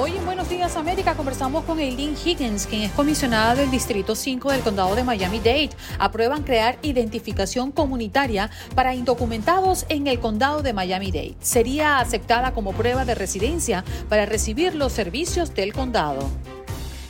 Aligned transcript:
Hoy 0.00 0.16
en 0.16 0.24
Buenos 0.24 0.48
Días 0.48 0.76
América 0.76 1.16
conversamos 1.16 1.64
con 1.64 1.80
Eileen 1.80 2.14
Higgins, 2.24 2.68
quien 2.68 2.82
es 2.82 2.92
comisionada 2.92 3.56
del 3.56 3.68
Distrito 3.68 4.14
5 4.14 4.52
del 4.52 4.60
Condado 4.60 4.94
de 4.94 5.02
Miami-Dade. 5.02 5.70
Aprueban 5.98 6.44
crear 6.44 6.78
identificación 6.82 7.72
comunitaria 7.72 8.48
para 8.76 8.94
indocumentados 8.94 9.86
en 9.88 10.06
el 10.06 10.20
Condado 10.20 10.62
de 10.62 10.72
Miami-Dade. 10.72 11.34
Sería 11.40 11.98
aceptada 11.98 12.52
como 12.52 12.74
prueba 12.74 13.04
de 13.04 13.16
residencia 13.16 13.84
para 14.08 14.24
recibir 14.24 14.76
los 14.76 14.92
servicios 14.92 15.52
del 15.52 15.72
condado. 15.72 16.30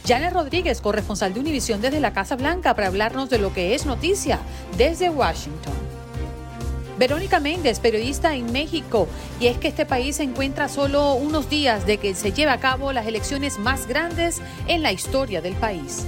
Janet 0.06 0.33
Rodríguez, 0.33 0.81
corresponsal 0.81 1.34
de 1.34 1.41
Univisión 1.41 1.83
desde 1.83 2.00
la 2.00 2.14
Casa 2.14 2.36
Blanca, 2.36 2.75
para 2.75 2.86
hablarnos 2.86 3.28
de 3.28 3.39
lo 3.39 3.53
que 3.53 3.75
es 3.75 3.84
noticia 3.84 4.39
desde 4.78 5.11
Washington. 5.11 5.97
Verónica 6.98 7.38
Méndez, 7.38 7.78
periodista 7.78 8.34
en 8.34 8.52
México, 8.52 9.06
y 9.41 9.46
es 9.46 9.56
que 9.58 9.68
este 9.68 9.86
país 9.86 10.16
se 10.16 10.24
encuentra 10.24 10.68
solo 10.68 11.14
unos 11.14 11.48
días 11.48 11.86
de 11.86 11.98
que 11.98 12.14
se 12.14 12.32
lleve 12.32 12.50
a 12.50 12.58
cabo 12.58 12.92
las 12.92 13.06
elecciones 13.06 13.58
más 13.58 13.86
grandes 13.86 14.41
en 14.66 14.82
la 14.82 14.92
historia 14.92 15.41
del 15.41 15.54
país 15.54 16.06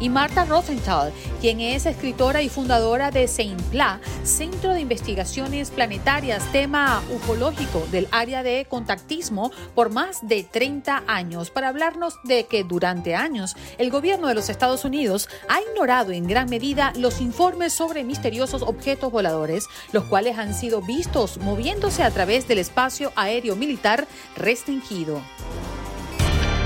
y 0.00 0.08
Marta 0.08 0.44
Rosenthal, 0.44 1.12
quien 1.40 1.60
es 1.60 1.86
escritora 1.86 2.42
y 2.42 2.48
fundadora 2.48 3.10
de 3.10 3.28
CEIMPLA, 3.28 4.00
Centro 4.24 4.72
de 4.72 4.80
Investigaciones 4.80 5.70
Planetarias, 5.70 6.50
tema 6.52 7.02
ufológico 7.10 7.86
del 7.90 8.08
área 8.10 8.42
de 8.42 8.66
contactismo 8.68 9.50
por 9.74 9.90
más 9.90 10.26
de 10.26 10.42
30 10.44 11.04
años, 11.06 11.50
para 11.50 11.68
hablarnos 11.68 12.18
de 12.24 12.46
que 12.46 12.64
durante 12.64 13.14
años 13.14 13.56
el 13.78 13.90
gobierno 13.90 14.28
de 14.28 14.34
los 14.34 14.48
Estados 14.48 14.84
Unidos 14.84 15.28
ha 15.48 15.60
ignorado 15.60 16.12
en 16.12 16.26
gran 16.26 16.48
medida 16.48 16.92
los 16.96 17.20
informes 17.20 17.72
sobre 17.72 18.04
misteriosos 18.04 18.62
objetos 18.62 19.12
voladores, 19.12 19.66
los 19.92 20.04
cuales 20.04 20.38
han 20.38 20.54
sido 20.54 20.82
vistos 20.82 21.38
moviéndose 21.38 22.02
a 22.02 22.10
través 22.10 22.48
del 22.48 22.58
espacio 22.58 23.12
aéreo 23.16 23.56
militar 23.56 24.06
restringido. 24.36 25.20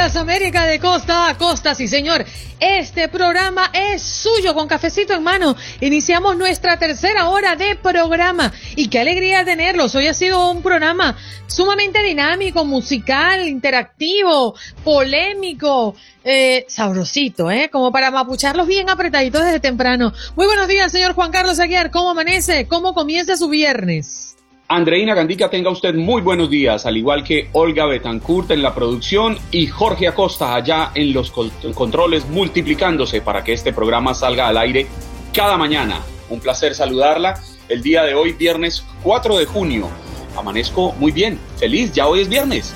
América 0.00 0.64
de 0.64 0.80
costa 0.80 1.28
a 1.28 1.36
costa, 1.36 1.74
sí 1.74 1.86
señor. 1.86 2.24
Este 2.58 3.08
programa 3.08 3.70
es 3.74 4.00
suyo 4.00 4.54
con 4.54 4.66
cafecito 4.66 5.12
en 5.12 5.22
mano. 5.22 5.54
Iniciamos 5.82 6.38
nuestra 6.38 6.78
tercera 6.78 7.28
hora 7.28 7.54
de 7.54 7.76
programa 7.76 8.50
y 8.76 8.88
qué 8.88 9.00
alegría 9.00 9.44
tenerlos. 9.44 9.94
Hoy 9.94 10.06
ha 10.06 10.14
sido 10.14 10.50
un 10.50 10.62
programa 10.62 11.18
sumamente 11.46 12.02
dinámico, 12.02 12.64
musical, 12.64 13.46
interactivo, 13.46 14.54
polémico, 14.82 15.94
eh, 16.24 16.64
sabrosito, 16.66 17.50
¿eh? 17.50 17.68
Como 17.70 17.92
para 17.92 18.10
mapucharlos 18.10 18.66
bien 18.66 18.88
apretaditos 18.88 19.44
desde 19.44 19.60
temprano. 19.60 20.14
Muy 20.34 20.46
buenos 20.46 20.66
días, 20.66 20.90
señor 20.90 21.12
Juan 21.12 21.30
Carlos 21.30 21.60
Aguiar. 21.60 21.90
¿Cómo 21.90 22.12
amanece? 22.12 22.66
¿Cómo 22.66 22.94
comienza 22.94 23.36
su 23.36 23.50
viernes? 23.50 24.29
Andreina 24.72 25.16
Gandica, 25.16 25.50
tenga 25.50 25.68
usted 25.68 25.96
muy 25.96 26.22
buenos 26.22 26.48
días, 26.48 26.86
al 26.86 26.96
igual 26.96 27.24
que 27.24 27.48
Olga 27.54 27.86
Betancourt 27.86 28.52
en 28.52 28.62
la 28.62 28.72
producción 28.72 29.36
y 29.50 29.66
Jorge 29.66 30.06
Acosta 30.06 30.54
allá 30.54 30.92
en 30.94 31.12
los 31.12 31.32
controles 31.74 32.28
multiplicándose 32.28 33.20
para 33.20 33.42
que 33.42 33.52
este 33.52 33.72
programa 33.72 34.14
salga 34.14 34.46
al 34.46 34.56
aire 34.56 34.86
cada 35.34 35.56
mañana. 35.56 36.00
Un 36.28 36.38
placer 36.38 36.76
saludarla 36.76 37.34
el 37.68 37.82
día 37.82 38.04
de 38.04 38.14
hoy, 38.14 38.32
viernes 38.34 38.84
4 39.02 39.38
de 39.38 39.46
junio. 39.46 39.88
Amanezco 40.36 40.92
muy 41.00 41.10
bien, 41.10 41.40
feliz, 41.56 41.92
ya 41.92 42.06
hoy 42.06 42.20
es 42.20 42.28
viernes. 42.28 42.72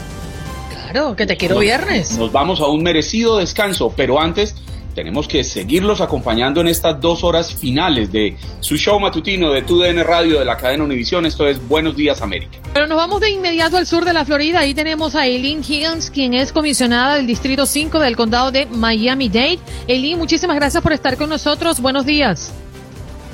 Claro, 0.70 1.14
que 1.14 1.26
te 1.26 1.36
quiero 1.36 1.60
viernes. 1.60 2.18
Nos 2.18 2.32
vamos 2.32 2.60
a 2.60 2.66
un 2.66 2.82
merecido 2.82 3.38
descanso, 3.38 3.94
pero 3.96 4.20
antes 4.20 4.56
tenemos 4.94 5.28
que 5.28 5.44
seguirlos 5.44 6.00
acompañando 6.00 6.60
en 6.60 6.68
estas 6.68 7.00
dos 7.00 7.24
horas 7.24 7.52
finales 7.52 8.10
de 8.12 8.36
su 8.60 8.76
show 8.76 8.98
matutino 8.98 9.50
de 9.52 9.62
TUDN 9.62 10.04
Radio 10.04 10.38
de 10.38 10.44
la 10.44 10.56
cadena 10.56 10.84
Univisión. 10.84 11.26
Esto 11.26 11.46
es 11.46 11.66
Buenos 11.66 11.96
Días 11.96 12.22
América. 12.22 12.58
Pero 12.72 12.86
nos 12.86 12.96
vamos 12.96 13.20
de 13.20 13.30
inmediato 13.30 13.76
al 13.76 13.86
sur 13.86 14.04
de 14.04 14.12
la 14.12 14.24
Florida. 14.24 14.60
Ahí 14.60 14.74
tenemos 14.74 15.14
a 15.14 15.26
Eileen 15.26 15.60
Higgins, 15.60 16.10
quien 16.10 16.34
es 16.34 16.52
comisionada 16.52 17.16
del 17.16 17.26
Distrito 17.26 17.66
5 17.66 17.98
del 17.98 18.16
Condado 18.16 18.50
de 18.50 18.66
Miami-Dade. 18.66 19.58
Eileen, 19.86 20.18
muchísimas 20.18 20.56
gracias 20.56 20.82
por 20.82 20.92
estar 20.92 21.16
con 21.16 21.28
nosotros. 21.28 21.80
Buenos 21.80 22.06
días. 22.06 22.52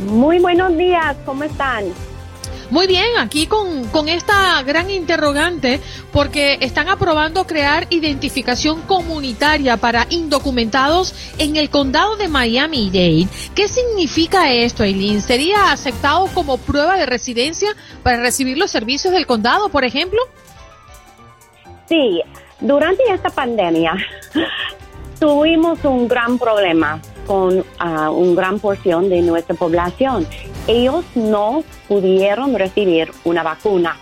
Muy 0.06 0.38
buenos 0.38 0.76
días, 0.76 1.16
¿cómo 1.26 1.44
están? 1.44 1.84
Muy 2.70 2.86
bien, 2.86 3.18
aquí 3.18 3.48
con, 3.48 3.84
con 3.86 4.08
esta 4.08 4.62
gran 4.62 4.90
interrogante, 4.90 5.80
porque 6.12 6.56
están 6.60 6.88
aprobando 6.88 7.44
crear 7.44 7.88
identificación 7.90 8.82
comunitaria 8.82 9.76
para 9.76 10.06
indocumentados 10.08 11.12
en 11.38 11.56
el 11.56 11.68
condado 11.68 12.16
de 12.16 12.28
Miami-Dade. 12.28 13.26
¿Qué 13.56 13.66
significa 13.66 14.52
esto, 14.52 14.84
Eileen? 14.84 15.20
¿Sería 15.20 15.72
aceptado 15.72 16.28
como 16.32 16.58
prueba 16.58 16.96
de 16.96 17.06
residencia 17.06 17.74
para 18.04 18.20
recibir 18.20 18.56
los 18.56 18.70
servicios 18.70 19.12
del 19.12 19.26
condado, 19.26 19.68
por 19.68 19.84
ejemplo? 19.84 20.20
Sí, 21.88 22.22
durante 22.60 23.02
esta 23.12 23.30
pandemia 23.30 23.96
tuvimos 25.18 25.84
un 25.84 26.06
gran 26.06 26.38
problema 26.38 27.00
con 27.30 27.60
uh, 27.60 28.10
una 28.10 28.34
gran 28.34 28.58
porción 28.58 29.08
de 29.08 29.22
nuestra 29.22 29.54
población 29.54 30.26
ellos 30.66 31.04
no 31.14 31.62
pudieron 31.86 32.56
recibir 32.56 33.12
una 33.22 33.44
vacuna 33.44 33.96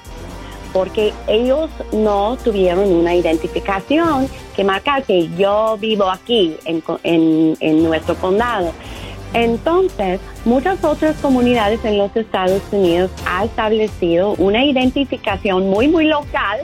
porque 0.73 1.13
ellos 1.27 1.69
no 1.93 2.39
tuvieron 2.43 2.91
una 2.91 3.15
identificación 3.15 4.29
que 4.57 4.65
marca 4.65 5.03
que 5.03 5.29
yo 5.37 5.77
vivo 5.79 6.09
aquí 6.11 6.57
en, 6.65 7.83
nuestro 7.83 8.15
condado. 8.15 8.73
Entonces, 9.35 10.21
muchas 10.47 10.83
otras 10.83 11.17
comunidades 11.17 11.85
en 11.85 11.99
los 11.99 12.17
Estados 12.17 12.63
Unidos 12.73 13.11
han 13.27 13.45
establecido 13.45 14.37
una 14.39 14.65
identificación 14.65 15.69
muy, 15.69 15.89
muy 15.89 16.07
local 16.07 16.61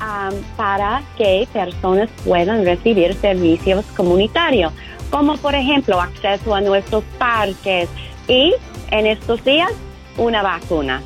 um, 0.00 0.34
para 0.56 1.02
que 1.16 1.48
personas 1.52 2.10
puedan 2.24 2.66
recibir 2.66 3.14
servicios 3.14 3.84
comunitarios, 3.96 4.72
como 5.10 5.36
por 5.36 5.54
ejemplo 5.54 6.00
acceso 6.00 6.54
a 6.54 6.60
nuestros 6.60 7.04
parques 7.18 7.88
y 8.28 8.54
en 8.90 9.06
estos 9.06 9.44
días 9.44 9.70
una 10.18 10.42
vacuna. 10.42 11.02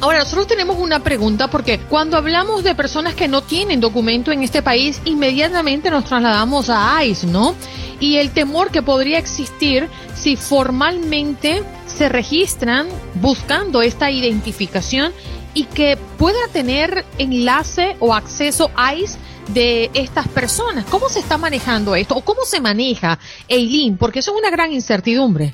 Ahora, 0.00 0.20
nosotros 0.20 0.46
tenemos 0.46 0.78
una 0.78 1.00
pregunta 1.00 1.48
porque 1.48 1.78
cuando 1.78 2.16
hablamos 2.16 2.62
de 2.62 2.74
personas 2.74 3.14
que 3.14 3.26
no 3.26 3.42
tienen 3.42 3.80
documento 3.80 4.30
en 4.30 4.42
este 4.42 4.62
país, 4.62 5.00
inmediatamente 5.04 5.90
nos 5.90 6.04
trasladamos 6.04 6.70
a 6.70 7.04
ICE, 7.04 7.26
¿no? 7.26 7.54
Y 8.00 8.16
el 8.18 8.30
temor 8.30 8.70
que 8.70 8.80
podría 8.82 9.18
existir 9.18 9.88
si 10.14 10.36
formalmente 10.36 11.64
se 11.86 12.08
registran 12.08 12.86
buscando 13.14 13.82
esta 13.82 14.10
identificación 14.10 15.12
y 15.58 15.64
que 15.64 15.98
pueda 16.18 16.38
tener 16.52 17.04
enlace 17.18 17.96
o 17.98 18.14
acceso 18.14 18.70
a 18.76 18.94
ICE 18.94 19.18
de 19.48 19.90
estas 19.92 20.28
personas. 20.28 20.84
¿Cómo 20.84 21.08
se 21.08 21.18
está 21.18 21.36
manejando 21.36 21.96
esto? 21.96 22.14
¿O 22.14 22.20
cómo 22.20 22.44
se 22.44 22.60
maneja, 22.60 23.18
Eileen? 23.48 23.96
Porque 23.96 24.20
eso 24.20 24.30
es 24.30 24.38
una 24.38 24.50
gran 24.50 24.72
incertidumbre. 24.72 25.52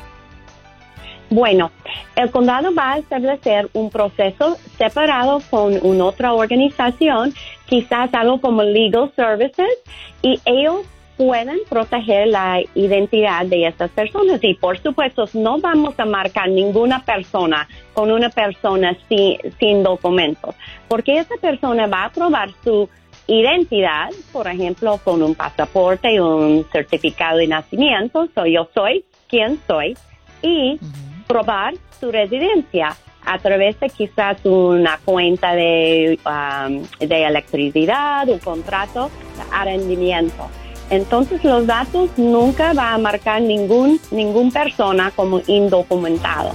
Bueno, 1.30 1.70
el 2.16 2.30
condado 2.30 2.74
va 2.74 2.92
a 2.92 2.98
establecer 2.98 3.70
un 3.72 3.88
proceso 3.88 4.58
separado 4.76 5.40
con 5.48 5.78
una 5.80 6.04
otra 6.04 6.34
organización, 6.34 7.32
quizás 7.64 8.12
algo 8.12 8.42
como 8.42 8.62
Legal 8.62 9.10
Services, 9.16 9.72
y 10.20 10.38
ellos 10.44 10.82
pueden 11.16 11.58
proteger 11.69 12.28
la 12.28 12.61
identidad 12.75 13.46
de 13.46 13.66
estas 13.66 13.90
personas. 13.90 14.43
Y 14.43 14.55
por 14.55 14.78
supuesto, 14.78 15.26
no 15.34 15.58
vamos 15.58 15.94
a 15.99 16.05
marcar 16.05 16.49
ninguna 16.49 17.05
persona 17.05 17.69
con 17.93 18.11
una 18.11 18.31
persona 18.31 18.96
sin, 19.08 19.38
sin 19.58 19.82
documentos, 19.82 20.55
porque 20.88 21.19
esa 21.19 21.37
persona 21.40 21.87
va 21.87 22.06
a 22.06 22.12
probar 22.12 22.50
su 22.62 22.88
identidad, 23.26 24.11
por 24.32 24.46
ejemplo, 24.46 24.99
con 25.02 25.22
un 25.22 25.34
pasaporte 25.34 26.12
y 26.12 26.19
un 26.19 26.66
certificado 26.70 27.38
de 27.38 27.46
nacimiento, 27.46 28.28
soy 28.34 28.52
yo 28.55 28.69
soy 28.75 29.05
quien 29.28 29.58
soy, 29.67 29.96
y 30.43 30.78
probar 31.26 31.75
su 31.99 32.12
residencia 32.12 32.94
a 33.25 33.38
través 33.38 33.81
de 33.81 33.88
quizás 33.88 34.37
una 34.44 34.99
cuenta 35.05 35.55
de, 35.55 36.19
um, 36.26 36.82
de 36.99 37.25
electricidad, 37.25 38.28
un 38.28 38.38
contrato 38.38 39.10
arrendamiento. 39.50 40.50
Entonces 40.90 41.42
los 41.44 41.66
datos 41.66 42.10
nunca 42.16 42.72
va 42.72 42.94
a 42.94 42.98
marcar 42.98 43.42
ningún, 43.42 44.00
ningún 44.10 44.52
persona 44.52 45.12
como 45.16 45.40
indocumentado, 45.46 46.50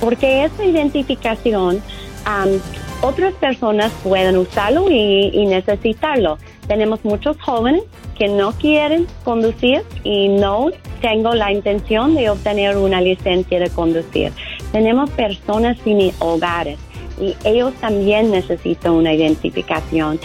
porque 0.00 0.44
esa 0.44 0.64
identificación 0.64 1.82
um, 2.26 2.60
otras 3.02 3.34
personas 3.34 3.92
pueden 4.04 4.36
usarlo 4.36 4.88
y, 4.88 5.44
necesitarlo. 5.46 6.38
Tenemos 6.68 7.04
muchos 7.04 7.36
jóvenes 7.40 7.82
que 8.16 8.28
no 8.28 8.52
quieren 8.52 9.06
conducir 9.24 9.82
y 10.04 10.28
no 10.28 10.70
tengo 11.00 11.34
la 11.34 11.52
intención 11.52 12.14
de 12.14 12.30
obtener 12.30 12.76
una 12.76 13.00
licencia 13.00 13.58
de 13.58 13.68
conducir. 13.70 14.32
Tenemos 14.70 15.10
personas 15.10 15.76
sin 15.82 16.12
hogares 16.20 16.78
y 17.20 17.34
ellos 17.44 17.74
también 17.74 18.30
necesitan 18.30 18.92
una 18.92 19.12
identificación. 19.12 20.20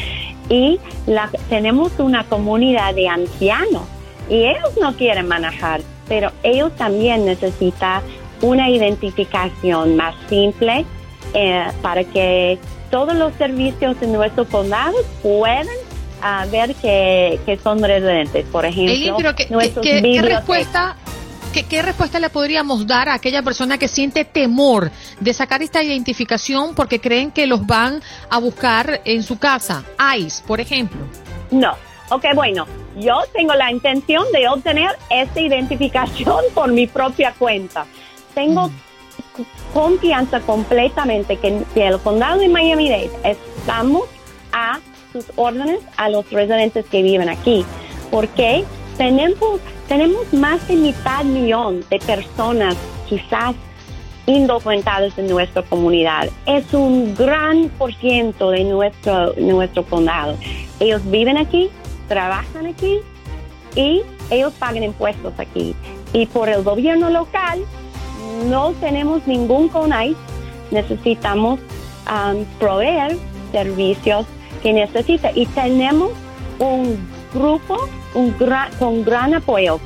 Y 0.49 0.79
la, 1.05 1.29
tenemos 1.49 1.91
una 1.99 2.23
comunidad 2.23 2.95
de 2.95 3.07
ancianos 3.09 3.83
y 4.29 4.45
ellos 4.45 4.77
no 4.81 4.95
quieren 4.95 5.27
manejar, 5.27 5.81
pero 6.07 6.31
ellos 6.43 6.75
también 6.75 7.25
necesitan 7.25 8.01
una 8.41 8.69
identificación 8.69 9.95
más 9.95 10.15
simple 10.29 10.85
eh, 11.33 11.67
para 11.81 12.03
que 12.03 12.59
todos 12.89 13.15
los 13.15 13.33
servicios 13.33 13.97
en 14.01 14.13
nuestro 14.13 14.45
condado 14.45 14.95
puedan 15.21 15.67
ah, 16.21 16.45
ver 16.51 16.73
que, 16.75 17.59
son 17.63 17.83
residentes. 17.83 18.45
Por 18.45 18.65
ejemplo, 18.65 19.35
¿qué, 19.35 20.21
respuesta, 20.21 20.95
¿qué, 21.51 21.81
respuesta 21.81 22.19
le 22.19 22.29
podríamos 22.29 22.85
dar 22.87 23.09
a 23.09 23.15
aquella 23.15 23.41
persona 23.41 23.77
que 23.77 23.87
siente 23.87 24.25
temor 24.25 24.91
de 25.19 25.33
sacar 25.33 25.61
esta 25.61 25.83
identificación 25.83 26.75
porque 26.75 26.99
creen 26.99 27.31
que 27.31 27.47
los 27.47 27.65
van 27.65 28.01
a 28.29 28.37
buscar 28.39 29.01
en 29.05 29.23
su 29.23 29.37
casa? 29.37 29.83
ICE, 30.17 30.43
por 30.45 30.59
ejemplo. 30.59 30.99
No. 31.51 31.73
Ok, 32.09 32.23
bueno, 32.35 32.65
yo 32.97 33.19
tengo 33.33 33.53
la 33.53 33.69
intención 33.69 34.23
de 34.31 34.47
obtener 34.47 34.91
esta 35.09 35.41
identificación 35.41 36.39
por 36.53 36.71
mi 36.71 36.87
propia 36.87 37.33
cuenta. 37.37 37.85
Tengo 38.33 38.69
mm 38.69 38.87
confianza 39.73 40.39
completamente 40.41 41.37
que, 41.37 41.47
en 41.47 41.65
el 41.75 41.99
condado 41.99 42.39
de 42.39 42.49
Miami-Dade 42.49 43.11
estamos 43.23 44.03
a 44.51 44.79
sus 45.11 45.25
órdenes 45.35 45.79
a 45.97 46.09
los 46.09 46.29
residentes 46.31 46.85
que 46.85 47.01
viven 47.01 47.29
aquí, 47.29 47.65
porque 48.11 48.63
tenemos, 48.97 49.59
tenemos 49.87 50.31
más 50.33 50.67
de 50.67 50.75
mitad 50.75 51.23
millón 51.23 51.83
de 51.89 51.99
personas 51.99 52.75
quizás 53.07 53.55
indocumentadas 54.25 55.17
en 55.17 55.27
nuestra 55.27 55.61
comunidad. 55.63 56.29
Es 56.45 56.73
un 56.73 57.15
gran 57.15 57.69
por 57.77 57.93
ciento 57.95 58.51
de 58.51 58.65
nuestro, 58.65 59.33
nuestro 59.37 59.83
condado. 59.85 60.37
Ellos 60.79 61.01
viven 61.09 61.37
aquí, 61.37 61.69
trabajan 62.09 62.65
aquí 62.65 62.99
y 63.75 64.01
ellos 64.29 64.53
pagan 64.59 64.83
impuestos 64.83 65.33
aquí. 65.37 65.73
Y 66.11 66.25
por 66.25 66.49
el 66.49 66.63
gobierno 66.63 67.09
local 67.09 67.61
no 68.49 68.73
tenemos 68.73 69.25
ningún 69.27 69.69
CONAI, 69.69 70.15
necesitamos 70.71 71.59
um, 72.09 72.43
proveer 72.59 73.17
servicios 73.53 74.25
que 74.61 74.73
necesita 74.73 75.31
y 75.33 75.45
tenemos 75.47 76.11
un 76.59 76.97
grupo 77.33 77.77
un 78.17 78.35
con 78.79 79.05
gran 79.05 79.35
apoyo 79.35 79.79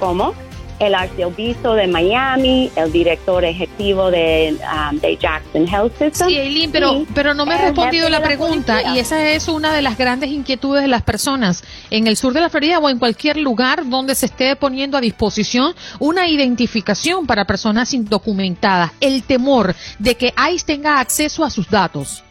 como 0.00 0.34
el 0.80 0.96
arzobispo 0.96 1.74
de 1.74 1.86
Miami, 1.86 2.68
el 2.74 2.90
director 2.90 3.44
ejecutivo 3.44 4.10
de, 4.10 4.56
um, 4.60 4.98
Jackson 4.98 5.68
Health 5.68 5.96
System. 5.96 6.28
Sí, 6.28 6.36
Eileen, 6.36 6.72
pero, 6.72 7.04
pero 7.14 7.34
no 7.34 7.46
me 7.46 7.54
ha 7.54 7.58
respondido 7.58 8.08
la 8.08 8.20
pregunta 8.20 8.82
y 8.92 8.98
esa 8.98 9.30
es 9.30 9.46
una 9.46 9.72
de 9.72 9.80
las 9.80 9.96
grandes 9.96 10.30
inquietudes 10.30 10.82
de 10.82 10.88
las 10.88 11.02
personas 11.02 11.62
en 11.90 12.08
el 12.08 12.16
sur 12.16 12.32
de 12.32 12.40
la 12.40 12.50
Florida 12.50 12.80
o 12.80 12.88
en 12.88 12.98
cualquier 12.98 13.36
lugar 13.36 13.88
donde 13.88 14.16
se 14.16 14.26
esté 14.26 14.56
poniendo 14.56 14.96
a 14.96 15.00
disposición 15.00 15.72
una 16.00 16.26
identificación 16.26 17.28
para 17.28 17.44
personas 17.44 17.94
indocumentadas. 17.94 18.90
El 19.00 19.22
temor 19.22 19.76
de 20.00 20.16
que 20.16 20.34
ICE 20.52 20.66
tenga 20.66 20.98
acceso 20.98 21.44
a 21.44 21.50
sus 21.50 21.70
datos. 21.70 22.24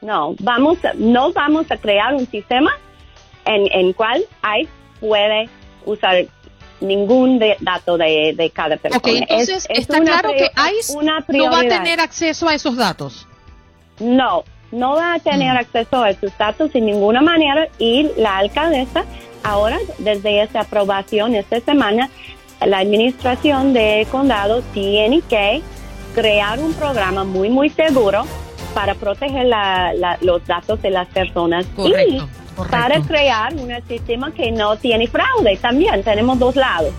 No, 0.00 0.36
vamos, 0.38 0.78
no 0.94 1.32
vamos 1.32 1.68
a 1.72 1.76
crear 1.76 2.14
un 2.14 2.26
sistema 2.30 2.70
en, 3.48 3.68
en 3.72 3.92
cual 3.92 4.24
ICE 4.60 4.70
puede 5.00 5.48
usar 5.84 6.26
ningún 6.80 7.40
dato 7.60 7.98
de, 7.98 8.52
cada 8.54 8.76
persona. 8.76 8.98
Ok, 8.98 9.08
entonces 9.08 9.66
está 9.68 10.00
claro 10.00 10.30
que 10.32 10.50
ICE 10.78 10.94
no 11.36 11.50
va 11.50 11.60
a 11.60 11.62
tener 11.62 12.00
acceso 12.00 12.48
a 12.48 12.54
esos 12.54 12.76
datos. 12.76 13.26
No, 13.98 14.44
no 14.70 14.94
va 14.94 15.14
a 15.14 15.18
tener 15.18 15.54
mm. 15.54 15.58
acceso 15.58 16.02
a 16.02 16.10
esos 16.10 16.36
datos 16.38 16.70
sin 16.72 16.86
ninguna 16.86 17.20
manera 17.20 17.68
y 17.78 18.10
la 18.16 18.38
alcaldesa 18.38 19.04
ahora, 19.42 19.78
desde 19.98 20.42
esa 20.42 20.60
aprobación 20.60 21.34
esta 21.34 21.60
semana, 21.60 22.10
la 22.64 22.78
administración 22.78 23.72
de 23.72 24.06
condado 24.10 24.62
tiene 24.74 25.22
que 25.22 25.62
crear 26.14 26.58
un 26.58 26.74
programa 26.74 27.24
muy, 27.24 27.48
muy 27.48 27.70
seguro 27.70 28.24
para 28.74 28.94
proteger 28.94 29.46
los 30.20 30.46
datos 30.46 30.80
de 30.82 30.90
las 30.90 31.08
personas. 31.08 31.66
Correcto 31.74 32.28
para 32.70 33.00
crear 33.02 33.54
un 33.54 33.70
sistema 33.86 34.32
que 34.32 34.50
no 34.50 34.76
tiene 34.76 35.06
fraude. 35.06 35.56
También 35.56 36.02
tenemos 36.02 36.38
dos 36.38 36.56
lados. 36.56 36.92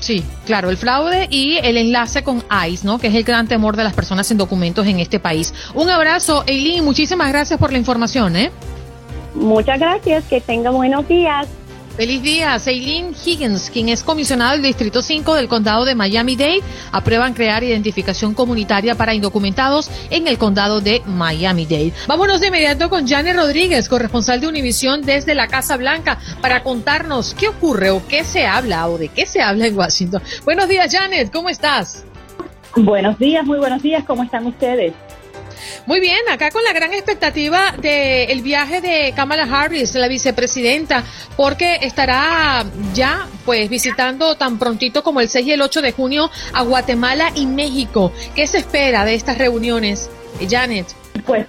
Sí, 0.00 0.22
claro, 0.44 0.70
el 0.70 0.76
fraude 0.76 1.28
y 1.30 1.56
el 1.62 1.78
enlace 1.78 2.22
con 2.22 2.42
ICE, 2.68 2.86
¿no? 2.86 2.98
Que 2.98 3.06
es 3.06 3.14
el 3.14 3.24
gran 3.24 3.48
temor 3.48 3.76
de 3.76 3.84
las 3.84 3.94
personas 3.94 4.26
sin 4.26 4.36
documentos 4.36 4.86
en 4.86 5.00
este 5.00 5.18
país. 5.18 5.54
Un 5.74 5.88
abrazo, 5.88 6.44
Eileen, 6.46 6.84
muchísimas 6.84 7.28
gracias 7.28 7.58
por 7.58 7.72
la 7.72 7.78
información, 7.78 8.36
¿eh? 8.36 8.50
Muchas 9.34 9.78
gracias, 9.78 10.24
que 10.24 10.40
tenga 10.40 10.70
buenos 10.70 11.08
días. 11.08 11.48
Feliz 11.96 12.22
día. 12.22 12.56
Eileen 12.66 13.14
Higgins, 13.24 13.70
quien 13.70 13.88
es 13.88 14.02
comisionada 14.02 14.52
del 14.52 14.62
Distrito 14.62 15.00
5 15.00 15.34
del 15.34 15.46
Condado 15.46 15.84
de 15.84 15.94
Miami-Dade, 15.94 16.60
aprueban 16.90 17.34
crear 17.34 17.62
identificación 17.62 18.34
comunitaria 18.34 18.96
para 18.96 19.14
indocumentados 19.14 19.88
en 20.10 20.26
el 20.26 20.36
Condado 20.36 20.80
de 20.80 21.02
Miami-Dade. 21.06 21.92
Vámonos 22.08 22.40
de 22.40 22.48
inmediato 22.48 22.90
con 22.90 23.06
Janet 23.06 23.36
Rodríguez, 23.36 23.88
corresponsal 23.88 24.40
de 24.40 24.48
Univisión 24.48 25.02
desde 25.02 25.36
la 25.36 25.46
Casa 25.46 25.76
Blanca, 25.76 26.18
para 26.40 26.64
contarnos 26.64 27.32
qué 27.32 27.46
ocurre 27.48 27.90
o 27.90 28.04
qué 28.08 28.24
se 28.24 28.44
habla 28.44 28.88
o 28.88 28.98
de 28.98 29.08
qué 29.08 29.24
se 29.24 29.40
habla 29.40 29.68
en 29.68 29.78
Washington. 29.78 30.20
Buenos 30.44 30.68
días, 30.68 30.92
Janet. 30.92 31.30
¿Cómo 31.30 31.48
estás? 31.48 32.04
Buenos 32.74 33.20
días, 33.20 33.46
muy 33.46 33.58
buenos 33.58 33.80
días. 33.82 34.02
¿Cómo 34.04 34.24
están 34.24 34.46
ustedes? 34.46 34.94
Muy 35.86 36.00
bien, 36.00 36.18
acá 36.30 36.50
con 36.50 36.64
la 36.64 36.72
gran 36.72 36.92
expectativa 36.92 37.74
del 37.78 38.42
viaje 38.42 38.80
de 38.80 39.12
Kamala 39.14 39.44
Harris, 39.44 39.94
la 39.94 40.08
vicepresidenta, 40.08 41.04
porque 41.36 41.78
estará 41.82 42.64
ya 42.92 43.28
pues 43.44 43.68
visitando 43.68 44.36
tan 44.36 44.58
prontito 44.58 45.02
como 45.02 45.20
el 45.20 45.28
6 45.28 45.46
y 45.46 45.52
el 45.52 45.62
8 45.62 45.82
de 45.82 45.92
junio 45.92 46.30
a 46.52 46.62
Guatemala 46.62 47.30
y 47.34 47.46
México. 47.46 48.12
¿Qué 48.34 48.46
se 48.46 48.58
espera 48.58 49.04
de 49.04 49.14
estas 49.14 49.38
reuniones, 49.38 50.10
Janet? 50.48 51.03
Pues 51.26 51.46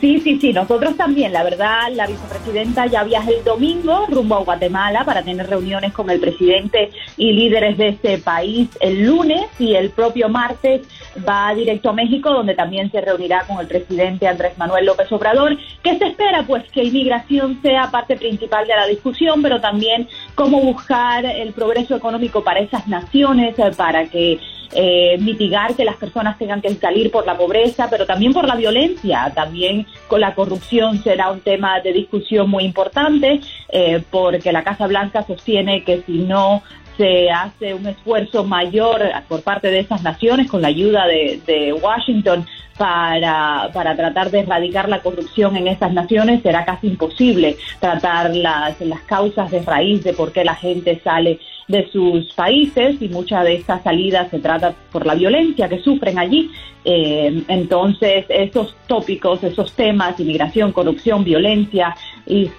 sí, 0.00 0.20
sí, 0.20 0.38
sí, 0.40 0.52
nosotros 0.52 0.96
también. 0.96 1.32
La 1.32 1.42
verdad, 1.42 1.88
la 1.92 2.06
vicepresidenta 2.06 2.86
ya 2.86 3.02
viaja 3.02 3.28
el 3.30 3.44
domingo 3.44 4.06
rumbo 4.08 4.36
a 4.36 4.44
Guatemala 4.44 5.04
para 5.04 5.22
tener 5.22 5.48
reuniones 5.48 5.92
con 5.92 6.08
el 6.08 6.20
presidente 6.20 6.90
y 7.16 7.32
líderes 7.32 7.76
de 7.76 7.88
este 7.88 8.18
país 8.18 8.68
el 8.80 9.04
lunes 9.04 9.46
y 9.58 9.74
el 9.74 9.90
propio 9.90 10.28
martes 10.28 10.86
va 11.28 11.52
directo 11.54 11.90
a 11.90 11.92
México 11.92 12.30
donde 12.30 12.54
también 12.54 12.90
se 12.90 13.00
reunirá 13.00 13.44
con 13.46 13.58
el 13.58 13.66
presidente 13.66 14.26
Andrés 14.26 14.56
Manuel 14.56 14.86
López 14.86 15.10
Obrador. 15.12 15.58
¿Qué 15.82 15.98
se 15.98 16.06
espera? 16.06 16.44
Pues 16.46 16.64
que 16.70 16.84
inmigración 16.84 17.60
sea 17.62 17.90
parte 17.90 18.16
principal 18.16 18.66
de 18.66 18.76
la 18.76 18.86
discusión, 18.86 19.42
pero 19.42 19.60
también 19.60 20.08
cómo 20.34 20.60
buscar 20.62 21.26
el 21.26 21.52
progreso 21.52 21.96
económico 21.96 22.42
para 22.42 22.60
esas 22.60 22.86
naciones, 22.88 23.58
eh, 23.58 23.70
para 23.76 24.06
que 24.06 24.40
eh, 24.72 25.18
mitigar 25.18 25.74
que 25.74 25.84
las 25.84 25.96
personas 25.96 26.38
tengan 26.38 26.60
que 26.60 26.70
salir 26.74 27.10
por 27.10 27.26
la 27.26 27.36
pobreza, 27.36 27.88
pero 27.90 28.06
también 28.06 28.32
por 28.32 28.46
la 28.46 28.54
violencia, 28.54 29.32
también 29.34 29.86
con 30.08 30.20
la 30.20 30.34
corrupción 30.34 31.02
será 31.02 31.30
un 31.30 31.40
tema 31.40 31.80
de 31.80 31.92
discusión 31.92 32.48
muy 32.48 32.64
importante, 32.64 33.40
eh, 33.68 34.02
porque 34.10 34.52
la 34.52 34.62
Casa 34.62 34.86
Blanca 34.86 35.24
sostiene 35.26 35.82
que 35.84 36.02
si 36.02 36.18
no 36.18 36.62
se 36.96 37.30
hace 37.30 37.72
un 37.72 37.86
esfuerzo 37.86 38.44
mayor 38.44 39.00
por 39.26 39.42
parte 39.42 39.68
de 39.68 39.80
esas 39.80 40.02
naciones 40.02 40.50
con 40.50 40.60
la 40.60 40.68
ayuda 40.68 41.06
de, 41.06 41.40
de 41.46 41.72
Washington 41.72 42.46
para, 42.80 43.70
para 43.74 43.94
tratar 43.94 44.30
de 44.30 44.40
erradicar 44.40 44.88
la 44.88 45.02
corrupción 45.02 45.56
en 45.56 45.68
esas 45.68 45.92
naciones, 45.92 46.42
será 46.42 46.64
casi 46.64 46.86
imposible 46.86 47.56
tratar 47.78 48.34
las, 48.34 48.80
las 48.80 49.00
causas 49.02 49.50
de 49.50 49.60
raíz 49.60 50.02
de 50.02 50.14
por 50.14 50.32
qué 50.32 50.44
la 50.44 50.54
gente 50.54 50.98
sale 51.04 51.40
de 51.70 51.88
sus 51.90 52.32
países 52.34 53.00
y 53.00 53.08
mucha 53.08 53.42
de 53.42 53.54
estas 53.54 53.82
salidas 53.82 54.30
se 54.30 54.40
trata 54.40 54.74
por 54.90 55.06
la 55.06 55.14
violencia 55.14 55.68
que 55.68 55.78
sufren 55.78 56.18
allí. 56.18 56.50
Eh, 56.84 57.44
entonces, 57.48 58.24
esos 58.28 58.74
tópicos, 58.86 59.42
esos 59.44 59.72
temas, 59.74 60.18
inmigración, 60.18 60.72
corrupción, 60.72 61.22
violencia 61.22 61.94
y, 62.26 62.50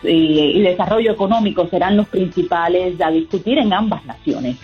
desarrollo 0.61 1.11
económico 1.11 1.67
serán 1.67 1.97
los 1.97 2.07
principales 2.07 2.99
a 3.01 3.11
discutir 3.11 3.57
en 3.57 3.73
ambas 3.73 4.05
naciones. 4.05 4.57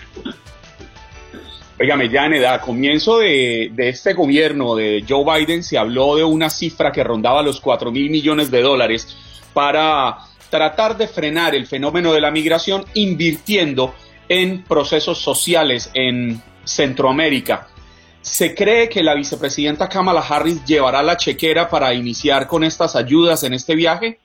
Óigame, 1.80 2.10
Janet, 2.10 2.44
a 2.46 2.60
comienzo 2.60 3.20
de, 3.20 3.72
de, 3.74 3.89
este 3.89 4.13
gobierno 4.13 4.75
de 4.75 5.04
Joe 5.08 5.24
Biden 5.24 5.62
se 5.62 5.77
habló 5.77 6.16
de 6.16 6.24
una 6.24 6.50
cifra 6.50 6.92
que 6.92 7.04
rondaba 7.04 7.44
los 7.44 7.60
4 7.60 7.92
mil 7.92 8.10
millones 8.10 8.50
de 8.50 8.62
dólares 8.62 9.16
para 9.54 10.18
tratar 10.50 10.98
de 10.98 11.08
frenar 11.08 11.54
el 11.56 11.68
fenómeno 11.68 12.13
de 12.13 12.22
la 12.22 12.32
migración 12.32 12.86
invirtiendo 12.94 13.94
en 14.29 14.63
procesos 14.63 15.19
sociales 15.19 15.89
en 15.93 16.41
Centroamérica. 16.63 17.67
¿Se 18.22 18.53
cree 18.53 18.89
que 18.89 19.03
la 19.03 19.15
vicepresidenta 19.15 19.88
Kamala 19.88 20.22
Harris 20.22 20.63
llevará 20.65 21.01
la 21.01 21.15
chequera 21.17 21.69
para 21.69 21.93
iniciar 21.93 22.48
con 22.48 22.63
estas 22.63 22.96
ayudas 22.96 23.43
en 23.43 23.53
este 23.53 23.75
viaje? 23.75 24.19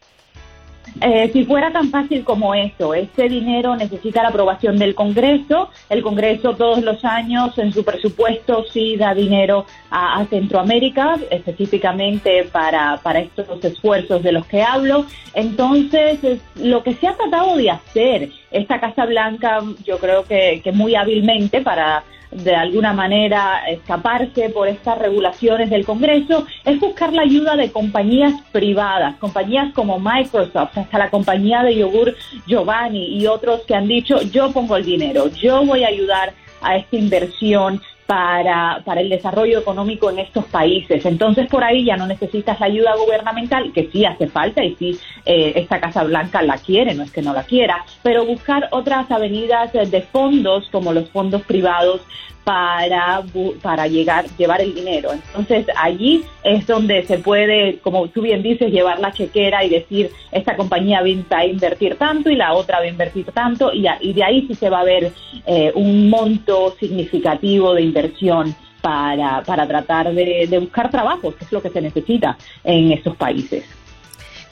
Eh, 1.00 1.30
si 1.32 1.44
fuera 1.44 1.72
tan 1.72 1.90
fácil 1.90 2.22
como 2.22 2.54
eso, 2.54 2.94
este 2.94 3.28
dinero 3.28 3.74
necesita 3.76 4.22
la 4.22 4.28
aprobación 4.28 4.78
del 4.78 4.94
Congreso. 4.94 5.70
El 5.88 6.02
Congreso 6.02 6.54
todos 6.54 6.82
los 6.82 7.04
años 7.04 7.56
en 7.58 7.72
su 7.72 7.84
presupuesto 7.84 8.64
sí 8.70 8.96
da 8.96 9.14
dinero 9.14 9.66
a, 9.90 10.24
Centroamérica, 10.26 11.18
específicamente 11.30 12.44
para, 12.44 12.98
para 13.02 13.20
estos 13.20 13.64
esfuerzos 13.64 14.22
de 14.22 14.32
los 14.32 14.46
que 14.46 14.62
hablo. 14.62 15.06
Entonces, 15.34 16.18
lo 16.56 16.82
que 16.82 16.94
se 16.94 17.08
ha 17.08 17.16
tratado 17.16 17.56
de 17.56 17.70
hacer 17.70 18.30
esta 18.50 18.78
Casa 18.78 19.06
Blanca, 19.06 19.60
yo 19.84 19.98
creo 19.98 20.24
que, 20.24 20.60
que 20.62 20.72
muy 20.72 20.94
hábilmente 20.94 21.60
para 21.60 22.04
de 22.32 22.54
alguna 22.54 22.92
manera 22.92 23.62
escaparse 23.68 24.48
por 24.50 24.68
estas 24.68 24.98
regulaciones 24.98 25.70
del 25.70 25.84
Congreso 25.84 26.46
es 26.64 26.80
buscar 26.80 27.12
la 27.12 27.22
ayuda 27.22 27.56
de 27.56 27.70
compañías 27.70 28.34
privadas, 28.52 29.16
compañías 29.16 29.72
como 29.74 29.98
Microsoft, 29.98 30.76
hasta 30.76 30.98
la 30.98 31.10
compañía 31.10 31.62
de 31.62 31.76
yogur 31.76 32.16
Giovanni 32.46 33.18
y 33.18 33.26
otros 33.26 33.60
que 33.62 33.74
han 33.74 33.86
dicho 33.86 34.22
yo 34.22 34.50
pongo 34.50 34.76
el 34.76 34.84
dinero, 34.84 35.28
yo 35.28 35.64
voy 35.64 35.84
a 35.84 35.88
ayudar 35.88 36.32
a 36.62 36.76
esta 36.76 36.96
inversión 36.96 37.82
para, 38.12 38.82
para 38.84 39.00
el 39.00 39.08
desarrollo 39.08 39.60
económico 39.60 40.10
en 40.10 40.18
estos 40.18 40.44
países. 40.44 41.06
Entonces, 41.06 41.48
por 41.48 41.64
ahí 41.64 41.82
ya 41.82 41.96
no 41.96 42.06
necesitas 42.06 42.60
la 42.60 42.66
ayuda 42.66 42.94
gubernamental, 42.94 43.72
que 43.72 43.88
sí 43.90 44.04
hace 44.04 44.26
falta 44.26 44.62
y 44.62 44.74
sí 44.74 44.98
eh, 45.24 45.54
esta 45.56 45.80
Casa 45.80 46.04
Blanca 46.04 46.42
la 46.42 46.58
quiere, 46.58 46.92
no 46.94 47.04
es 47.04 47.10
que 47.10 47.22
no 47.22 47.32
la 47.32 47.44
quiera, 47.44 47.86
pero 48.02 48.26
buscar 48.26 48.68
otras 48.72 49.10
avenidas 49.10 49.72
de 49.72 50.02
fondos 50.02 50.68
como 50.70 50.92
los 50.92 51.08
fondos 51.08 51.40
privados 51.44 52.02
para, 52.44 53.22
para 53.60 53.86
llegar, 53.86 54.26
llevar 54.36 54.60
el 54.60 54.74
dinero. 54.74 55.10
Entonces 55.12 55.66
allí 55.76 56.24
es 56.42 56.66
donde 56.66 57.04
se 57.04 57.18
puede, 57.18 57.78
como 57.78 58.08
tú 58.08 58.22
bien 58.22 58.42
dices, 58.42 58.72
llevar 58.72 58.98
la 58.98 59.12
chequera 59.12 59.64
y 59.64 59.70
decir, 59.70 60.10
esta 60.30 60.56
compañía 60.56 61.02
va 61.02 61.38
a 61.38 61.46
invertir 61.46 61.96
tanto 61.96 62.30
y 62.30 62.36
la 62.36 62.54
otra 62.54 62.78
va 62.78 62.84
a 62.84 62.88
invertir 62.88 63.26
tanto 63.32 63.72
y, 63.72 63.82
de 64.12 64.24
ahí 64.24 64.46
sí 64.46 64.54
se 64.54 64.70
va 64.70 64.80
a 64.80 64.84
ver 64.84 65.12
eh, 65.46 65.72
un 65.74 66.10
monto 66.10 66.74
significativo 66.78 67.74
de 67.74 67.82
inversión 67.82 68.54
para, 68.80 69.42
para 69.44 69.66
tratar 69.66 70.12
de, 70.12 70.46
de 70.48 70.58
buscar 70.58 70.90
trabajos, 70.90 71.36
que 71.36 71.44
es 71.44 71.52
lo 71.52 71.62
que 71.62 71.70
se 71.70 71.80
necesita 71.80 72.36
en 72.64 72.92
estos 72.92 73.16
países. 73.16 73.81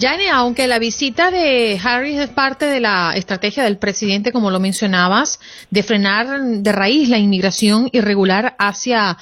Jane, 0.01 0.31
aunque 0.31 0.67
la 0.67 0.79
visita 0.79 1.31
de 1.31 1.79
Harris 1.83 2.19
es 2.19 2.31
parte 2.31 2.65
de 2.65 2.81
la 2.81 3.13
estrategia 3.15 3.65
del 3.65 3.77
presidente, 3.77 4.33
como 4.33 4.51
lo 4.51 4.59
mencionabas, 4.59 5.41
de 5.69 5.83
frenar 5.83 6.41
de 6.41 6.73
raíz 6.73 7.11
la 7.11 7.19
inmigración 7.19 7.91
irregular 7.93 8.57
hacia 8.59 9.19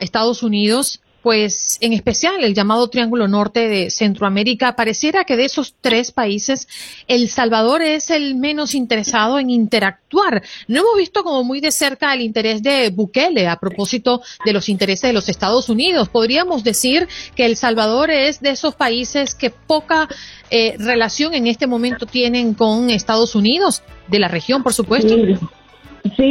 Estados 0.00 0.42
Unidos, 0.42 1.00
pues 1.22 1.78
en 1.80 1.92
especial 1.92 2.42
el 2.42 2.54
llamado 2.54 2.88
Triángulo 2.88 3.28
Norte 3.28 3.68
de 3.68 3.90
Centroamérica, 3.90 4.74
pareciera 4.74 5.24
que 5.24 5.36
de 5.36 5.44
esos 5.44 5.74
tres 5.80 6.10
países, 6.10 6.68
El 7.06 7.28
Salvador 7.28 7.82
es 7.82 8.10
el 8.10 8.34
menos 8.34 8.74
interesado 8.74 9.38
en 9.38 9.50
interactuar. 9.50 10.42
No 10.68 10.80
hemos 10.80 10.96
visto 10.96 11.22
como 11.22 11.44
muy 11.44 11.60
de 11.60 11.70
cerca 11.70 12.12
el 12.12 12.20
interés 12.20 12.62
de 12.62 12.90
Bukele 12.90 13.46
a 13.46 13.56
propósito 13.56 14.22
de 14.44 14.52
los 14.52 14.68
intereses 14.68 15.08
de 15.08 15.12
los 15.12 15.28
Estados 15.28 15.68
Unidos. 15.68 16.08
Podríamos 16.08 16.64
decir 16.64 17.08
que 17.36 17.46
El 17.46 17.56
Salvador 17.56 18.10
es 18.10 18.40
de 18.40 18.50
esos 18.50 18.74
países 18.74 19.34
que 19.34 19.50
poca 19.50 20.08
eh, 20.50 20.76
relación 20.78 21.34
en 21.34 21.46
este 21.46 21.66
momento 21.66 22.06
tienen 22.06 22.54
con 22.54 22.90
Estados 22.90 23.34
Unidos, 23.34 23.82
de 24.08 24.18
la 24.18 24.28
región, 24.28 24.62
por 24.62 24.74
supuesto. 24.74 25.14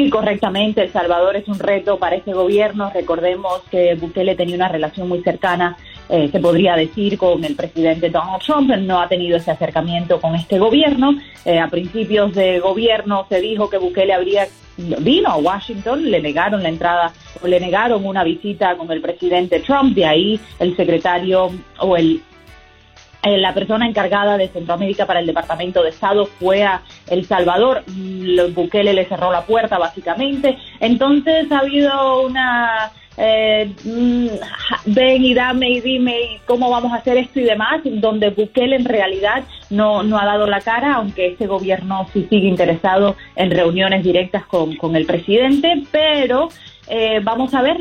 Correctamente. 0.10 0.84
El 0.84 0.92
Salvador 0.92 1.36
es 1.36 1.48
un 1.48 1.60
reto 1.60 1.98
para 1.98 2.16
este 2.16 2.34
gobierno. 2.34 2.92
Recordemos 2.94 3.62
que 3.70 3.96
Bukele 3.96 4.36
tenía 4.36 4.56
una 4.56 4.68
relación 4.68 5.08
muy 5.08 5.22
cercana, 5.22 5.78
eh, 6.10 6.30
se 6.32 6.40
podría 6.40 6.76
decir, 6.76 7.18
con 7.18 7.44
el 7.44 7.56
presidente 7.56 8.10
Donald 8.10 8.42
Trump. 8.44 8.70
No 8.70 9.02
ha 9.02 9.08
tenido 9.08 9.38
ese 9.38 9.52
acercamiento 9.52 10.20
con 10.20 10.36
este 10.36 10.60
gobierno. 10.60 11.16
Eh, 11.46 11.60
a 11.60 11.68
principios 11.70 12.34
de 12.34 12.60
gobierno 12.60 13.26
se 13.30 13.42
dijo 13.42 13.70
que 13.70 13.78
Bukele 13.78 14.14
habría 14.14 14.48
vino 14.78 15.30
a 15.30 15.38
Washington, 15.38 16.10
le 16.10 16.22
negaron 16.22 16.64
la 16.64 16.70
entrada 16.70 17.14
o 17.44 17.48
le 17.48 17.60
negaron 17.60 18.06
una 18.06 18.24
visita 18.24 18.76
con 18.78 18.92
el 18.92 19.02
presidente 19.02 19.60
Trump. 19.60 19.94
De 19.96 20.06
ahí 20.06 20.40
el 20.60 20.76
secretario 20.76 21.52
o 21.80 21.98
el 21.98 22.22
eh, 23.24 23.38
la 23.38 23.54
persona 23.54 23.88
encargada 23.88 24.38
de 24.38 24.48
Centroamérica 24.48 25.06
para 25.06 25.20
el 25.20 25.28
Departamento 25.28 25.84
de 25.84 25.90
Estado 25.90 26.26
fue 26.26 26.64
a 26.64 26.82
El 27.08 27.26
Salvador. 27.26 27.84
Bukele 28.54 28.94
le 28.94 29.06
cerró 29.06 29.32
la 29.32 29.46
puerta, 29.46 29.78
básicamente. 29.78 30.58
Entonces 30.80 31.52
ha 31.52 31.60
habido 31.60 32.22
una 32.22 32.92
eh, 33.18 33.72
mm, 33.84 34.28
ven 34.86 35.24
y 35.24 35.34
dame 35.34 35.70
y 35.70 35.82
dime 35.82 36.40
cómo 36.46 36.70
vamos 36.70 36.92
a 36.94 36.96
hacer 36.96 37.18
esto 37.18 37.40
y 37.40 37.44
demás, 37.44 37.82
donde 37.84 38.30
Bukele 38.30 38.78
en 38.78 38.86
realidad 38.86 39.44
no, 39.70 40.02
no 40.02 40.18
ha 40.18 40.26
dado 40.26 40.48
la 40.48 40.62
cara, 40.62 40.96
aunque 40.96 41.28
este 41.28 41.46
gobierno 41.46 42.08
sí 42.14 42.26
sigue 42.30 42.48
interesado 42.48 43.16
en 43.36 43.52
reuniones 43.52 44.04
directas 44.04 44.46
con, 44.46 44.76
con 44.76 44.96
el 44.96 45.06
presidente, 45.06 45.84
pero 45.92 46.50
eh, 46.88 47.20
vamos 47.22 47.54
a 47.54 47.62
ver 47.62 47.78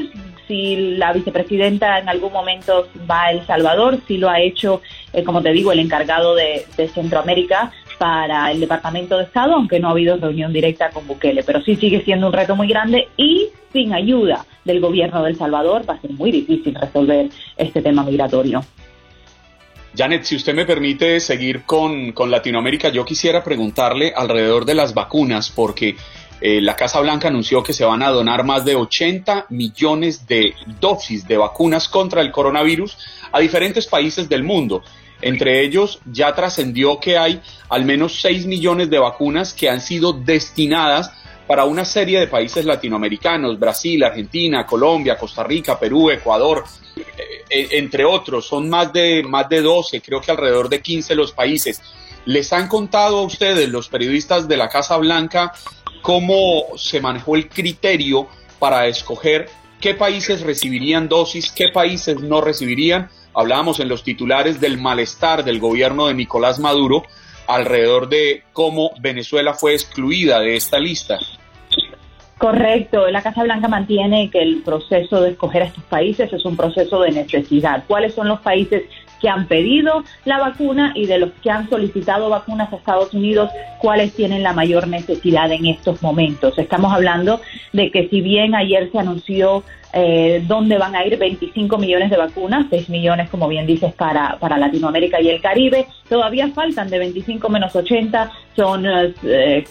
si 0.51 0.97
la 0.97 1.13
vicepresidenta 1.13 2.01
en 2.01 2.09
algún 2.09 2.33
momento 2.33 2.89
va 3.09 3.27
a 3.27 3.31
El 3.31 3.47
Salvador, 3.47 4.01
si 4.09 4.19
lo 4.19 4.29
ha 4.29 4.41
hecho, 4.41 4.83
eh, 5.13 5.23
como 5.23 5.43
te 5.43 5.53
digo, 5.53 5.71
el 5.71 5.79
encargado 5.79 6.35
de, 6.35 6.67
Centroamérica 6.93 7.71
para 7.99 8.51
el 8.51 8.59
Departamento 8.59 9.17
de 9.17 9.25
Estado, 9.25 9.55
aunque 9.55 9.79
no 9.79 9.87
ha 9.87 9.91
habido 9.93 10.17
reunión 10.17 10.53
directa 10.53 10.91
con 10.91 11.07
Bukele, 11.07 11.45
pero 11.45 11.63
sí 11.63 11.77
sigue 11.77 12.03
siendo 12.03 12.27
un 12.27 12.33
reto 12.33 12.57
muy 12.57 12.67
grande 12.67 13.07
y 13.17 13.51
sin 13.73 13.93
ayuda 13.93 14.45
del 14.65 14.81
gobierno 14.81 15.23
de 15.23 15.31
El 15.31 15.37
Salvador 15.37 15.89
va 15.89 15.95
a 15.95 16.01
ser 16.01 16.11
muy 16.11 16.33
difícil 16.33 16.75
resolver 16.75 17.29
este 17.57 17.81
tema 17.81 18.03
migratorio. 18.03 18.65
Janet, 19.97 20.25
si 20.25 20.37
usted 20.37 20.55
me 20.55 20.67
permite 20.67 21.21
seguir 21.21 21.63
con, 21.63 22.13
con 22.13 22.31
Latinoamérica, 22.31 22.89
yo 22.89 23.05
quisiera 23.05 23.45
preguntarle 23.45 24.13
alrededor 24.17 24.65
de 24.65 24.75
las 24.75 24.95
vacunas, 24.95 25.51
porque 25.51 25.97
eh, 26.41 26.61
la 26.61 26.75
Casa 26.75 27.01
Blanca 27.01 27.29
anunció 27.29 27.63
que 27.63 27.73
se 27.73 27.85
van 27.85 28.03
a 28.03 28.11
donar 28.11 28.45
más 28.45 28.65
de 28.65 28.75
80 28.75 29.47
millones 29.51 30.27
de 30.27 30.55
dosis 30.81 31.27
de 31.29 31.37
vacunas 31.37 31.89
contra 31.89 32.23
el 32.23 32.33
coronavirus 32.33 32.97
a 33.33 33.41
diferentes 33.41 33.87
países 33.87 34.29
del 34.29 34.43
mundo. 34.43 34.83
Entre 35.23 35.63
ellos 35.63 36.01
ya 36.07 36.35
trascendió 36.35 36.99
que 36.99 37.19
hay 37.19 37.43
al 37.69 37.85
menos 37.85 38.21
6 38.23 38.47
millones 38.47 38.89
de 38.89 38.99
vacunas 38.99 39.53
que 39.53 39.69
han 39.69 39.81
sido 39.81 40.15
destinadas 40.15 41.13
para 41.47 41.65
una 41.65 41.85
serie 41.85 42.21
de 42.21 42.29
países 42.29 42.65
latinoamericanos, 42.65 43.59
Brasil, 43.59 44.03
Argentina, 44.05 44.65
Colombia, 44.65 45.19
Costa 45.19 45.43
Rica, 45.43 45.79
Perú, 45.79 46.11
Ecuador, 46.11 46.65
eh, 46.97 47.03
eh, 47.51 47.69
entre 47.73 48.05
otros. 48.05 48.47
Son 48.47 48.71
más 48.71 48.93
de, 48.93 49.25
más 49.25 49.49
de 49.49 49.61
12, 49.61 50.01
creo 50.01 50.21
que 50.21 50.31
alrededor 50.31 50.69
de 50.69 50.81
15 50.81 51.15
los 51.17 51.33
países. 51.33 51.83
¿Les 52.25 52.53
han 52.53 52.69
contado 52.69 53.19
a 53.19 53.23
ustedes, 53.23 53.69
los 53.69 53.89
periodistas 53.89 54.47
de 54.47 54.57
la 54.57 54.69
Casa 54.69 54.97
Blanca, 54.99 55.53
cómo 56.03 56.65
se 56.77 57.01
manejó 57.01 57.37
el 57.37 57.49
criterio 57.49 58.29
para 58.59 58.87
escoger 58.87 59.49
qué 59.81 59.95
países 59.95 60.43
recibirían 60.43 61.09
dosis, 61.09 61.51
qué 61.51 61.69
países 61.69 62.21
no 62.21 62.41
recibirían. 62.41 63.09
Hablábamos 63.35 63.81
en 63.81 63.89
los 63.89 64.03
titulares 64.03 64.61
del 64.61 64.79
malestar 64.79 65.45
del 65.45 65.61
gobierno 65.61 66.09
de 66.09 66.15
Nicolás 66.15 66.59
Maduro 66.59 67.05
alrededor 67.47 68.09
de 68.09 68.45
cómo 68.53 68.93
Venezuela 69.01 69.55
fue 69.55 69.73
excluida 69.73 70.41
de 70.41 70.57
esta 70.57 70.79
lista. 70.79 71.19
Correcto, 72.39 73.07
la 73.11 73.23
Casa 73.23 73.43
Blanca 73.43 73.69
mantiene 73.69 74.31
que 74.31 74.41
el 74.41 74.63
proceso 74.63 75.21
de 75.21 75.31
escoger 75.31 75.63
a 75.63 75.67
estos 75.67 75.85
países 75.85 76.33
es 76.33 76.45
un 76.45 76.57
proceso 76.57 77.03
de 77.03 77.13
necesidad. 77.13 77.85
¿Cuáles 77.87 78.15
son 78.15 78.29
los 78.29 78.41
países 78.41 78.85
que 79.21 79.29
han 79.29 79.47
pedido 79.47 80.05
la 80.25 80.39
vacuna 80.39 80.93
y 80.95 81.07
de 81.07 81.19
los 81.19 81.31
que 81.43 81.51
han 81.51 81.69
solicitado 81.69 82.31
vacunas 82.31 82.73
a 82.73 82.77
Estados 82.77 83.15
Unidos, 83.15 83.51
cuáles 83.79 84.15
tienen 84.15 84.43
la 84.43 84.53
mayor 84.53 84.89
necesidad 84.89 85.51
en 85.53 85.67
estos 85.67 86.03
momentos. 86.03 86.59
Estamos 86.59 86.93
hablando 86.93 87.41
de 87.73 87.91
que 87.91 88.09
si 88.09 88.21
bien 88.21 88.55
ayer 88.55 88.91
se 88.91 88.99
anunció 88.99 89.63
eh, 89.93 90.43
dónde 90.47 90.79
van 90.79 90.95
a 90.95 91.05
ir 91.05 91.19
25 91.19 91.79
millones 91.79 92.11
de 92.11 92.17
vacunas, 92.17 92.67
6 92.71 92.89
millones, 92.91 93.29
como 93.29 93.49
bien 93.49 93.67
dices, 93.67 93.93
para, 93.93 94.37
para 94.39 94.59
Latinoamérica 94.59 95.21
y 95.21 95.29
el 95.29 95.41
Caribe. 95.41 95.87
Todavía 96.09 96.49
faltan 96.49 96.89
de 96.89 96.99
25 96.99 97.49
menos 97.49 97.75
80, 97.75 98.31
son 98.55 98.85
eh, 98.87 99.65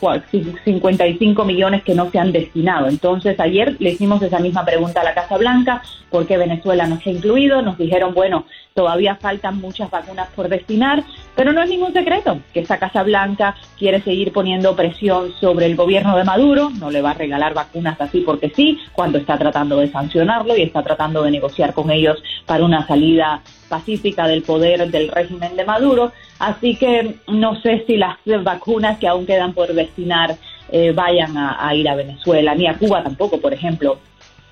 55 0.63 1.45
millones 1.45 1.83
que 1.83 1.95
no 1.95 2.09
se 2.11 2.19
han 2.19 2.31
destinado. 2.31 2.87
Entonces, 2.87 3.39
ayer 3.39 3.75
le 3.79 3.91
hicimos 3.91 4.21
esa 4.21 4.39
misma 4.39 4.65
pregunta 4.65 5.01
a 5.01 5.03
la 5.03 5.13
Casa 5.13 5.37
Blanca, 5.37 5.81
¿por 6.09 6.25
qué 6.27 6.37
Venezuela 6.37 6.87
no 6.87 6.99
se 6.99 7.09
ha 7.09 7.13
incluido? 7.13 7.61
Nos 7.61 7.77
dijeron, 7.77 8.13
bueno, 8.13 8.45
todavía 8.73 9.15
faltan 9.15 9.59
muchas 9.59 9.89
vacunas 9.89 10.29
por 10.35 10.49
destinar, 10.49 11.03
pero 11.35 11.53
no 11.53 11.61
es 11.61 11.69
ningún 11.69 11.93
secreto 11.93 12.39
que 12.53 12.61
esta 12.61 12.79
Casa 12.79 13.03
Blanca 13.03 13.55
quiere 13.77 14.01
seguir 14.01 14.31
poniendo 14.31 14.75
presión 14.75 15.33
sobre 15.39 15.65
el 15.65 15.75
gobierno 15.75 16.15
de 16.17 16.23
Maduro, 16.23 16.69
no 16.69 16.89
le 16.89 17.01
va 17.01 17.11
a 17.11 17.15
regalar 17.15 17.53
vacunas 17.53 17.99
así 17.99 18.21
porque 18.21 18.49
sí, 18.49 18.79
cuando 18.93 19.17
está 19.17 19.37
tratando 19.37 19.77
de 19.77 19.87
sancionarlo 20.09 20.57
y 20.57 20.63
está 20.63 20.81
tratando 20.81 21.23
de 21.23 21.31
negociar 21.31 21.73
con 21.73 21.91
ellos 21.91 22.17
para 22.45 22.63
una 22.63 22.85
salida 22.87 23.41
pacífica 23.67 24.27
del 24.27 24.41
poder 24.41 24.89
del 24.89 25.09
régimen 25.09 25.55
de 25.55 25.65
Maduro. 25.65 26.11
Así 26.39 26.75
que 26.75 27.15
no 27.27 27.61
sé 27.61 27.83
si 27.85 27.97
las 27.97 28.17
vacunas 28.43 28.97
que 28.97 29.07
aún 29.07 29.25
quedan 29.25 29.53
por 29.53 29.71
destinar 29.73 30.35
eh, 30.71 30.91
vayan 30.91 31.37
a, 31.37 31.73
ir 31.75 31.87
a 31.87 31.95
Venezuela, 31.95 32.55
ni 32.55 32.67
a 32.67 32.77
Cuba 32.77 33.03
tampoco, 33.03 33.39
por 33.39 33.53
ejemplo 33.53 33.99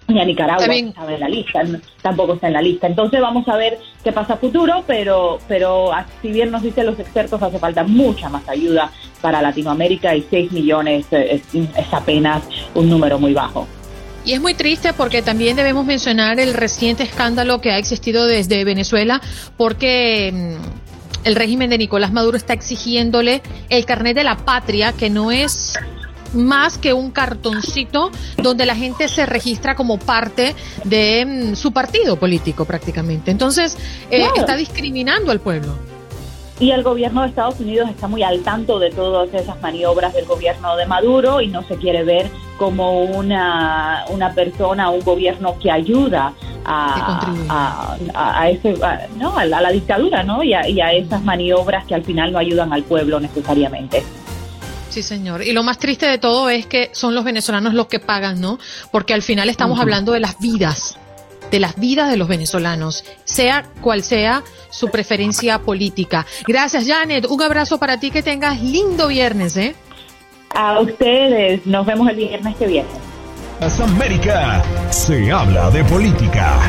ni 0.09 0.21
a 0.21 0.23
Nicaragua 0.23 0.73
está 0.73 1.13
en 1.13 1.19
la 1.19 1.27
lista, 1.27 1.61
tampoco 2.01 2.35
está 2.35 2.47
en 2.47 2.53
la 2.53 2.61
lista. 2.61 2.87
Entonces 2.87 3.19
vamos 3.19 3.45
a 3.49 3.57
ver 3.57 3.77
qué 4.05 4.13
pasa 4.13 4.35
a 4.35 4.37
futuro, 4.37 4.85
pero, 4.87 5.37
pero 5.49 5.91
si 6.21 6.31
bien 6.31 6.49
nos 6.49 6.61
dicen 6.61 6.85
los 6.85 6.97
expertos, 6.97 7.43
hace 7.43 7.59
falta 7.59 7.83
mucha 7.83 8.29
más 8.29 8.47
ayuda 8.47 8.89
para 9.19 9.41
Latinoamérica 9.41 10.15
y 10.15 10.21
6 10.21 10.53
millones 10.53 11.07
es 11.11 11.43
apenas 11.91 12.41
un 12.73 12.89
número 12.89 13.19
muy 13.19 13.33
bajo. 13.33 13.67
Y 14.27 14.33
es 14.33 14.41
muy 14.41 14.55
triste 14.55 14.91
porque 14.91 15.21
también 15.21 15.55
debemos 15.55 15.85
mencionar 15.85 16.37
el 16.41 16.53
reciente 16.53 17.01
escándalo 17.03 17.61
que 17.61 17.71
ha 17.71 17.77
existido 17.77 18.25
desde 18.25 18.65
Venezuela, 18.65 19.21
porque 19.55 20.33
mm, 20.33 21.27
el 21.27 21.35
régimen 21.35 21.69
de 21.69 21.77
Nicolás 21.77 22.11
Maduro 22.11 22.35
está 22.35 22.51
exigiéndole 22.51 23.41
el 23.69 23.85
carnet 23.85 24.17
de 24.17 24.25
la 24.25 24.35
patria, 24.35 24.91
que 24.91 25.09
no 25.09 25.31
es 25.31 25.75
más 26.33 26.77
que 26.77 26.91
un 26.91 27.11
cartoncito 27.11 28.11
donde 28.43 28.65
la 28.65 28.75
gente 28.75 29.07
se 29.07 29.25
registra 29.25 29.75
como 29.75 29.97
parte 29.97 30.57
de 30.83 31.25
mm, 31.25 31.55
su 31.55 31.71
partido 31.71 32.17
político 32.17 32.65
prácticamente. 32.65 33.31
Entonces, 33.31 33.77
eh, 34.11 34.27
está 34.35 34.57
discriminando 34.57 35.31
al 35.31 35.39
pueblo. 35.39 35.96
Y 36.59 36.71
el 36.71 36.81
gobierno 36.81 37.21
de 37.21 37.27
Estados 37.27 37.59
Unidos 37.59 37.89
está 37.89 38.07
muy 38.07 38.23
al 38.23 38.41
tanto 38.41 38.79
de 38.79 38.89
todas 38.89 39.31
esas 39.33 39.61
maniobras 39.61 40.13
del 40.13 40.25
gobierno 40.25 40.75
de 40.75 40.87
Maduro 40.87 41.39
y 41.39 41.47
no 41.47 41.63
se 41.63 41.75
quiere 41.75 42.03
ver 42.03 42.31
como 42.57 43.03
una, 43.03 44.05
una 44.09 44.33
persona, 44.33 44.89
un 44.89 45.01
gobierno 45.01 45.57
que 45.59 45.69
ayuda 45.69 46.33
a, 46.65 47.95
a, 48.13 48.49
ese, 48.49 48.75
no, 49.17 49.37
a, 49.37 49.45
la, 49.45 49.71
dictadura 49.71 50.23
¿no? 50.23 50.43
y, 50.43 50.49
y 50.49 50.81
a 50.81 50.91
esas 50.93 51.23
maniobras 51.23 51.85
que 51.85 51.95
al 51.95 52.03
final 52.03 52.31
no 52.31 52.39
ayudan 52.39 52.73
al 52.73 52.83
pueblo 52.83 53.19
necesariamente. 53.19 54.03
Sí, 54.89 55.03
señor. 55.03 55.43
Y 55.43 55.51
lo 55.53 55.61
más 55.61 55.77
triste 55.77 56.07
de 56.07 56.17
todo 56.17 56.49
es 56.49 56.65
que 56.65 56.89
son 56.93 57.13
los 57.13 57.23
venezolanos 57.23 57.75
los 57.75 57.85
que 57.85 57.99
pagan, 57.99 58.41
¿no? 58.41 58.57
Porque 58.91 59.13
al 59.13 59.21
final 59.21 59.47
estamos 59.47 59.79
hablando 59.79 60.11
de 60.11 60.19
las 60.19 60.39
vidas, 60.39 60.97
de 61.51 61.59
las 61.59 61.79
vidas 61.79 62.09
de 62.09 62.17
los 62.17 62.27
venezolanos, 62.27 63.03
sea 63.23 63.65
cual 63.81 64.03
sea 64.03 64.43
su 64.69 64.89
preferencia 64.89 65.59
política. 65.59 66.25
Gracias, 66.47 66.85
Janet. 66.87 67.25
Un 67.25 67.41
abrazo 67.41 67.77
para 67.77 67.99
ti, 67.99 68.11
que 68.11 68.23
tengas 68.23 68.61
lindo 68.61 69.07
viernes, 69.07 69.57
¿eh? 69.57 69.75
A 70.55 70.79
ustedes, 70.79 71.65
nos 71.65 71.85
vemos 71.85 72.09
el 72.09 72.15
viernes 72.15 72.55
que 72.55 72.67
viene. 72.67 72.89
América 73.83 74.63
se 74.91 75.31
habla 75.31 75.71
de 75.71 75.83
política. 75.85 76.59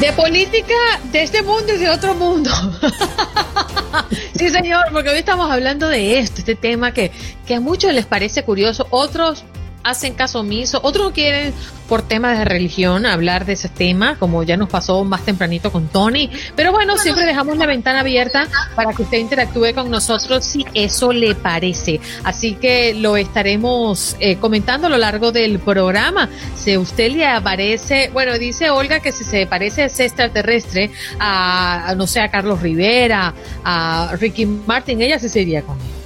De 0.00 0.12
política 0.12 0.74
de 1.12 1.22
este 1.22 1.42
mundo 1.42 1.74
y 1.74 1.78
de 1.78 1.90
otro 1.90 2.14
mundo. 2.14 2.50
sí, 4.36 4.50
señor, 4.50 4.86
porque 4.92 5.10
hoy 5.10 5.18
estamos 5.18 5.50
hablando 5.50 5.88
de 5.88 6.18
esto, 6.18 6.38
este 6.38 6.54
tema 6.54 6.92
que, 6.92 7.10
que 7.46 7.54
a 7.54 7.60
muchos 7.60 7.92
les 7.92 8.06
parece 8.06 8.42
curioso, 8.44 8.86
otros 8.90 9.44
hacen 9.82 10.14
caso 10.14 10.40
omiso, 10.40 10.80
otros 10.82 11.12
quieren 11.12 11.54
por 11.90 12.02
temas 12.02 12.38
de 12.38 12.44
religión 12.44 13.04
hablar 13.04 13.46
de 13.46 13.54
ese 13.54 13.68
tema, 13.68 14.16
como 14.16 14.44
ya 14.44 14.56
nos 14.56 14.68
pasó 14.68 15.04
más 15.04 15.24
tempranito 15.24 15.72
con 15.72 15.88
Tony, 15.88 16.30
pero 16.54 16.70
bueno, 16.70 16.96
siempre 16.96 17.26
dejamos 17.26 17.56
la 17.58 17.66
ventana 17.66 18.00
abierta 18.00 18.46
para 18.76 18.92
que 18.92 19.02
usted 19.02 19.18
interactúe 19.18 19.74
con 19.74 19.90
nosotros 19.90 20.44
si 20.44 20.64
eso 20.74 21.12
le 21.12 21.34
parece. 21.34 22.00
Así 22.22 22.54
que 22.54 22.94
lo 22.94 23.16
estaremos 23.16 24.16
eh, 24.20 24.36
comentando 24.36 24.86
a 24.86 24.90
lo 24.90 24.98
largo 24.98 25.32
del 25.32 25.58
programa. 25.58 26.28
Si 26.54 26.74
a 26.74 26.78
usted 26.78 27.10
le 27.10 27.26
aparece, 27.26 28.10
bueno, 28.12 28.38
dice 28.38 28.70
Olga 28.70 29.00
que 29.00 29.10
si 29.10 29.24
se 29.24 29.46
parece 29.46 29.82
a 29.82 29.86
ese 29.86 30.04
extraterrestre, 30.04 30.92
a, 31.18 31.92
no 31.96 32.06
sé, 32.06 32.20
a 32.20 32.30
Carlos 32.30 32.62
Rivera, 32.62 33.34
a 33.64 34.14
Ricky 34.20 34.46
Martin, 34.46 35.02
ella 35.02 35.18
se 35.18 35.28
sería 35.28 35.62
con 35.62 35.76
él 35.76 35.99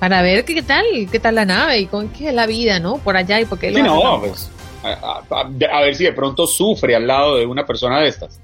para 0.00 0.22
ver 0.22 0.44
qué 0.46 0.62
tal, 0.62 0.84
qué 1.12 1.20
tal 1.20 1.34
la 1.36 1.44
nave 1.44 1.78
y 1.78 1.86
con 1.86 2.08
qué 2.08 2.28
es 2.28 2.34
la 2.34 2.46
vida, 2.46 2.80
¿no? 2.80 2.96
Por 2.96 3.16
allá 3.16 3.38
y 3.38 3.44
por 3.44 3.58
qué 3.58 3.72
sí, 3.72 3.82
no, 3.82 4.20
pues, 4.20 4.50
a, 4.82 5.80
ver 5.82 5.94
si 5.94 6.04
de 6.04 6.12
pronto 6.12 6.46
sufre 6.46 6.96
al 6.96 7.06
lado 7.06 7.36
de 7.36 7.44
una 7.46 7.66
persona 7.66 8.00
de 8.00 8.08
estas. 8.08 8.40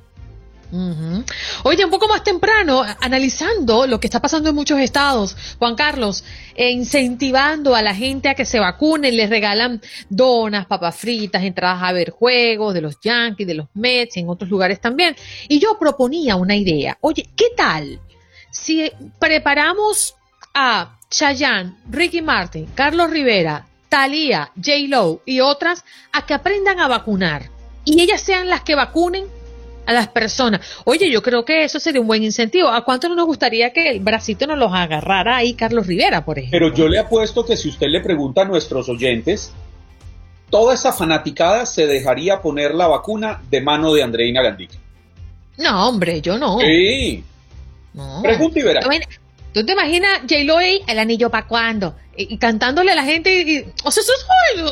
Oye, 1.63 1.85
un 1.85 1.91
poco 1.91 2.09
más 2.09 2.23
temprano, 2.25 2.85
analizando 3.01 3.87
lo 3.87 3.99
que 4.01 4.09
está 4.09 4.21
pasando 4.21 4.51
en 4.51 4.55
muchos 4.55 4.79
estados, 4.81 5.37
Juan 5.59 5.77
Carlos, 5.77 6.25
e 6.55 6.71
incentivando 6.71 7.75
a 7.75 7.83
la 7.83 7.95
gente 7.95 8.29
a 8.29 8.35
que 8.35 8.45
se 8.45 8.59
vacunen, 8.59 9.17
les 9.17 9.31
regalan 9.31 9.81
donas, 10.11 10.67
papas 10.67 10.97
fritas, 10.97 11.45
entradas 11.45 11.83
a 11.83 11.93
ver 11.93 12.11
juegos 12.11 12.75
de 12.75 12.83
los 12.83 13.01
Yankees, 13.01 13.47
de 13.47 13.55
los 13.55 13.69
Mets, 13.75 14.19
en 14.19 14.29
otros 14.29 14.51
lugares 14.51 14.81
también. 14.81 15.17
Y 15.49 15.61
yo 15.61 15.79
proponía 15.79 16.37
una 16.37 16.57
idea. 16.57 16.99
Oye, 17.01 17.31
¿qué 17.35 17.47
tal 17.57 18.01
si 18.51 18.91
preparamos 19.19 20.17
a 20.53 20.96
Chayanne, 21.11 21.77
Ricky 21.89 22.23
Martin, 22.23 22.67
Carlos 22.75 23.11
Rivera, 23.11 23.67
Thalía, 23.89 24.51
J. 24.57 24.73
Lo 24.89 25.23
y 25.25 25.41
otras 25.41 25.85
a 26.13 26.27
que 26.27 26.35
aprendan 26.35 26.81
a 26.81 26.89
vacunar 26.89 27.51
y 27.85 28.01
ellas 28.01 28.21
sean 28.21 28.49
las 28.49 28.63
que 28.63 28.75
vacunen 28.75 29.27
a 29.87 29.93
las 29.93 30.09
personas. 30.09 30.61
Oye, 30.85 31.11
yo 31.11 31.23
creo 31.23 31.45
que 31.45 31.65
eso 31.65 31.79
sería 31.79 32.01
un 32.01 32.09
buen 32.09 32.25
incentivo. 32.25 32.69
¿A 32.69 32.85
cuánto 32.85 33.09
no 33.09 33.15
nos 33.15 33.27
gustaría 33.27 33.73
que 33.73 33.91
el 33.91 34.01
bracito 34.01 34.47
nos 34.47 34.59
los 34.59 34.73
agarrara 34.73 35.37
ahí 35.37 35.55
Carlos 35.55 35.87
Rivera, 35.87 36.25
por 36.25 36.39
ejemplo? 36.39 36.59
Pero 36.59 36.75
yo 36.75 36.89
le 36.89 36.99
apuesto 36.99 37.47
que 37.47 37.57
si 37.57 37.69
usted 37.69 37.87
le 37.87 38.01
pregunta 38.01 38.43
a 38.43 38.45
nuestros 38.45 38.89
oyentes, 38.89 39.53
toda 40.51 40.75
esa 40.75 40.93
fanaticada 40.93 41.65
se 41.67 41.87
dejaría 41.87 42.43
poner 42.43 42.75
la 42.75 42.89
vacuna 42.89 43.41
de 43.49 43.61
mano 43.61 43.95
de 43.95 44.03
Andreina 44.03 44.43
Gandica. 44.43 44.75
No, 45.59 45.89
hombre, 45.89 46.21
yo 46.21 46.37
no. 46.37 46.59
Sí. 46.59 47.23
No. 47.95 48.21
Pregunta 48.23 48.59
y 48.59 48.63
verá. 48.63 48.81
¿Tú 49.57 49.65
te 49.65 49.73
imaginas 49.73 50.21
J-Lo 50.29 50.61
el 50.61 50.99
anillo 50.99 51.31
para 51.31 51.47
cuándo? 51.47 51.95
Y, 52.15 52.37
cantándole 52.37 52.93
a 52.93 52.95
la 52.95 53.05
gente. 53.05 53.41
Y, 53.41 53.65
o 53.85 53.91
sea, 53.91 54.03
eso 54.03 54.13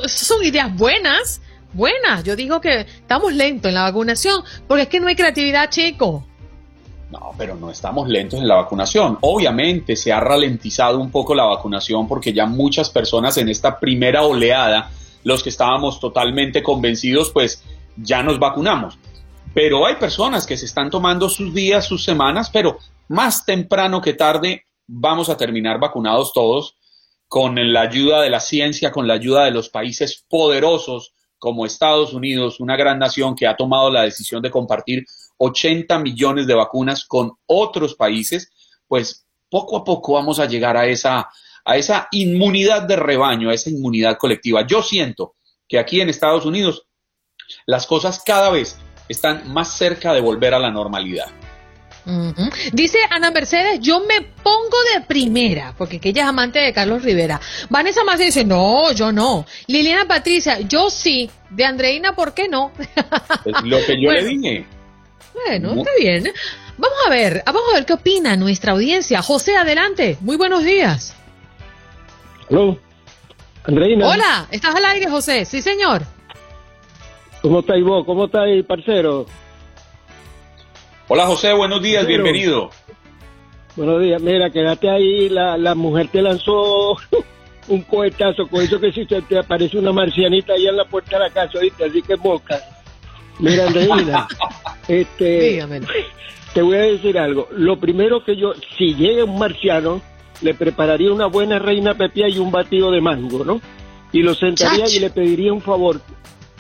son, 0.07 0.45
ideas 0.45 0.77
buenas, 0.77 1.41
buenas. 1.73 2.23
Yo 2.23 2.37
digo 2.37 2.61
que 2.61 2.81
estamos 2.81 3.33
lentos 3.33 3.71
en 3.71 3.77
la 3.77 3.85
vacunación 3.85 4.43
porque 4.69 4.83
es 4.83 4.89
que 4.91 5.01
no 5.01 5.07
hay 5.09 5.17
creatividad, 5.17 5.71
chico. 5.71 6.27
No, 7.11 7.33
pero 7.39 7.57
no 7.57 7.71
estamos 7.71 8.11
lentos 8.11 8.39
en 8.39 8.47
la 8.47 8.57
vacunación. 8.57 9.17
Obviamente 9.23 9.97
se 9.97 10.13
ha 10.13 10.21
ralentizado 10.21 10.99
un 10.99 11.11
poco 11.11 11.35
la 11.35 11.45
vacunación 11.45 12.07
porque 12.07 12.35
ya 12.35 12.45
muchas 12.45 12.91
personas 12.91 13.39
en 13.39 13.49
esta 13.49 13.81
primera 13.81 14.21
oleada, 14.21 14.91
los 15.23 15.43
que 15.43 15.49
estábamos 15.49 15.99
totalmente 15.99 16.63
convencidos, 16.63 17.31
pues 17.31 17.65
ya 17.97 18.23
nos 18.23 18.39
vacunamos. 18.39 18.99
Pero 19.55 19.87
hay 19.87 19.95
personas 19.95 20.45
que 20.45 20.59
se 20.59 20.67
están 20.67 20.91
tomando 20.91 21.31
sus 21.31 21.55
días, 21.55 21.87
sus 21.87 22.05
semanas, 22.05 22.51
pero 22.53 22.77
más 23.09 23.47
temprano 23.47 24.03
que 24.03 24.13
tarde 24.13 24.65
vamos 24.87 25.29
a 25.29 25.37
terminar 25.37 25.79
vacunados 25.79 26.33
todos 26.33 26.77
con 27.29 27.57
la 27.73 27.81
ayuda 27.83 28.23
de 28.23 28.31
la 28.31 28.41
ciencia, 28.41 28.93
con 28.93 29.09
la 29.09 29.15
ayuda 29.15 29.45
de 29.45 29.51
los 29.51 29.69
países 29.69 30.25
poderosos 30.29 31.15
como 31.39 31.67
Estados 31.67 32.15
Unidos, 32.15 32.61
una 32.61 32.77
gran 32.77 32.99
nación 32.99 33.35
que 33.35 33.47
ha 33.47 33.57
tomado 33.57 33.91
la 33.91 34.03
decisión 34.03 34.41
de 34.41 34.51
compartir 34.51 35.05
80 35.39 35.99
millones 35.99 36.47
de 36.47 36.55
vacunas 36.55 37.05
con 37.05 37.33
otros 37.47 37.97
países, 37.97 38.51
pues 38.89 39.27
poco 39.51 39.77
a 39.77 39.85
poco 39.85 40.15
vamos 40.15 40.39
a 40.39 40.47
llegar 40.47 40.77
a 40.77 40.87
esa, 40.87 41.29
a 41.65 41.77
esa 41.77 42.09
inmunidad 42.13 42.83
de 42.83 42.97
rebaño, 42.97 43.51
a 43.51 43.55
esa 43.55 43.71
inmunidad 43.71 44.17
colectiva. 44.17 44.67
Yo 44.67 44.83
siento 44.83 45.35
que 45.69 45.79
aquí 45.79 46.01
en 46.01 46.09
Estados 46.09 46.47
Unidos 46.47 46.87
las 47.67 47.87
cosas 47.87 48.23
cada 48.25 48.51
vez 48.51 48.79
están 49.09 49.53
más 49.53 49.77
cerca 49.77 50.13
de 50.13 50.21
volver 50.21 50.55
a 50.55 50.59
la 50.59 50.71
normalidad. 50.71 51.27
Dice 52.73 52.99
Ana 53.11 53.31
Mercedes, 53.31 53.81
yo 53.81 54.01
me 54.01 54.21
pongo 54.21 54.77
de 54.93 55.01
primera, 55.03 55.75
porque 55.79 56.01
ella 56.03 56.23
es 56.23 56.29
amante 56.29 56.59
de 56.59 56.73
Carlos 56.73 57.03
Rivera. 57.03 57.41
Vanessa 57.71 58.05
Más 58.05 58.19
dice, 58.19 58.45
no, 58.45 58.93
yo 58.93 59.11
no. 59.11 59.47
Liliana 59.67 60.07
Patricia, 60.07 60.61
yo 60.61 60.91
sí. 60.91 61.31
De 61.51 61.65
Andreina, 61.65 62.15
¿por 62.15 62.35
qué 62.35 62.49
no? 62.49 62.73
Es 63.45 63.63
lo 63.63 63.79
que 63.87 64.01
yo 64.01 64.11
le 64.13 64.25
dije. 64.25 64.67
Bueno, 65.33 65.75
está 65.75 65.91
bien. 65.99 66.33
Vamos 66.77 66.99
a 67.07 67.11
ver, 67.11 67.43
vamos 67.47 67.63
a 67.71 67.75
ver 67.77 67.87
qué 67.87 67.93
opina 67.93 68.37
nuestra 68.37 68.73
audiencia. 68.73 69.23
José, 69.23 69.57
adelante. 69.57 70.19
Muy 70.21 70.37
buenos 70.37 70.65
días. 70.65 71.15
Hola, 72.51 72.77
Andreina. 73.65 74.09
Hola, 74.09 74.47
¿estás 74.51 74.75
al 74.75 74.85
aire, 74.85 75.09
José? 75.09 75.45
Sí, 75.45 75.63
señor. 75.63 76.03
¿Cómo 77.41 77.61
estáis 77.61 77.85
vos? 77.85 78.05
¿Cómo 78.05 78.27
estáis, 78.27 78.65
parcero? 78.65 79.27
Hola, 81.07 81.27
José, 81.27 81.53
buenos 81.53 81.83
días, 81.83 82.07
bienvenido. 82.07 82.71
Buenos 83.77 84.01
días. 84.01 84.23
Mira, 84.23 84.49
quédate 84.49 84.89
ahí. 84.89 85.29
La, 85.29 85.59
la 85.59 85.75
mujer 85.75 86.09
te 86.09 86.23
lanzó 86.23 86.97
un 87.69 87.83
cohetazo 87.83 88.47
con 88.47 88.63
eso 88.63 88.81
que 88.81 88.91
si 88.91 89.05
te, 89.05 89.21
te 89.21 89.39
aparece 89.39 89.77
una 89.77 89.93
marcianita 89.93 90.55
ahí 90.55 90.67
en 90.67 90.77
la 90.77 90.87
puerta 90.87 91.19
de 91.19 91.25
la 91.25 91.31
casa, 91.31 91.59
¿viste? 91.61 91.85
Así 91.85 92.01
que 92.01 92.15
boca. 92.15 92.59
Mira, 93.39 93.67
Andreina, 93.67 94.27
este, 94.89 95.63
te 96.55 96.63
voy 96.63 96.77
a 96.77 96.81
decir 96.81 97.19
algo. 97.19 97.49
Lo 97.53 97.79
primero 97.79 98.25
que 98.25 98.37
yo, 98.37 98.55
si 98.79 98.95
llega 98.95 99.25
un 99.25 99.39
marciano, 99.39 100.01
le 100.41 100.55
prepararía 100.55 101.13
una 101.13 101.27
buena 101.27 101.59
reina 101.59 101.93
pepia 101.93 102.29
y 102.29 102.39
un 102.39 102.51
batido 102.51 102.91
de 102.91 103.03
mango, 103.03 103.45
¿no? 103.45 103.61
Y 104.11 104.23
lo 104.23 104.35
sentaría 104.35 104.87
y 104.89 105.01
le 105.01 105.11
pediría 105.11 105.53
un 105.53 105.61
favor. 105.61 106.01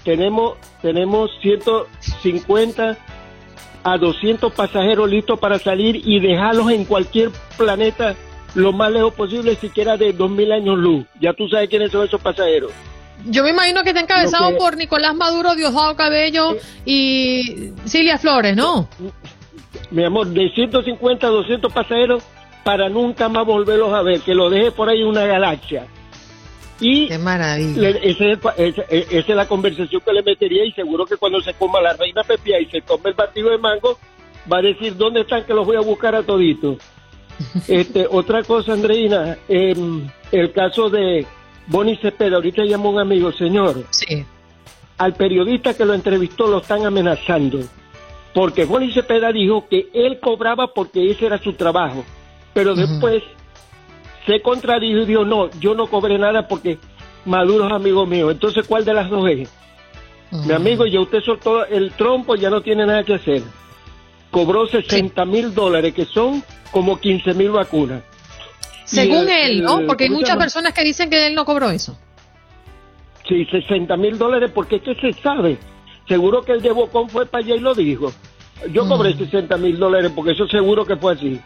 Tenemos, 0.04 0.58
tenemos 0.82 1.30
150 1.40 2.98
a 3.82 3.98
200 3.98 4.52
pasajeros 4.52 5.08
listos 5.10 5.38
para 5.38 5.58
salir 5.58 6.00
y 6.04 6.20
dejarlos 6.20 6.70
en 6.70 6.84
cualquier 6.84 7.30
planeta 7.56 8.14
lo 8.54 8.72
más 8.72 8.90
lejos 8.92 9.14
posible, 9.14 9.56
siquiera 9.56 9.96
de 9.96 10.12
2000 10.12 10.52
años 10.52 10.78
luz. 10.78 11.04
Ya 11.20 11.32
tú 11.32 11.48
sabes 11.48 11.68
quiénes 11.68 11.90
son 11.90 12.06
esos 12.06 12.20
pasajeros. 12.20 12.72
Yo 13.26 13.42
me 13.42 13.50
imagino 13.50 13.82
que 13.82 13.90
está 13.90 14.00
encabezado 14.00 14.56
por 14.56 14.76
Nicolás 14.76 15.14
Maduro, 15.14 15.54
Diosdado 15.54 15.96
Cabello 15.96 16.56
y 16.84 17.72
Silvia 17.84 18.18
Flores, 18.18 18.56
¿no? 18.56 18.88
Mi 19.90 20.04
amor, 20.04 20.28
de 20.28 20.50
150 20.50 21.26
a 21.26 21.30
200 21.30 21.72
pasajeros 21.72 22.22
para 22.64 22.88
nunca 22.88 23.28
más 23.28 23.46
volverlos 23.46 23.92
a 23.92 24.02
ver, 24.02 24.20
que 24.20 24.34
lo 24.34 24.50
deje 24.50 24.72
por 24.72 24.88
ahí 24.88 25.02
una 25.02 25.26
galaxia. 25.26 25.86
Y 26.80 27.06
Qué 27.08 27.18
maravilla. 27.18 27.90
esa 27.90 28.48
es 29.10 29.28
la 29.28 29.46
conversación 29.46 30.00
que 30.04 30.12
le 30.12 30.22
metería 30.22 30.64
y 30.64 30.72
seguro 30.72 31.06
que 31.06 31.16
cuando 31.16 31.40
se 31.40 31.54
coma 31.54 31.80
la 31.80 31.92
reina 31.92 32.22
pepia 32.22 32.60
y 32.60 32.66
se 32.66 32.80
tome 32.80 33.10
el 33.10 33.14
batido 33.14 33.50
de 33.50 33.58
mango, 33.58 33.98
va 34.52 34.58
a 34.58 34.62
decir, 34.62 34.96
¿dónde 34.96 35.20
están 35.20 35.44
que 35.44 35.54
los 35.54 35.66
voy 35.66 35.76
a 35.76 35.80
buscar 35.80 36.14
a 36.14 36.22
toditos? 36.22 36.78
este, 37.68 38.06
otra 38.10 38.42
cosa, 38.42 38.72
Andreina, 38.72 39.38
em, 39.48 40.08
el 40.32 40.52
caso 40.52 40.90
de 40.90 41.26
Bonnie 41.66 41.96
Cepeda, 41.96 42.36
ahorita 42.36 42.64
llamó 42.64 42.90
un 42.90 43.00
amigo, 43.00 43.32
señor. 43.32 43.84
Sí. 43.90 44.24
Al 44.98 45.14
periodista 45.14 45.74
que 45.74 45.84
lo 45.84 45.94
entrevistó 45.94 46.46
lo 46.46 46.58
están 46.58 46.86
amenazando, 46.86 47.60
porque 48.32 48.64
Bonnie 48.64 48.92
Cepeda 48.92 49.32
dijo 49.32 49.66
que 49.68 49.88
él 49.92 50.20
cobraba 50.20 50.68
porque 50.68 51.10
ese 51.10 51.26
era 51.26 51.38
su 51.38 51.54
trabajo, 51.54 52.04
pero 52.52 52.74
después 52.74 53.22
se 54.26 54.40
contradijo 54.40 55.00
y 55.00 55.06
dijo, 55.06 55.24
no, 55.24 55.50
yo 55.60 55.74
no 55.74 55.86
cobré 55.86 56.18
nada 56.18 56.48
porque 56.48 56.78
Maduro 57.24 57.66
es 57.66 57.72
amigo 57.72 58.06
mío. 58.06 58.30
Entonces, 58.30 58.66
¿cuál 58.66 58.84
de 58.84 58.94
las 58.94 59.10
dos 59.10 59.28
es? 59.28 59.48
Mi 60.46 60.52
amigo, 60.52 60.84
ya 60.86 61.00
usted 61.00 61.20
soltó 61.20 61.64
el 61.64 61.92
trompo, 61.92 62.34
ya 62.34 62.50
no 62.50 62.60
tiene 62.60 62.84
nada 62.86 63.04
que 63.04 63.14
hacer. 63.14 63.42
Cobró 64.30 64.66
60 64.66 65.24
mil 65.26 65.54
dólares, 65.54 65.94
que 65.94 66.04
son 66.06 66.42
como 66.72 66.98
15 66.98 67.34
mil 67.34 67.50
vacunas. 67.50 68.02
Según 68.84 69.28
él, 69.30 69.62
¿no? 69.62 69.86
Porque 69.86 70.04
hay 70.04 70.10
muchas 70.10 70.36
personas 70.36 70.72
que 70.72 70.82
dicen 70.82 71.08
que 71.08 71.26
él 71.26 71.34
no 71.34 71.44
cobró 71.44 71.70
eso. 71.70 71.96
Sí, 73.28 73.46
60 73.46 73.96
mil 73.96 74.18
dólares, 74.18 74.50
porque 74.52 74.76
es 74.76 74.82
que 74.82 74.94
se 74.96 75.12
sabe. 75.22 75.56
Seguro 76.08 76.42
que 76.42 76.52
el 76.52 76.60
de 76.60 76.72
Bocón 76.72 77.08
fue 77.08 77.26
para 77.26 77.44
allá 77.44 77.54
y 77.54 77.60
lo 77.60 77.74
dijo. 77.74 78.12
Yo 78.70 78.86
cobré 78.88 79.14
60 79.14 79.56
mil 79.56 79.78
dólares 79.78 80.12
porque 80.14 80.32
eso 80.32 80.46
seguro 80.48 80.84
que 80.84 80.96
fue 80.96 81.14
así. 81.14 81.40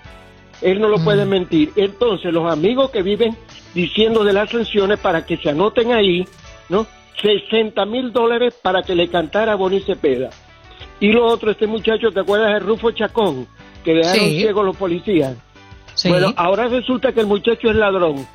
Él 0.62 0.80
no 0.80 0.88
lo 0.88 0.98
puede 0.98 1.24
mentir. 1.24 1.72
Entonces, 1.76 2.32
los 2.32 2.50
amigos 2.50 2.90
que 2.90 3.02
viven 3.02 3.36
diciendo 3.74 4.24
de 4.24 4.32
las 4.32 4.50
sanciones 4.50 4.98
para 4.98 5.24
que 5.24 5.36
se 5.36 5.50
anoten 5.50 5.92
ahí, 5.92 6.24
¿no? 6.68 6.86
60 7.22 7.84
mil 7.86 8.12
dólares 8.12 8.54
para 8.62 8.82
que 8.82 8.94
le 8.94 9.08
cantara 9.08 9.52
a 9.52 9.56
Boni 9.56 9.80
Cepeda. 9.80 10.30
Y 11.00 11.12
lo 11.12 11.26
otro, 11.26 11.50
este 11.50 11.66
muchacho, 11.66 12.10
¿te 12.10 12.20
acuerdas 12.20 12.52
de 12.54 12.58
Rufo 12.60 12.90
Chacón? 12.90 13.46
Que 13.84 13.94
dejaron 13.94 14.26
Sí. 14.26 14.38
ciegos 14.40 14.64
los 14.64 14.76
policías. 14.76 15.36
Sí. 15.94 16.08
Bueno, 16.08 16.32
ahora 16.36 16.68
resulta 16.68 17.12
que 17.12 17.20
el 17.20 17.26
muchacho 17.26 17.70
es 17.70 17.76
ladrón. 17.76 18.26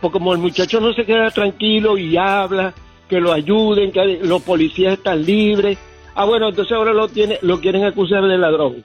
Porque 0.00 0.18
como 0.18 0.32
el 0.32 0.38
muchacho 0.38 0.80
no 0.80 0.92
se 0.92 1.04
queda 1.04 1.30
tranquilo 1.30 1.96
y 1.96 2.16
habla, 2.16 2.74
que 3.08 3.20
lo 3.20 3.32
ayuden, 3.32 3.90
que 3.92 4.18
los 4.22 4.42
policías 4.42 4.94
están 4.94 5.24
libres. 5.24 5.78
Ah, 6.14 6.24
bueno, 6.24 6.48
entonces 6.48 6.72
ahora 6.76 6.92
lo, 6.92 7.08
tiene, 7.08 7.38
lo 7.42 7.60
quieren 7.60 7.84
acusar 7.84 8.22
de 8.26 8.38
ladrón. 8.38 8.84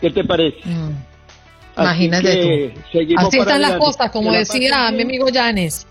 ¿Qué 0.00 0.10
te 0.10 0.24
parece? 0.24 0.58
Mm. 0.64 0.90
Imagínate 1.76 2.72
tú. 2.72 2.98
Así 3.16 3.38
están 3.38 3.62
las 3.62 3.76
cosas, 3.76 4.10
como 4.10 4.32
decía 4.32 4.90
mi 4.92 5.02
amigo 5.02 5.28
Yanes. 5.28 5.86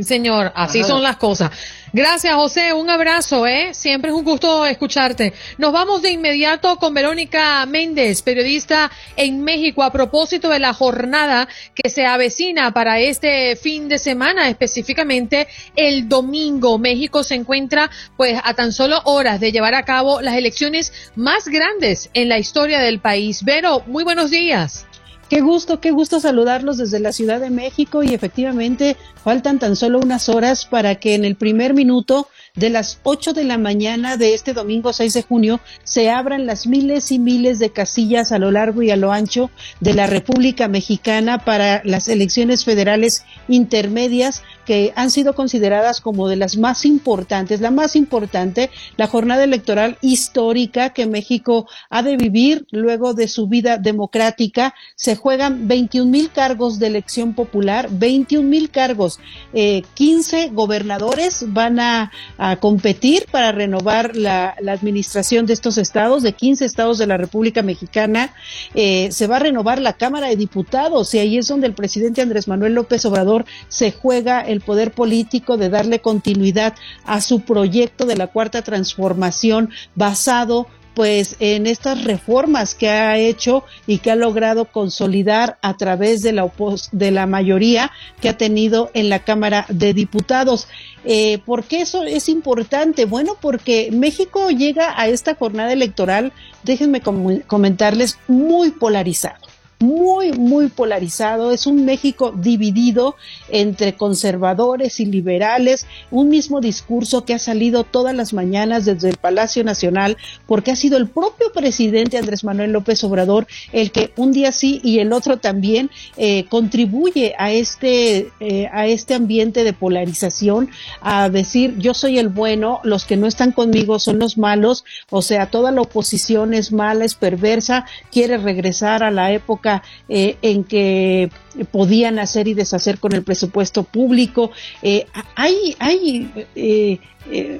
Señor, 0.00 0.52
así 0.54 0.80
Ajá. 0.80 0.88
son 0.88 1.02
las 1.02 1.16
cosas. 1.16 1.50
Gracias, 1.92 2.34
José. 2.34 2.72
Un 2.72 2.88
abrazo, 2.88 3.46
¿eh? 3.46 3.74
Siempre 3.74 4.10
es 4.10 4.16
un 4.16 4.24
gusto 4.24 4.64
escucharte. 4.64 5.34
Nos 5.58 5.72
vamos 5.72 6.00
de 6.00 6.10
inmediato 6.10 6.76
con 6.76 6.94
Verónica 6.94 7.66
Méndez, 7.66 8.22
periodista 8.22 8.90
en 9.16 9.44
México, 9.44 9.82
a 9.82 9.92
propósito 9.92 10.48
de 10.48 10.58
la 10.58 10.72
jornada 10.72 11.46
que 11.74 11.90
se 11.90 12.06
avecina 12.06 12.72
para 12.72 12.98
este 12.98 13.56
fin 13.56 13.88
de 13.88 13.98
semana, 13.98 14.48
específicamente 14.48 15.48
el 15.76 16.08
domingo. 16.08 16.78
México 16.78 17.22
se 17.22 17.34
encuentra, 17.34 17.90
pues, 18.16 18.40
a 18.42 18.54
tan 18.54 18.72
solo 18.72 19.02
horas 19.04 19.40
de 19.40 19.52
llevar 19.52 19.74
a 19.74 19.84
cabo 19.84 20.22
las 20.22 20.36
elecciones 20.36 20.92
más 21.14 21.46
grandes 21.48 22.08
en 22.14 22.30
la 22.30 22.38
historia 22.38 22.78
del 22.80 23.00
país. 23.00 23.44
Vero, 23.44 23.82
muy 23.86 24.02
buenos 24.02 24.30
días. 24.30 24.86
Qué 25.32 25.40
gusto, 25.40 25.80
qué 25.80 25.92
gusto 25.92 26.20
saludarlos 26.20 26.76
desde 26.76 27.00
la 27.00 27.10
Ciudad 27.10 27.40
de 27.40 27.48
México 27.48 28.02
y 28.02 28.12
efectivamente 28.12 28.98
faltan 29.24 29.58
tan 29.58 29.76
solo 29.76 29.98
unas 29.98 30.28
horas 30.28 30.66
para 30.66 30.96
que 30.96 31.14
en 31.14 31.24
el 31.24 31.36
primer 31.36 31.72
minuto 31.72 32.28
de 32.54 32.68
las 32.68 32.98
8 33.02 33.32
de 33.32 33.44
la 33.44 33.56
mañana 33.56 34.18
de 34.18 34.34
este 34.34 34.52
domingo 34.52 34.92
6 34.92 35.14
de 35.14 35.22
junio 35.22 35.60
se 35.84 36.10
abran 36.10 36.44
las 36.44 36.66
miles 36.66 37.10
y 37.10 37.18
miles 37.18 37.58
de 37.58 37.70
casillas 37.70 38.30
a 38.30 38.38
lo 38.38 38.50
largo 38.50 38.82
y 38.82 38.90
a 38.90 38.96
lo 38.96 39.10
ancho 39.10 39.50
de 39.80 39.94
la 39.94 40.06
República 40.06 40.68
Mexicana 40.68 41.38
para 41.38 41.80
las 41.84 42.08
elecciones 42.08 42.66
federales 42.66 43.24
intermedias 43.48 44.42
que 44.66 44.92
han 44.96 45.10
sido 45.10 45.34
consideradas 45.34 46.00
como 46.00 46.28
de 46.28 46.36
las 46.36 46.56
más 46.56 46.84
importantes, 46.84 47.60
la 47.60 47.70
más 47.70 47.96
importante, 47.96 48.70
la 48.96 49.06
jornada 49.06 49.44
electoral 49.44 49.98
histórica 50.02 50.90
que 50.90 51.06
México 51.06 51.66
ha 51.90 52.02
de 52.02 52.16
vivir 52.16 52.66
luego 52.70 53.14
de 53.14 53.28
su 53.28 53.48
vida 53.48 53.78
democrática. 53.78 54.74
Se 54.94 55.16
juegan 55.16 55.68
21 55.68 56.10
mil 56.10 56.30
cargos 56.30 56.78
de 56.78 56.88
elección 56.88 57.34
popular, 57.34 57.88
21 57.90 58.48
mil 58.48 58.70
cargos, 58.70 59.18
eh, 59.52 59.82
15 59.94 60.50
gobernadores 60.50 61.44
van 61.48 61.80
a, 61.80 62.12
a 62.44 62.56
competir 62.56 63.26
para 63.30 63.52
renovar 63.52 64.16
la, 64.16 64.56
administración 64.66 65.46
de 65.46 65.52
estos 65.52 65.78
estados, 65.78 66.24
de 66.24 66.32
15 66.32 66.64
estados 66.64 66.98
de 66.98 67.06
la 67.06 67.16
República 67.16 67.62
Mexicana. 67.62 68.34
Eh, 68.74 69.12
se 69.12 69.28
va 69.28 69.36
a 69.36 69.38
renovar 69.38 69.80
la 69.80 69.92
Cámara 69.92 70.26
de 70.26 70.34
Diputados 70.34 71.14
y 71.14 71.20
ahí 71.20 71.38
es 71.38 71.46
donde 71.46 71.68
el 71.68 71.74
presidente 71.74 72.20
Andrés 72.20 72.48
Manuel 72.48 72.74
López 72.74 73.04
Obrador 73.04 73.44
se 73.68 73.92
juega 73.92 74.40
el 74.40 74.60
poder 74.60 74.90
político 74.90 75.56
de 75.56 75.68
darle 75.68 76.00
continuidad 76.00 76.74
a 77.04 77.20
su 77.20 77.42
proyecto 77.42 78.06
de 78.06 78.16
la 78.16 78.26
cuarta 78.26 78.62
transformación 78.62 79.70
basado 79.94 80.66
pues 80.94 81.36
en 81.40 81.66
estas 81.66 82.04
reformas 82.04 82.74
que 82.74 82.88
ha 82.88 83.16
hecho 83.18 83.64
y 83.86 83.98
que 83.98 84.10
ha 84.10 84.16
logrado 84.16 84.66
consolidar 84.66 85.58
a 85.62 85.76
través 85.76 86.22
de 86.22 86.32
la, 86.32 86.50
de 86.92 87.10
la 87.10 87.26
mayoría 87.26 87.90
que 88.20 88.28
ha 88.28 88.36
tenido 88.36 88.90
en 88.94 89.08
la 89.08 89.20
Cámara 89.20 89.66
de 89.68 89.94
Diputados. 89.94 90.68
Eh, 91.04 91.38
¿Por 91.44 91.64
qué 91.64 91.82
eso 91.82 92.04
es 92.04 92.28
importante? 92.28 93.04
Bueno, 93.04 93.36
porque 93.40 93.90
México 93.92 94.50
llega 94.50 94.98
a 95.00 95.08
esta 95.08 95.34
jornada 95.34 95.72
electoral, 95.72 96.32
déjenme 96.62 97.00
comentarles, 97.46 98.18
muy 98.28 98.70
polarizado 98.70 99.51
muy, 99.82 100.32
muy 100.32 100.68
polarizado, 100.68 101.52
es 101.52 101.66
un 101.66 101.84
México 101.84 102.32
dividido 102.36 103.16
entre 103.50 103.94
conservadores 103.94 105.00
y 105.00 105.06
liberales, 105.06 105.86
un 106.10 106.28
mismo 106.28 106.60
discurso 106.60 107.24
que 107.24 107.34
ha 107.34 107.38
salido 107.38 107.84
todas 107.84 108.14
las 108.14 108.32
mañanas 108.32 108.84
desde 108.84 109.10
el 109.10 109.16
Palacio 109.16 109.64
Nacional, 109.64 110.16
porque 110.46 110.70
ha 110.70 110.76
sido 110.76 110.96
el 110.96 111.08
propio 111.08 111.52
presidente 111.52 112.18
Andrés 112.18 112.44
Manuel 112.44 112.72
López 112.72 113.02
Obrador 113.04 113.46
el 113.72 113.90
que 113.90 114.12
un 114.16 114.32
día 114.32 114.52
sí 114.52 114.80
y 114.82 115.00
el 115.00 115.12
otro 115.12 115.38
también 115.38 115.90
eh, 116.16 116.44
contribuye 116.48 117.34
a 117.38 117.52
este, 117.52 118.30
eh, 118.40 118.68
a 118.72 118.86
este 118.86 119.14
ambiente 119.14 119.64
de 119.64 119.72
polarización, 119.72 120.70
a 121.00 121.28
decir 121.28 121.76
yo 121.78 121.94
soy 121.94 122.18
el 122.18 122.28
bueno, 122.28 122.80
los 122.84 123.04
que 123.04 123.16
no 123.16 123.26
están 123.26 123.52
conmigo 123.52 123.98
son 123.98 124.18
los 124.18 124.38
malos, 124.38 124.84
o 125.10 125.22
sea, 125.22 125.46
toda 125.46 125.72
la 125.72 125.80
oposición 125.80 126.54
es 126.54 126.72
mala, 126.72 127.04
es 127.04 127.14
perversa, 127.14 127.86
quiere 128.10 128.38
regresar 128.38 129.02
a 129.02 129.10
la 129.10 129.32
época 129.32 129.71
eh, 130.08 130.36
en 130.42 130.64
que 130.64 131.30
podían 131.70 132.18
hacer 132.18 132.48
y 132.48 132.54
deshacer 132.54 132.98
con 132.98 133.12
el 133.12 133.22
presupuesto 133.22 133.84
público. 133.84 134.50
Eh, 134.82 135.06
hay 135.36 135.76
hay 135.78 136.30
eh, 136.56 136.98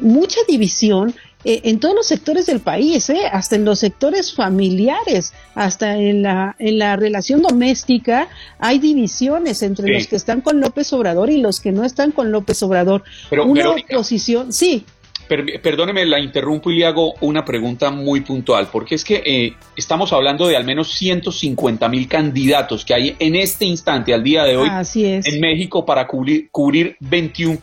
mucha 0.01 0.41
división 0.49 1.15
en 1.45 1.81
todos 1.81 1.97
los 1.97 2.07
sectores 2.07 2.47
del 2.47 2.61
país, 2.61 3.11
hasta 3.33 3.57
en 3.57 3.65
los 3.65 3.81
sectores 3.81 4.33
familiares, 4.33 5.35
hasta 5.57 5.97
en 5.97 6.23
la, 6.23 6.55
en 6.61 6.79
la 6.79 6.95
relación 6.95 7.43
doméstica, 7.43 8.29
hay 8.61 8.79
divisiones 8.79 9.61
entre 9.65 9.93
los 9.93 10.07
que 10.07 10.15
están 10.15 10.41
con 10.41 10.61
López 10.61 10.93
Obrador 10.93 11.31
y 11.31 11.39
los 11.39 11.59
que 11.59 11.73
no 11.73 11.83
están 11.83 12.13
con 12.13 12.31
López 12.31 12.63
Obrador. 12.63 13.03
Pero, 13.29 13.45
Una 13.47 13.71
oposición, 13.71 14.53
sí 14.53 14.85
perdóneme, 15.29 16.05
la 16.07 16.19
interrumpo 16.19 16.71
y 16.71 16.79
le 16.79 16.87
hago 16.87 17.15
una 17.21 17.45
pregunta 17.45 17.91
muy 17.91 18.21
puntual, 18.21 18.69
porque 18.71 18.95
es 18.95 19.05
que 19.05 19.23
eh, 19.25 19.57
estamos 19.77 20.13
hablando 20.13 20.47
de 20.47 20.57
al 20.57 20.65
menos 20.65 20.93
150 20.93 21.89
mil 21.89 22.09
candidatos 22.09 22.85
que 22.85 22.95
hay 22.95 23.17
en 23.19 23.37
este 23.37 23.65
instante, 23.65 24.15
al 24.15 24.23
día 24.23 24.45
de 24.45 24.57
hoy, 24.57 24.69
en 24.95 25.41
México 25.41 25.85
para 25.85 26.07
cubrir, 26.07 26.49
cubrir 26.51 26.97
21 27.01 27.59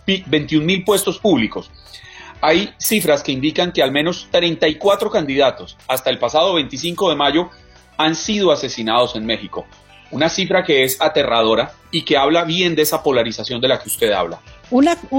mil 0.63 0.83
puestos 0.83 1.19
públicos. 1.19 1.71
Hay 2.41 2.69
cifras 2.77 3.21
que 3.21 3.31
indican 3.31 3.71
que 3.71 3.83
al 3.83 3.91
menos 3.91 4.29
34 4.31 5.09
candidatos 5.11 5.77
hasta 5.87 6.09
el 6.09 6.19
pasado 6.19 6.53
25 6.53 7.09
de 7.09 7.15
mayo 7.15 7.49
han 7.97 8.15
sido 8.15 8.51
asesinados 8.51 9.15
en 9.15 9.25
México. 9.25 9.65
Una 10.11 10.29
cifra 10.29 10.63
que 10.63 10.83
es 10.83 11.01
aterradora 11.01 11.73
y 11.91 12.03
que 12.03 12.17
habla 12.17 12.45
bien 12.45 12.75
de 12.75 12.83
esa 12.83 13.03
polarización 13.03 13.61
de 13.61 13.67
la 13.67 13.79
que 13.79 13.89
usted 13.89 14.11
habla. 14.11 14.39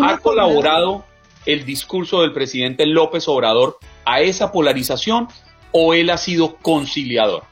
ha 0.03 0.19
colaborado 0.19 1.05
el 1.47 1.65
discurso 1.65 2.23
del 2.23 2.33
presidente 2.33 2.87
López 2.87 3.29
Obrador 3.29 3.79
a 4.05 4.21
esa 4.21 4.53
polarización 4.53 5.29
o 5.73 5.95
él 5.95 6.11
ha 6.11 6.17
sido 6.17 6.57
conciliador? 6.57 7.45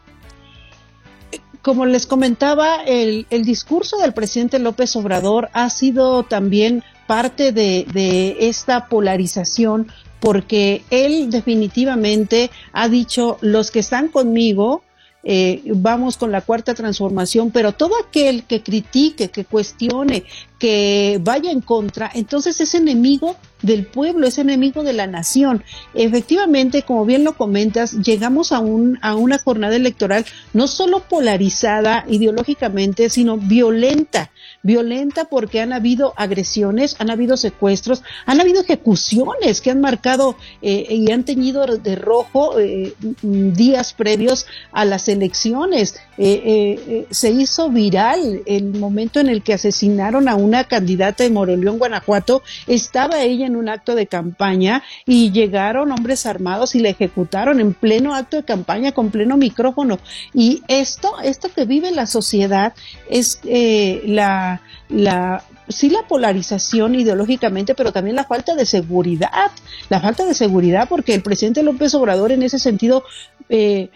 Como 1.63 1.87
les 1.87 2.07
comentaba, 2.07 2.83
el, 2.85 3.27
discurso 3.31 3.99
del 3.99 4.15
presidente 4.15 4.59
López 4.59 4.95
Obrador 4.97 5.51
ha 5.53 5.69
sido 5.71 6.23
también 6.23 6.83
parte 7.07 7.53
de, 7.53 7.87
de 7.93 8.37
esta 8.49 8.87
polarización 8.89 9.91
porque 10.21 10.83
él 10.91 11.31
definitivamente 11.31 12.51
ha 12.73 12.89
dicho 12.89 13.39
los 13.41 13.71
que 13.71 13.81
están 13.81 14.09
conmigo 14.09 14.83
eh, 15.25 15.63
vamos 15.75 16.17
con 16.17 16.31
la 16.31 16.43
cuarta 16.43 16.75
transformación, 16.75 17.51
pero 17.51 17.73
todo 17.73 17.95
aquel 18.03 18.45
que 18.45 18.63
critique, 18.63 19.31
que 19.31 19.45
cuestione, 19.45 20.25
que 20.59 21.21
vaya 21.23 21.51
en 21.51 21.61
contra, 21.61 22.11
entonces 22.15 22.61
es 22.61 22.75
enemigo 22.75 23.37
del 23.63 23.87
pueblo, 23.87 24.27
es 24.27 24.39
enemigo 24.39 24.83
de 24.83 24.93
la 24.93 25.07
nación. 25.07 25.65
Efectivamente, 25.95 26.83
como 26.83 27.05
bien 27.05 27.25
lo 27.25 27.37
comentas, 27.37 27.93
llegamos 27.93 28.53
a, 28.53 28.61
un, 28.61 28.99
a 29.03 29.15
una 29.15 29.39
jornada 29.39 29.77
electoral 29.77 30.25
no 30.53 30.69
solo 30.69 31.01
polarizada 31.01 32.05
ideológicamente, 32.09 33.11
sino 33.11 33.37
violenta, 33.37 34.31
violenta 34.63 35.25
porque 35.25 35.61
han 35.61 35.73
habido 35.73 36.15
agresiones, 36.17 36.97
han 36.99 37.11
habido 37.11 37.37
secuestros, 37.37 38.03
han 38.27 38.41
habido 38.41 38.61
ejecuciones 38.61 39.61
que 39.61 39.71
han 39.71 39.81
marcado 39.81 40.37
eh, 40.63 40.87
y 40.91 41.11
han 41.11 41.25
teñido 41.25 41.67
de 41.67 41.97
rojo 41.97 42.59
eh, 42.59 42.95
días 43.23 43.93
previos 43.93 44.47
a 44.73 44.85
las 44.85 45.09
elecciones. 45.09 45.97
Eh, 46.17 47.07
se 47.11 47.31
hizo 47.31 47.71
viral 47.71 48.43
el 48.47 48.75
momento 48.75 49.21
en 49.21 49.29
el 49.29 49.43
que 49.43 49.55
asesinaron 49.55 50.29
a 50.29 50.37
una 50.49 50.65
candidata 50.65 51.25
de 51.25 51.31
Moroleón, 51.31 51.79
Guanajuato, 51.79 52.43
estaba 52.67 53.23
ella 53.23 53.47
en 53.47 53.57
un 53.57 53.69
acto 53.69 53.95
de 53.95 54.07
campaña 54.07 54.83
y 55.07 55.31
llegaron 55.31 55.93
hombres 55.93 56.27
armados 56.27 56.75
y 56.75 56.81
la 56.81 56.89
ejecutaron 56.89 57.61
en 57.61 57.75
pleno 57.75 58.15
acto 58.15 58.39
de 58.39 58.45
campaña 58.45 58.93
con 58.93 59.11
pleno 59.11 59.37
micrófono. 59.37 59.99
Y 60.35 60.63
esto, 60.69 61.13
esto 61.23 61.49
que 61.55 61.65
vive 61.65 61.91
la 61.91 62.07
sociedad 62.07 62.75
es 63.09 63.41
eh, 63.45 64.03
la, 64.07 64.63
la 64.89 65.45
sí 65.69 65.91
la 65.91 66.03
polarización 66.09 66.95
ideológicamente, 66.95 67.75
pero 67.75 67.93
también 67.93 68.17
la 68.17 68.25
falta 68.25 68.55
de 68.55 68.67
seguridad, 68.67 69.51
la 69.89 70.01
falta 70.01 70.25
de 70.25 70.35
seguridad 70.35 70.89
porque 70.89 71.15
el 71.15 71.23
presidente 71.23 71.63
López 71.63 71.95
Obrador 71.95 72.33
en 72.33 72.43
ese 72.43 72.59
sentido 72.59 73.05
eh, 73.49 73.91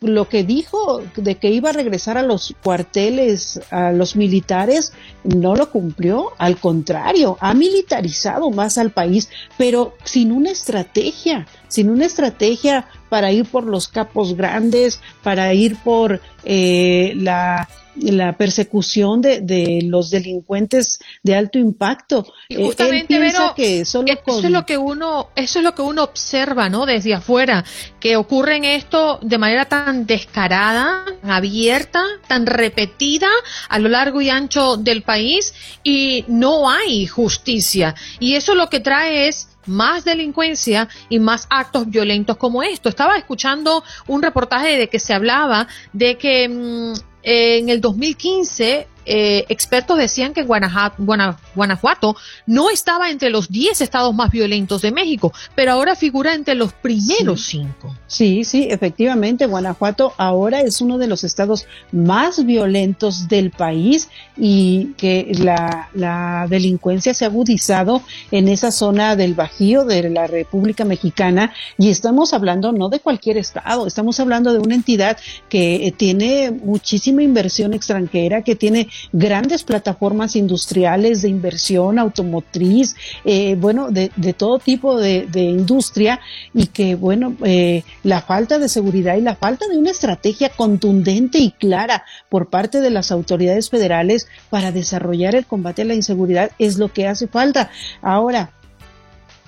lo 0.00 0.28
que 0.28 0.44
dijo 0.44 1.02
de 1.16 1.36
que 1.36 1.50
iba 1.50 1.70
a 1.70 1.72
regresar 1.72 2.18
a 2.18 2.22
los 2.22 2.54
cuarteles, 2.62 3.60
a 3.70 3.92
los 3.92 4.16
militares, 4.16 4.92
no 5.24 5.54
lo 5.54 5.70
cumplió. 5.70 6.32
Al 6.38 6.58
contrario, 6.58 7.36
ha 7.40 7.54
militarizado 7.54 8.50
más 8.50 8.78
al 8.78 8.90
país, 8.90 9.28
pero 9.56 9.94
sin 10.04 10.32
una 10.32 10.50
estrategia, 10.50 11.46
sin 11.68 11.90
una 11.90 12.06
estrategia 12.06 12.86
para 13.08 13.32
ir 13.32 13.44
por 13.44 13.64
los 13.64 13.88
capos 13.88 14.36
grandes, 14.36 15.00
para 15.22 15.52
ir 15.54 15.76
por 15.82 16.20
eh, 16.44 17.12
la 17.16 17.68
la 18.00 18.36
persecución 18.36 19.20
de, 19.20 19.40
de, 19.40 19.80
los 19.84 20.10
delincuentes 20.10 20.98
de 21.22 21.34
alto 21.36 21.58
impacto. 21.58 22.26
Y 22.48 22.56
eh, 22.56 22.64
justamente, 22.64 23.18
que 23.56 23.80
eso 23.80 24.04
es 24.06 24.50
lo 24.50 24.64
que 24.66 24.78
uno, 24.78 25.28
eso 25.36 25.58
es 25.58 25.64
lo 25.64 25.74
que 25.74 25.82
uno 25.82 26.02
observa, 26.04 26.68
¿no? 26.68 26.86
Desde 26.86 27.14
afuera, 27.14 27.64
que 28.00 28.16
ocurren 28.16 28.64
esto 28.64 29.18
de 29.22 29.38
manera 29.38 29.64
tan 29.66 30.06
descarada, 30.06 31.04
abierta, 31.22 32.02
tan 32.26 32.46
repetida 32.46 33.28
a 33.68 33.78
lo 33.78 33.88
largo 33.88 34.20
y 34.20 34.30
ancho 34.30 34.76
del 34.76 35.02
país 35.02 35.54
y 35.82 36.24
no 36.28 36.70
hay 36.70 37.06
justicia. 37.06 37.94
Y 38.20 38.34
eso 38.34 38.54
lo 38.54 38.68
que 38.68 38.80
trae 38.80 39.28
es 39.28 39.48
más 39.68 40.04
delincuencia 40.04 40.88
y 41.08 41.18
más 41.18 41.46
actos 41.50 41.88
violentos 41.88 42.36
como 42.36 42.62
esto. 42.62 42.88
Estaba 42.88 43.16
escuchando 43.16 43.84
un 44.06 44.22
reportaje 44.22 44.76
de 44.76 44.88
que 44.88 44.98
se 44.98 45.14
hablaba 45.14 45.68
de 45.92 46.16
que 46.16 46.48
mm, 46.48 47.07
en 47.22 47.68
el 47.68 47.80
2015 47.80 48.86
eh, 49.08 49.46
expertos 49.48 49.96
decían 49.96 50.34
que 50.34 50.42
Guanajuato, 50.42 52.16
no 52.46 52.70
estaba 52.70 53.10
entre 53.10 53.30
los 53.30 53.48
10 53.48 53.80
estados 53.80 54.14
más 54.14 54.30
violentos 54.30 54.82
de 54.82 54.92
México, 54.92 55.32
pero 55.54 55.72
ahora 55.72 55.96
figura 55.96 56.34
entre 56.34 56.54
los 56.54 56.72
primeros 56.74 57.46
cinco. 57.46 57.96
Sí, 58.06 58.44
sí, 58.44 58.68
efectivamente, 58.70 59.46
Guanajuato 59.46 60.12
ahora 60.18 60.60
es 60.60 60.80
uno 60.80 60.98
de 60.98 61.06
los 61.06 61.24
estados 61.24 61.66
más 61.90 62.44
violentos 62.44 63.28
del 63.28 63.50
país 63.50 64.10
y 64.36 64.92
que 64.98 65.32
la, 65.38 65.88
la 65.94 66.46
delincuencia 66.48 67.14
se 67.14 67.24
ha 67.24 67.28
agudizado 67.28 68.02
en 68.30 68.48
esa 68.48 68.70
zona 68.70 69.16
del 69.16 69.34
Bajío 69.34 69.84
de 69.84 70.10
la 70.10 70.26
República 70.26 70.84
Mexicana 70.84 71.52
y 71.78 71.88
estamos 71.90 72.34
hablando 72.34 72.72
no 72.72 72.88
de 72.88 73.00
cualquier 73.00 73.38
estado, 73.38 73.86
estamos 73.86 74.20
hablando 74.20 74.52
de 74.52 74.58
una 74.58 74.74
entidad 74.74 75.16
que 75.48 75.94
tiene 75.96 76.50
muchísima 76.50 77.22
inversión 77.22 77.72
extranjera, 77.74 78.42
que 78.42 78.54
tiene 78.54 78.88
grandes 79.12 79.64
plataformas 79.64 80.36
industriales 80.36 81.22
de 81.22 81.28
inversión 81.28 81.98
automotriz, 81.98 82.96
eh, 83.24 83.56
bueno, 83.58 83.90
de, 83.90 84.10
todo 84.36 84.58
tipo 84.58 84.98
de, 84.98 85.26
industria 85.34 86.20
y 86.54 86.66
que, 86.66 86.94
bueno, 86.94 87.36
eh, 87.44 87.84
la 88.02 88.20
falta 88.20 88.58
de 88.58 88.68
seguridad 88.68 89.16
y 89.16 89.20
la 89.20 89.36
falta 89.36 89.66
de 89.68 89.78
una 89.78 89.90
estrategia 89.90 90.50
contundente 90.50 91.38
y 91.38 91.50
clara 91.52 92.04
por 92.28 92.50
parte 92.50 92.80
de 92.80 92.90
las 92.90 93.10
autoridades 93.10 93.70
federales 93.70 94.28
para 94.50 94.72
desarrollar 94.72 95.34
el 95.34 95.46
combate 95.46 95.82
a 95.82 95.86
la 95.86 95.94
inseguridad 95.94 96.50
es 96.58 96.78
lo 96.78 96.92
que 96.92 97.06
hace 97.06 97.28
falta. 97.28 97.70
Ahora, 98.02 98.52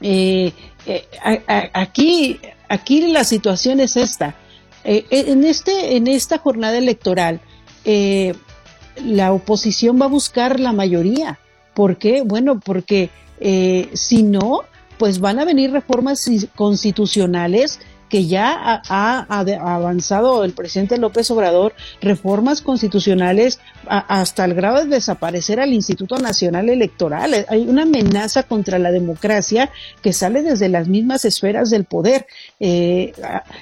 eh, 0.01 0.53
aquí, 1.73 2.41
aquí 2.69 3.07
la 3.09 3.25
situación 3.25 3.81
es 3.81 3.97
esta. 3.97 4.35
en, 4.85 5.45
este, 5.45 5.97
en 5.97 6.07
esta 6.07 6.39
jornada 6.39 6.79
electoral, 6.79 7.41
eh, 7.85 8.35
la 9.05 9.33
oposición 9.33 10.01
va 10.01 10.07
a 10.07 10.09
buscar 10.09 10.61
la 10.61 10.73
mayoría. 10.73 11.39
¿Por 11.75 11.97
qué? 11.97 12.23
Bueno, 12.23 12.61
porque 12.61 13.11
eh, 13.41 13.89
si 13.95 14.23
no, 14.23 14.63
pues 14.99 15.21
van 15.21 15.39
a 15.39 15.45
venir 15.45 15.73
reformas 15.73 16.29
constitucionales 16.55 17.81
que 18.11 18.27
ya 18.27 18.83
ha, 18.89 19.27
avanzado 19.29 20.45
el 20.45 20.53
presidente 20.53 20.99
López 20.99 21.31
Obrador 21.31 21.73
reformas 22.03 22.61
constitucionales 22.61 23.61
hasta 23.87 24.45
el 24.45 24.55
grado 24.55 24.79
de 24.85 24.87
desaparecer 24.87 25.61
al 25.61 25.73
Instituto 25.73 26.19
Nacional 26.19 26.69
Electoral. 26.69 27.47
Hay 27.49 27.69
una 27.69 27.83
amenaza 27.83 28.43
contra 28.43 28.79
la 28.79 28.91
democracia 28.91 29.71
que 30.03 30.13
sale 30.13 30.43
desde 30.43 30.69
las 30.69 30.89
mismas 30.89 31.25
esferas 31.25 31.71
del 31.71 31.85
poder. 31.85 32.27
Eh, 32.59 33.13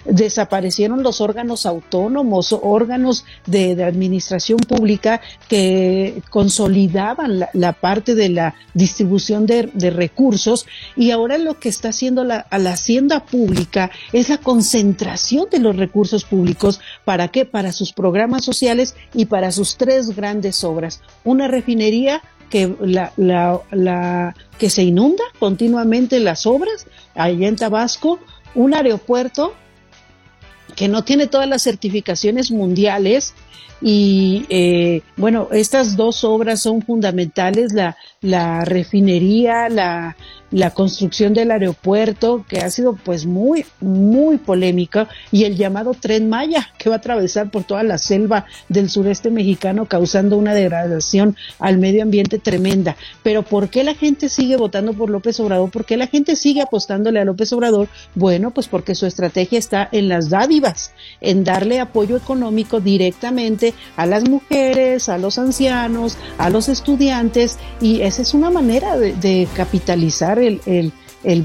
desaparecieron 0.06 1.02
los 1.02 1.20
órganos 1.20 1.66
autónomos, 1.66 2.52
órganos 2.61 3.24
de, 3.46 3.68
administración 3.78 4.58
pública 4.58 5.20
que 5.48 6.22
consolidaban 6.30 7.44
la, 7.52 7.72
parte 7.74 8.14
de 8.14 8.30
la 8.30 8.54
distribución 8.72 9.44
de, 9.46 9.68
recursos 9.90 10.66
y 10.96 11.11
ahora 11.11 11.37
lo 11.38 11.58
que 11.61 11.68
está 11.68 11.90
haciendo 11.90 12.24
la, 12.24 12.46
la 12.50 12.72
hacienda 12.72 13.24
pública 13.24 13.90
es 14.12 14.30
la 14.30 14.38
concentración 14.38 15.46
de 15.51 15.59
los 15.59 15.77
recursos 15.77 16.24
públicos. 16.24 16.81
¿Para 17.05 17.29
qué? 17.29 17.44
Para 17.44 17.72
sus 17.72 17.92
programas 17.92 18.44
sociales 18.44 18.94
y 19.14 19.27
para 19.27 19.53
sus 19.53 19.77
tres 19.77 20.14
grandes 20.16 20.64
obras. 20.64 21.01
Una 21.24 21.48
refinería 21.48 22.22
que 22.51 22.74
la, 22.81 24.35
que 24.59 24.70
se 24.70 24.83
inunda 24.83 25.24
continuamente 25.38 26.18
las 26.20 26.46
obras 26.46 26.87
allá 27.14 27.48
en 27.48 27.57
Tabasco, 27.57 28.18
un 28.55 28.74
aeropuerto 28.74 29.55
que 30.74 30.88
no 30.88 31.05
tiene 31.05 31.27
todas 31.27 31.48
las 31.48 31.62
certificaciones 31.62 32.51
mundiales 32.51 33.35
y 33.81 34.46
eh, 34.48 35.03
bueno, 35.16 35.48
estas 35.53 35.96
dos 35.96 36.24
obras 36.24 36.62
son 36.62 36.83
fundamentales, 36.83 37.72
la, 37.72 37.96
la 38.20 38.64
refinería, 38.64 39.68
la, 39.68 40.16
la 40.50 40.70
construcción 40.70 41.35
del 41.35 41.50
aeropuerto, 41.50 42.44
que 42.48 42.59
ha 42.59 42.70
sido 42.70 42.94
pues 43.04 43.26
muy, 43.26 43.64
muy 43.81 44.38
polémica, 44.38 45.09
y 45.31 45.44
el 45.44 45.57
llamado 45.57 45.94
tren 45.94 46.28
Maya, 46.28 46.68
que 46.78 46.88
va 46.88 46.96
a 46.96 46.98
atravesar 46.98 47.50
por 47.50 47.64
toda 47.64 47.83
la 47.83 47.98
selva 47.98 48.46
del 48.68 48.90
sureste 48.90 49.31
mexicano, 49.31 49.87
causando 49.87 50.37
una 50.37 50.54
degradación 50.54 51.37
al 51.61 51.78
medio 51.78 52.02
ambiente 52.02 52.38
tremenda. 52.38 52.96
Pero 53.22 53.42
¿por 53.42 53.68
qué 53.68 53.85
la 53.85 53.94
gente 53.94 54.28
sigue 54.28 54.57
votando 54.57 54.94
por 54.94 55.11
López 55.11 55.38
Obrador? 55.38 55.70
¿Por 55.70 55.85
qué 55.85 55.96
la 55.96 56.09
gente 56.09 56.35
sigue 56.35 56.62
apostándole 56.62 57.20
a 57.20 57.24
López 57.24 57.52
Obrador? 57.52 57.88
Bueno, 58.16 58.50
pues 58.50 58.66
porque 58.66 58.96
su 58.96 59.07
estrategia 59.07 59.59
está 59.59 59.88
en 59.92 60.09
las 60.09 60.28
dádivas, 60.28 60.92
en 61.20 61.44
darle 61.44 61.78
apoyo 61.78 62.16
económico 62.16 62.81
directamente 62.81 63.74
a 63.96 64.07
las 64.07 64.28
mujeres, 64.28 65.09
a 65.09 65.18
los 65.18 65.38
ancianos, 65.38 66.18
a 66.38 66.50
los 66.50 66.68
estudiantes, 66.68 67.59
y 67.81 68.07
esa 68.08 68.22
es 68.22 68.34
una 68.34 68.50
manera 68.50 68.96
de 68.96 69.48
capitalizar 69.54 70.38
el, 70.38 70.92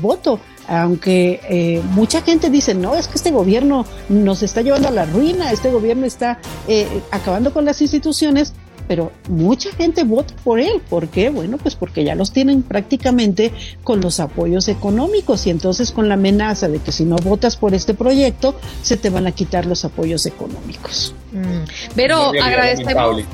voto 0.01 0.39
aunque 0.65 1.41
eh, 1.49 1.81
mucha 1.91 2.21
gente 2.21 2.49
dice, 2.49 2.73
no, 2.73 2.95
es 2.95 3.09
que 3.09 3.15
este 3.15 3.31
gobierno 3.31 3.85
nos 4.07 4.43
está 4.43 4.61
llevando 4.61 4.87
a 4.87 4.91
la 4.91 5.05
ruina, 5.05 5.51
este 5.51 5.69
gobierno 5.69 6.05
está 6.05 6.39
eh, 6.69 6.87
acabando 7.11 7.51
con 7.51 7.65
las 7.65 7.81
instituciones, 7.81 8.53
pero 8.87 9.11
mucha 9.27 9.71
gente 9.73 10.05
vota 10.05 10.33
por 10.41 10.61
él. 10.61 10.81
¿Por 10.89 11.09
qué? 11.09 11.29
Bueno, 11.29 11.57
pues 11.57 11.75
porque 11.75 12.05
ya 12.05 12.15
los 12.15 12.31
tienen 12.31 12.63
prácticamente 12.63 13.51
con 13.83 13.99
los 13.99 14.21
apoyos 14.21 14.69
económicos 14.69 15.45
y 15.47 15.49
entonces 15.49 15.91
con 15.91 16.07
la 16.07 16.13
amenaza 16.13 16.69
de 16.69 16.79
que 16.79 16.93
si 16.93 17.03
no 17.03 17.17
votas 17.17 17.57
por 17.57 17.73
este 17.73 17.93
proyecto, 17.93 18.55
se 18.81 18.95
te 18.95 19.09
van 19.09 19.27
a 19.27 19.33
quitar 19.33 19.65
los 19.65 19.83
apoyos 19.83 20.25
económicos. 20.25 21.13
Mm. 21.33 21.65
Pero 21.95 22.31
agradecemos 22.41 23.25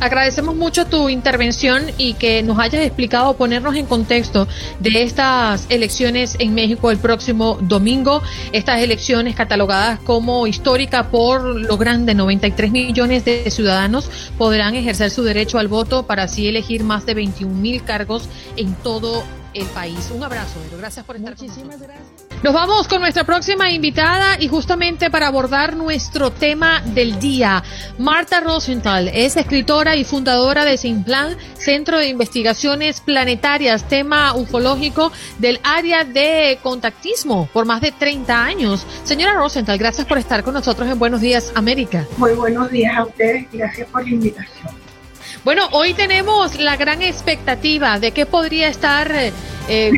agradecemos 0.00 0.56
mucho 0.56 0.86
tu 0.86 1.08
intervención 1.08 1.84
y 1.98 2.14
que 2.14 2.42
nos 2.42 2.58
hayas 2.58 2.82
explicado, 2.84 3.34
ponernos 3.36 3.76
en 3.76 3.86
contexto 3.86 4.48
de 4.80 5.02
estas 5.02 5.66
elecciones 5.68 6.36
en 6.38 6.54
México 6.54 6.90
el 6.90 6.98
próximo 6.98 7.58
domingo, 7.60 8.22
estas 8.52 8.80
elecciones 8.80 9.36
catalogadas 9.36 10.00
como 10.00 10.46
históricas 10.46 11.06
por 11.06 11.42
lo 11.42 11.76
grande, 11.76 12.14
93 12.14 12.70
millones 12.70 13.24
de 13.24 13.50
ciudadanos 13.50 14.10
podrán 14.38 14.74
ejercer 14.74 15.10
su 15.10 15.22
derecho 15.22 15.58
al 15.58 15.68
voto 15.68 16.06
para 16.06 16.24
así 16.24 16.48
elegir 16.48 16.82
más 16.82 17.06
de 17.06 17.14
21 17.14 17.54
mil 17.54 17.84
cargos 17.84 18.28
en 18.56 18.74
todo 18.74 19.22
el 19.54 19.66
país. 19.66 20.10
Un 20.14 20.22
abrazo, 20.22 20.60
gracias 20.78 21.04
por 21.04 21.16
estar 21.16 21.36
Muchísimas 21.36 21.80
gracias. 21.80 22.29
Nos 22.42 22.54
vamos 22.54 22.88
con 22.88 23.02
nuestra 23.02 23.24
próxima 23.24 23.70
invitada 23.70 24.40
y 24.40 24.48
justamente 24.48 25.10
para 25.10 25.26
abordar 25.26 25.76
nuestro 25.76 26.30
tema 26.30 26.80
del 26.80 27.20
día. 27.20 27.62
Marta 27.98 28.40
Rosenthal 28.40 29.08
es 29.08 29.36
escritora 29.36 29.94
y 29.94 30.04
fundadora 30.04 30.64
de 30.64 30.78
Simplan, 30.78 31.36
Centro 31.58 31.98
de 31.98 32.08
Investigaciones 32.08 33.02
Planetarias, 33.02 33.86
tema 33.86 34.34
ufológico 34.34 35.12
del 35.38 35.60
área 35.62 36.04
de 36.04 36.58
contactismo 36.62 37.46
por 37.52 37.66
más 37.66 37.82
de 37.82 37.92
30 37.92 38.42
años. 38.42 38.86
Señora 39.04 39.34
Rosenthal, 39.34 39.76
gracias 39.76 40.06
por 40.06 40.16
estar 40.16 40.42
con 40.42 40.54
nosotros 40.54 40.88
en 40.88 40.98
Buenos 40.98 41.20
Días 41.20 41.52
América. 41.54 42.06
Muy 42.16 42.32
buenos 42.32 42.70
días 42.70 42.96
a 42.96 43.04
ustedes, 43.04 43.48
gracias 43.52 43.86
por 43.88 44.02
la 44.02 44.14
invitación. 44.14 44.89
Bueno, 45.42 45.68
hoy 45.72 45.94
tenemos 45.94 46.58
la 46.60 46.76
gran 46.76 47.00
expectativa 47.00 47.98
de 47.98 48.12
qué 48.12 48.26
podría 48.26 48.68
estar 48.68 49.10
eh, 49.68 49.92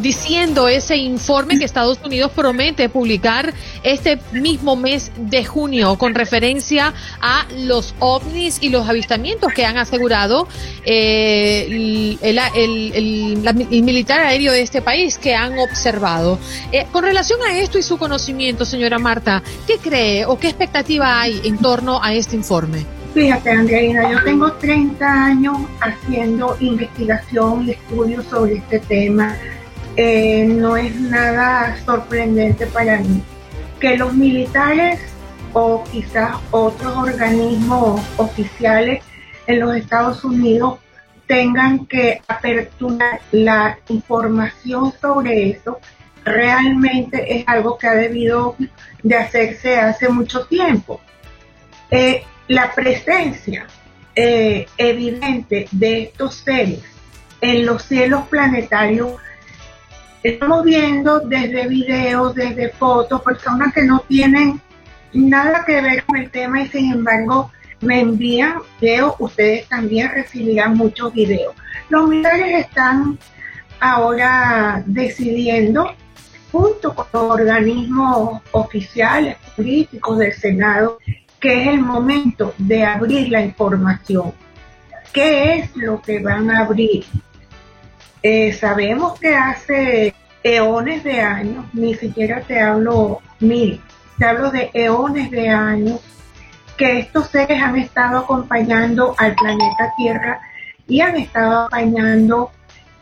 diciendo 0.00 0.68
ese 0.68 0.96
informe 0.96 1.58
que 1.58 1.64
Estados 1.64 1.98
Unidos 2.04 2.30
promete 2.32 2.88
publicar 2.88 3.52
este 3.82 4.20
mismo 4.30 4.76
mes 4.76 5.10
de 5.16 5.44
junio 5.44 5.98
con 5.98 6.14
referencia 6.14 6.94
a 7.20 7.44
los 7.58 7.92
ovnis 7.98 8.58
y 8.60 8.68
los 8.68 8.88
avistamientos 8.88 9.52
que 9.52 9.66
han 9.66 9.78
asegurado 9.78 10.46
eh, 10.84 12.16
el, 12.22 13.82
militar 13.82 14.20
aéreo 14.20 14.52
de 14.52 14.62
este 14.62 14.80
país 14.80 15.18
que 15.18 15.34
han 15.34 15.58
observado. 15.58 16.38
Eh, 16.70 16.86
con 16.92 17.02
relación 17.02 17.40
a 17.42 17.58
esto 17.58 17.78
y 17.78 17.82
su 17.82 17.98
conocimiento, 17.98 18.64
señora 18.64 19.00
Marta, 19.00 19.42
¿qué 19.66 19.78
cree 19.78 20.24
o 20.24 20.38
qué 20.38 20.46
expectativa 20.46 21.20
hay 21.20 21.40
en 21.42 21.58
torno 21.58 22.00
a 22.00 22.14
este 22.14 22.36
informe? 22.36 23.01
Fíjate, 23.14 23.50
Andreina, 23.50 24.10
yo 24.10 24.24
tengo 24.24 24.52
30 24.52 25.24
años 25.24 25.58
haciendo 25.80 26.56
investigación 26.60 27.68
y 27.68 27.72
estudios 27.72 28.24
sobre 28.24 28.54
este 28.54 28.78
tema 28.80 29.36
eh, 29.96 30.46
no 30.46 30.78
es 30.78 30.98
nada 30.98 31.76
sorprendente 31.84 32.66
para 32.66 33.00
mí. 33.00 33.22
Que 33.78 33.98
los 33.98 34.14
militares 34.14 34.98
o 35.52 35.84
quizás 35.84 36.36
otros 36.50 36.96
organismos 36.96 38.00
oficiales 38.16 39.04
en 39.46 39.60
los 39.60 39.76
Estados 39.76 40.24
Unidos 40.24 40.78
tengan 41.26 41.84
que 41.84 42.22
aperturar 42.26 43.20
la 43.30 43.78
información 43.88 44.92
sobre 45.00 45.50
eso, 45.50 45.80
realmente 46.24 47.38
es 47.38 47.44
algo 47.46 47.76
que 47.76 47.88
ha 47.88 47.94
debido 47.94 48.56
de 49.02 49.16
hacerse 49.16 49.76
hace 49.76 50.08
mucho 50.08 50.46
tiempo. 50.46 51.00
Eh, 51.90 52.24
la 52.48 52.72
presencia 52.74 53.66
eh, 54.14 54.66
evidente 54.76 55.68
de 55.70 56.02
estos 56.04 56.36
seres 56.36 56.82
en 57.40 57.66
los 57.66 57.82
cielos 57.82 58.26
planetarios 58.28 59.16
Estamos 60.22 60.62
viendo 60.62 61.18
desde 61.18 61.66
videos, 61.66 62.36
desde 62.36 62.68
fotos, 62.68 63.22
personas 63.22 63.74
que 63.74 63.82
no 63.82 64.04
tienen 64.06 64.60
nada 65.12 65.64
que 65.66 65.80
ver 65.80 66.04
con 66.04 66.16
el 66.16 66.30
tema 66.30 66.62
y 66.62 66.68
sin 66.68 66.92
embargo 66.92 67.50
me 67.80 68.00
envían 68.00 68.58
videos, 68.80 69.16
ustedes 69.18 69.68
también 69.68 70.12
recibirán 70.12 70.76
muchos 70.76 71.12
videos. 71.12 71.56
Los 71.88 72.08
militares 72.08 72.66
están 72.66 73.18
ahora 73.80 74.84
decidiendo, 74.86 75.92
junto 76.52 76.94
con 76.94 77.06
los 77.12 77.22
organismos 77.24 78.42
oficiales, 78.52 79.36
políticos 79.56 80.18
del 80.18 80.32
Senado, 80.34 80.98
que 81.42 81.62
es 81.62 81.68
el 81.68 81.80
momento 81.80 82.54
de 82.56 82.84
abrir 82.84 83.28
la 83.28 83.42
información. 83.42 84.32
¿Qué 85.12 85.56
es 85.56 85.76
lo 85.76 86.00
que 86.00 86.20
van 86.20 86.48
a 86.48 86.60
abrir? 86.60 87.04
Eh, 88.22 88.52
sabemos 88.52 89.18
que 89.18 89.34
hace 89.34 90.14
eones 90.44 91.02
de 91.02 91.20
años, 91.20 91.66
ni 91.72 91.96
siquiera 91.96 92.42
te 92.42 92.60
hablo 92.60 93.20
mil, 93.40 93.80
te 94.18 94.24
hablo 94.24 94.52
de 94.52 94.70
eones 94.72 95.32
de 95.32 95.48
años, 95.48 96.00
que 96.76 97.00
estos 97.00 97.26
seres 97.26 97.60
han 97.60 97.76
estado 97.76 98.18
acompañando 98.18 99.16
al 99.18 99.34
planeta 99.34 99.92
Tierra 99.96 100.40
y 100.86 101.00
han 101.00 101.16
estado 101.16 101.62
acompañando 101.62 102.52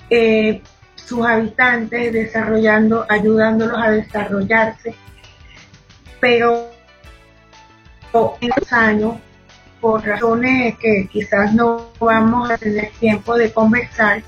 eh, 0.09 0.63
sus 0.95 1.27
habitantes, 1.27 2.11
desarrollando, 2.11 3.05
ayudándolos 3.07 3.79
a 3.79 3.91
desarrollarse. 3.91 4.95
Pero 6.21 6.70
en 8.41 8.51
los 8.57 8.73
años, 8.73 9.15
por 9.81 10.05
razones 10.05 10.77
que 10.79 11.09
quizás 11.11 11.55
no 11.55 11.91
vamos 11.99 12.51
a 12.51 12.59
tener 12.59 12.91
tiempo 12.99 13.37
de 13.37 13.53
conversar, 13.53 14.23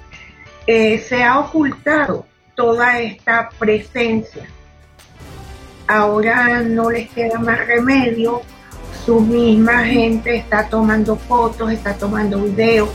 eh, 0.67 0.99
se 0.99 1.23
ha 1.23 1.39
ocultado 1.39 2.27
toda 2.55 3.01
esta 3.01 3.51
presencia. 3.59 4.47
Ahora 5.87 6.63
no 6.63 6.91
les 6.91 7.11
queda 7.11 7.39
más 7.39 7.67
remedio, 7.67 8.43
su 9.05 9.21
misma 9.21 9.85
gente 9.85 10.37
está 10.37 10.69
tomando 10.69 11.17
fotos, 11.17 11.73
está 11.73 11.95
tomando 11.95 12.41
videos, 12.41 12.89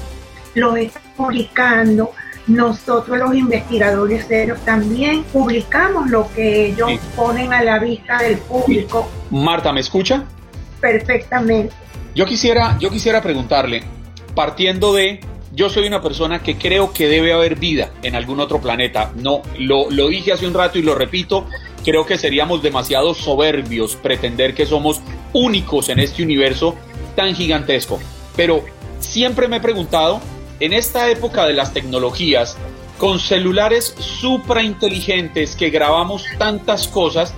los 0.56 0.78
está 0.78 1.02
publicando 1.16 2.12
nosotros 2.48 3.18
los 3.18 3.36
investigadores 3.36 4.26
serios 4.26 4.60
también 4.62 5.24
publicamos 5.26 6.10
lo 6.10 6.32
que 6.34 6.68
ellos 6.68 6.92
ponen 7.16 7.52
a 7.52 7.62
la 7.62 7.78
vista 7.78 8.20
del 8.20 8.38
público. 8.38 9.10
Marta, 9.30 9.74
¿me 9.74 9.82
escucha? 9.82 10.24
Perfectamente. 10.92 11.74
Yo 12.16 12.26
quisiera, 12.26 12.78
yo 12.80 12.90
quisiera 12.90 13.22
preguntarle, 13.22 13.84
partiendo 14.34 14.94
de, 14.94 15.20
yo 15.54 15.70
soy 15.70 15.86
una 15.86 16.02
persona 16.02 16.42
que 16.42 16.56
creo 16.58 16.94
que 16.94 17.08
debe 17.08 17.34
haber 17.34 17.58
vida 17.58 17.92
en 18.04 18.16
algún 18.16 18.40
otro 18.40 18.62
planeta. 18.62 19.12
No, 19.16 19.42
lo, 19.60 19.92
lo 19.92 20.08
dije 20.08 20.32
hace 20.32 20.48
un 20.48 20.54
rato 20.54 20.80
y 20.80 20.82
lo 20.82 20.96
repito, 20.96 21.46
creo 21.84 22.06
que 22.06 22.18
seríamos 22.18 22.64
demasiado 22.64 23.14
soberbios 23.14 23.98
pretender 23.98 24.54
que 24.54 24.66
somos 24.66 25.02
únicos 25.34 25.90
en 25.90 26.00
este 26.00 26.24
universo 26.24 26.76
tan 27.16 27.36
gigantesco. 27.36 28.00
Pero 28.38 28.64
siempre 29.00 29.50
me 29.50 29.58
he 29.58 29.62
preguntado 29.62 30.22
en 30.62 30.72
esta 30.72 31.10
época 31.12 31.46
de 31.46 31.54
las 31.54 31.74
tecnologías, 31.74 32.58
con 32.98 33.20
celulares 33.20 33.94
inteligentes 34.64 35.56
que 35.56 35.70
grabamos 35.70 36.24
tantas 36.38 36.88
cosas, 36.88 37.34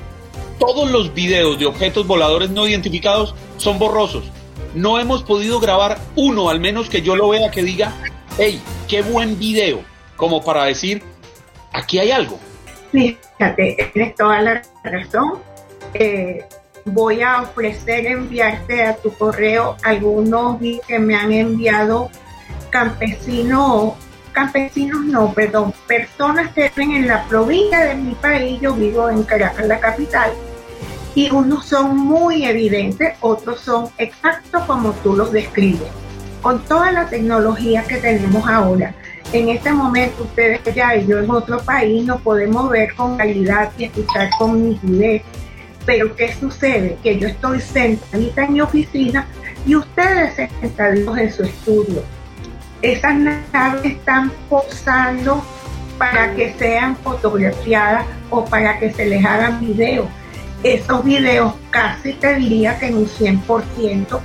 todos 0.60 0.92
los 0.92 1.14
videos 1.14 1.58
de 1.58 1.66
objetos 1.66 2.06
voladores 2.06 2.50
no 2.50 2.68
identificados 2.68 3.34
son 3.58 3.80
borrosos. 3.80 4.26
No 4.76 5.00
hemos 5.00 5.24
podido 5.24 5.60
grabar 5.60 5.98
uno, 6.16 6.50
al 6.50 6.60
menos 6.60 6.90
que 6.90 7.02
yo 7.02 7.16
lo 7.16 7.30
vea 7.30 7.50
que 7.50 7.64
diga, 7.64 7.94
hey, 8.38 8.62
qué 8.88 9.02
buen 9.02 9.40
video, 9.40 9.82
como 10.16 10.44
para 10.44 10.66
decir, 10.66 11.02
aquí 11.74 11.98
hay 11.98 12.12
algo. 12.12 12.38
Fíjate, 12.92 13.90
tienes 13.94 14.16
toda 14.16 14.42
la 14.42 14.62
razón. 14.84 15.40
Eh, 15.94 16.46
voy 16.86 17.22
a 17.22 17.42
ofrecer 17.42 18.06
enviarte 18.06 18.84
a 18.84 18.96
tu 18.96 19.12
correo 19.14 19.76
algunos 19.84 20.60
que 20.88 21.00
me 21.00 21.16
han 21.16 21.32
enviado 21.32 22.10
campesinos, 22.70 23.94
campesinos 24.32 25.04
no, 25.06 25.34
perdón, 25.34 25.74
personas 25.88 26.54
que 26.54 26.72
viven 26.76 26.96
en 26.96 27.08
la 27.08 27.24
provincia 27.26 27.80
de 27.86 27.96
mi 27.96 28.14
país, 28.16 28.60
yo 28.62 28.74
vivo 28.74 29.10
en 29.10 29.24
Caracas, 29.24 29.66
la 29.66 29.80
capital, 29.80 30.32
y 31.16 31.30
unos 31.32 31.66
son 31.66 31.98
muy 31.98 32.46
evidentes, 32.46 33.14
otros 33.22 33.62
son 33.62 33.90
exactos 33.98 34.64
como 34.66 34.92
tú 35.04 35.16
los 35.16 35.32
describes. 35.32 35.88
Con 36.42 36.64
toda 36.66 36.92
la 36.92 37.08
tecnología 37.08 37.84
que 37.84 37.98
tenemos 37.98 38.48
ahora, 38.48 38.94
en 39.34 39.50
este 39.50 39.72
momento 39.72 40.24
ustedes 40.24 40.62
ya 40.74 40.96
y 40.96 41.06
yo 41.06 41.20
en 41.20 41.30
otro 41.30 41.60
país 41.60 42.06
no 42.06 42.20
podemos 42.20 42.70
ver 42.70 42.96
con 42.96 43.18
calidad 43.18 43.72
y 43.78 43.86
escuchar 43.86 44.30
con 44.38 44.70
nitidez. 44.70 45.24
Pero 45.86 46.16
¿qué 46.16 46.34
sucede? 46.34 46.98
Que 47.04 47.20
yo 47.20 47.28
estoy 47.28 47.60
sentadita 47.60 48.46
en 48.46 48.54
mi 48.54 48.62
oficina 48.62 49.28
y 49.66 49.76
ustedes 49.76 50.36
sentados 50.62 51.18
en 51.18 51.34
su 51.34 51.44
estudio 51.44 52.04
esas 52.82 53.16
naves 53.18 53.86
están 53.86 54.32
posando 54.50 55.44
para 55.98 56.34
que 56.34 56.54
sean 56.54 56.96
fotografiadas 56.98 58.06
o 58.30 58.46
para 58.46 58.80
que 58.80 58.92
se 58.94 59.06
les 59.06 59.26
hagan 59.26 59.60
videos. 59.60 60.08
Esos 60.64 61.06
videos 61.06 61.54
casi 61.72 62.14
te 62.14 62.36
diría 62.36 62.78
que 62.78 62.88
en 62.88 62.98
un 62.98 63.08
100% 63.08 64.20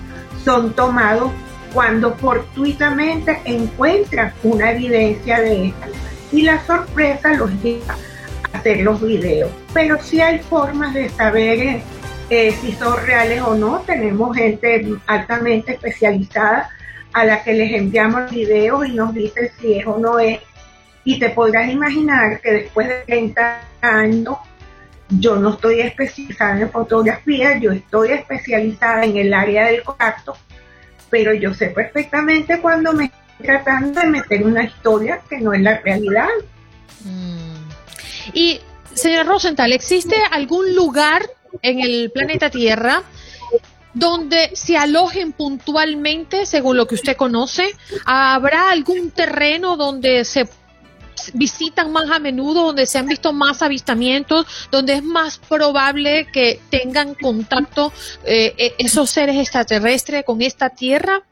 son 0.45 0.73
tomados 0.75 1.31
cuando 1.73 2.15
fortuitamente 2.15 3.41
encuentran 3.45 4.33
una 4.43 4.73
evidencia 4.73 5.41
de 5.41 5.69
esta. 5.69 5.89
Y 6.33 6.43
la 6.43 6.65
sorpresa 6.67 7.35
los 7.35 7.51
lleva 7.63 7.95
a 8.53 8.59
hacer 8.59 8.81
los 8.81 9.01
videos. 9.01 9.51
Pero 9.73 10.01
sí 10.03 10.21
hay 10.21 10.41
formas 10.41 10.93
de 10.93 11.09
saber 11.09 11.83
eh, 12.31 12.53
si 12.61 12.73
son 12.73 12.97
reales 13.07 13.41
o 13.43 13.55
no. 13.55 13.81
Tenemos 13.87 14.37
gente 14.37 14.89
altamente 15.07 15.75
especializada 15.75 16.69
a 17.13 17.25
la 17.25 17.45
que 17.45 17.53
les 17.53 17.73
enviamos 17.73 18.31
videos 18.31 18.89
y 18.89 18.93
nos 18.93 19.15
dicen 19.15 19.51
si 19.61 19.79
es 19.79 19.87
o 19.87 19.99
no 19.99 20.19
es. 20.19 20.41
Y 21.05 21.19
te 21.21 21.31
podrás 21.31 21.71
imaginar 21.71 22.41
que 22.41 22.53
después 22.53 22.89
de 22.89 23.03
30 23.07 23.61
años 23.83 24.37
yo 25.19 25.37
no 25.37 25.55
estoy 25.55 25.81
especializada 25.81 26.61
en 26.61 26.71
fotografía, 26.71 27.59
yo 27.59 27.73
estoy 27.73 28.13
especializada 28.13 29.05
en 29.05 29.17
el 29.17 29.35
área 29.35 29.67
del 29.67 29.83
contacto, 29.83 30.37
pero 31.11 31.35
yo 31.35 31.55
sé 31.55 31.69
perfectamente 31.69 32.61
cuando 32.61 32.93
me 32.93 33.07
estoy 33.07 33.47
tratando 33.47 34.01
de 34.01 34.07
meter 34.07 34.45
una 34.45 34.65
historia 34.65 35.21
que 35.29 35.39
no 35.39 35.53
es 35.53 35.61
la 35.61 35.79
realidad. 35.81 36.29
Mm. 37.05 37.55
Y, 38.33 38.61
señora 38.95 39.25
Rosenthal, 39.25 39.73
¿existe 39.73 40.17
algún 40.31 40.75
lugar 40.75 41.29
en 41.63 41.81
el 41.81 42.11
planeta 42.13 42.51
Tierra 42.51 43.03
donde 43.93 44.51
se 44.55 44.77
alojen 44.77 45.33
puntualmente, 45.33 46.47
según 46.47 46.77
lo 46.77 46.87
que 46.87 46.97
usted 46.97 47.17
conoce? 47.17 47.71
¿Habrá 48.05 48.71
algún 48.71 49.11
terreno 49.11 49.77
donde 49.77 50.25
se 50.25 50.49
visitan 51.33 51.93
más 51.93 52.11
a 52.11 52.19
menudo, 52.19 52.65
donde 52.67 52.87
se 52.87 52.99
han 52.99 53.07
visto 53.07 53.33
más 53.33 53.63
avistamientos, 53.63 54.69
donde 54.71 54.95
es 54.95 55.03
más 55.03 55.39
probable 55.39 56.27
que 56.33 56.61
tengan 56.71 57.15
contacto 57.15 57.93
eh, 58.25 58.55
e-, 58.57 58.75
esos 58.79 59.11
seres 59.11 59.37
extraterrestres 59.37 60.25
con 60.25 60.43
esta 60.43 60.71
tierra? 60.71 61.23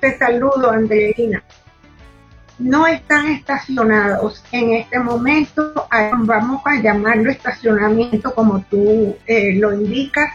Te 0.00 0.18
saludo, 0.18 0.70
Andreina 0.70 1.42
no 2.56 2.86
están 2.86 3.32
estacionados. 3.32 4.42
En 4.52 4.74
este 4.74 5.00
momento, 5.00 5.88
vamos 6.20 6.62
a 6.64 6.80
llamarlo 6.80 7.30
estacionamiento 7.30 8.32
como 8.32 8.60
tú 8.70 9.16
eh, 9.26 9.54
lo 9.54 9.72
indicas, 9.72 10.30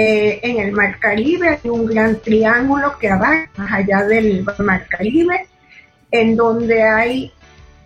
eh, 0.00 0.38
en 0.44 0.60
el 0.60 0.72
Mar 0.72 1.00
Caribe 1.00 1.48
hay 1.48 1.70
un 1.70 1.84
gran 1.84 2.20
triángulo 2.20 2.96
que 3.00 3.08
va 3.08 3.48
más 3.56 3.72
allá 3.72 4.04
del 4.04 4.46
Mar 4.58 4.86
Caribe, 4.88 5.48
en 6.10 6.36
donde 6.36 6.82
hay 6.82 7.32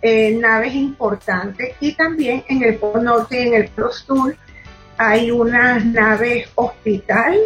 eh, 0.01 0.37
naves 0.39 0.73
importantes 0.73 1.75
y 1.79 1.93
también 1.93 2.43
en 2.47 2.63
el 2.63 2.75
Polo 2.75 3.01
Norte 3.01 3.41
y 3.41 3.47
en 3.47 3.53
el 3.53 3.67
Polo 3.69 3.91
Sur 3.91 4.35
hay 4.97 5.31
unas 5.31 5.83
naves 5.85 6.49
hospital, 6.55 7.37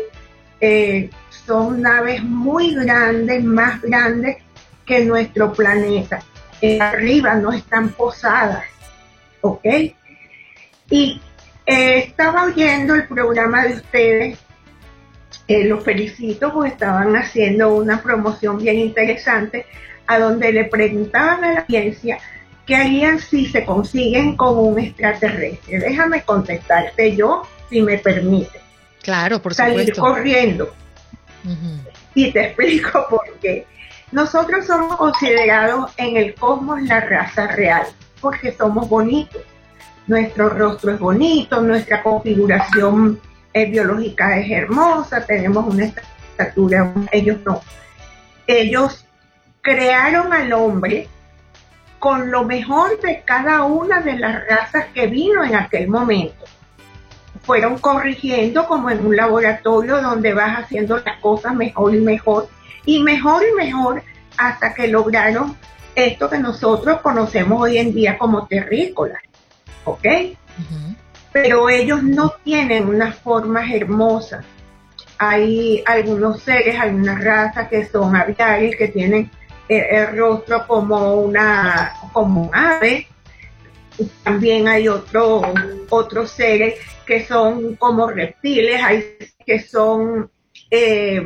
son 1.45 1.81
naves 1.81 2.21
muy 2.23 2.75
grandes, 2.75 3.43
más 3.43 3.81
grandes 3.81 4.37
que 4.85 5.05
nuestro 5.05 5.53
planeta. 5.53 6.19
arriba 6.79 7.35
no 7.35 7.53
están 7.53 7.89
posadas, 7.89 8.65
¿ok? 9.41 9.65
Y 10.89 11.21
eh, 11.65 11.97
estaba 11.97 12.45
oyendo 12.45 12.95
el 12.95 13.07
programa 13.07 13.65
de 13.65 13.75
ustedes, 13.75 14.39
eh, 15.49 15.65
los 15.65 15.83
felicito 15.83 16.53
porque 16.53 16.69
estaban 16.71 17.13
haciendo 17.15 17.75
una 17.75 18.01
promoción 18.01 18.57
bien 18.57 18.79
interesante 18.79 19.65
a 20.07 20.19
donde 20.19 20.51
le 20.51 20.65
preguntaban 20.65 21.43
a 21.43 21.53
la 21.53 21.59
audiencia 21.61 22.17
qué 22.65 22.75
harían 22.75 23.19
si 23.19 23.45
se 23.45 23.65
consiguen 23.65 24.35
con 24.35 24.57
un 24.57 24.79
extraterrestre. 24.79 25.79
Déjame 25.79 26.23
contestarte 26.23 27.15
yo, 27.15 27.43
si 27.69 27.81
me 27.81 27.97
permite. 27.97 28.59
Claro, 29.01 29.41
por 29.41 29.53
supuesto. 29.53 29.79
Salir 29.79 29.95
corriendo. 29.95 30.73
Y 32.13 32.31
te 32.31 32.41
explico 32.47 33.05
por 33.09 33.37
qué. 33.41 33.65
Nosotros 34.11 34.65
somos 34.65 34.95
considerados 34.97 35.91
en 35.97 36.17
el 36.17 36.33
cosmos 36.35 36.81
la 36.83 37.01
raza 37.01 37.47
real, 37.47 37.85
porque 38.21 38.53
somos 38.53 38.87
bonitos. 38.87 39.41
Nuestro 40.07 40.49
rostro 40.49 40.93
es 40.93 40.99
bonito, 40.99 41.61
nuestra 41.61 42.01
configuración 42.01 43.19
eh, 43.53 43.65
biológica 43.65 44.37
es 44.37 44.49
hermosa, 44.49 45.25
tenemos 45.25 45.73
una 45.73 45.85
estatura, 45.85 46.93
ellos 47.11 47.37
no. 47.45 47.61
Ellos 48.45 49.06
crearon 49.67 50.31
al 50.31 50.53
hombre 50.53 51.09
con 51.99 52.31
lo 52.31 52.45
mejor 52.45 53.01
de 53.01 53.21
cada 53.25 53.63
una 53.63 53.99
de 53.99 54.17
las 54.17 54.47
razas 54.47 54.85
que 54.93 55.07
vino 55.07 55.43
en 55.43 55.57
aquel 55.57 55.89
momento. 55.89 56.45
Fueron 57.41 57.77
corrigiendo 57.77 58.65
como 58.65 58.89
en 58.89 59.05
un 59.05 59.17
laboratorio 59.17 60.01
donde 60.01 60.33
vas 60.33 60.59
haciendo 60.59 61.01
las 61.05 61.19
cosas 61.19 61.53
mejor 61.53 61.93
y 61.93 61.99
mejor 61.99 62.47
y 62.85 63.03
mejor 63.03 63.43
y 63.43 63.55
mejor 63.55 64.03
hasta 64.37 64.73
que 64.73 64.87
lograron 64.87 65.57
esto 65.95 66.29
que 66.29 66.37
nosotros 66.39 67.01
conocemos 67.01 67.61
hoy 67.61 67.77
en 67.77 67.93
día 67.93 68.17
como 68.17 68.47
terrícolas, 68.47 69.21
¿ok? 69.83 70.05
Pero 71.33 71.67
ellos 71.67 72.03
no 72.03 72.29
tienen 72.41 72.87
unas 72.87 73.17
formas 73.17 73.69
hermosas. 73.69 74.45
Hay 75.17 75.83
algunos 75.85 76.41
seres, 76.41 76.79
algunas 76.79 77.21
razas 77.21 77.67
que 77.67 77.85
son 77.85 78.15
aviares, 78.15 78.77
que 78.77 78.87
tienen 78.87 79.29
el, 79.67 80.17
rostro 80.17 80.65
como 80.67 81.15
una 81.15 81.93
como 82.13 82.43
un 82.43 82.55
ave. 82.55 83.07
También 84.23 84.67
hay 84.67 84.87
otro, 84.87 85.41
otros 85.89 86.31
seres 86.31 86.75
que 87.05 87.25
son 87.25 87.75
como 87.77 88.07
reptiles, 88.07 88.81
hay 88.83 89.17
que 89.43 89.59
son 89.59 90.29
eh, 90.69 91.25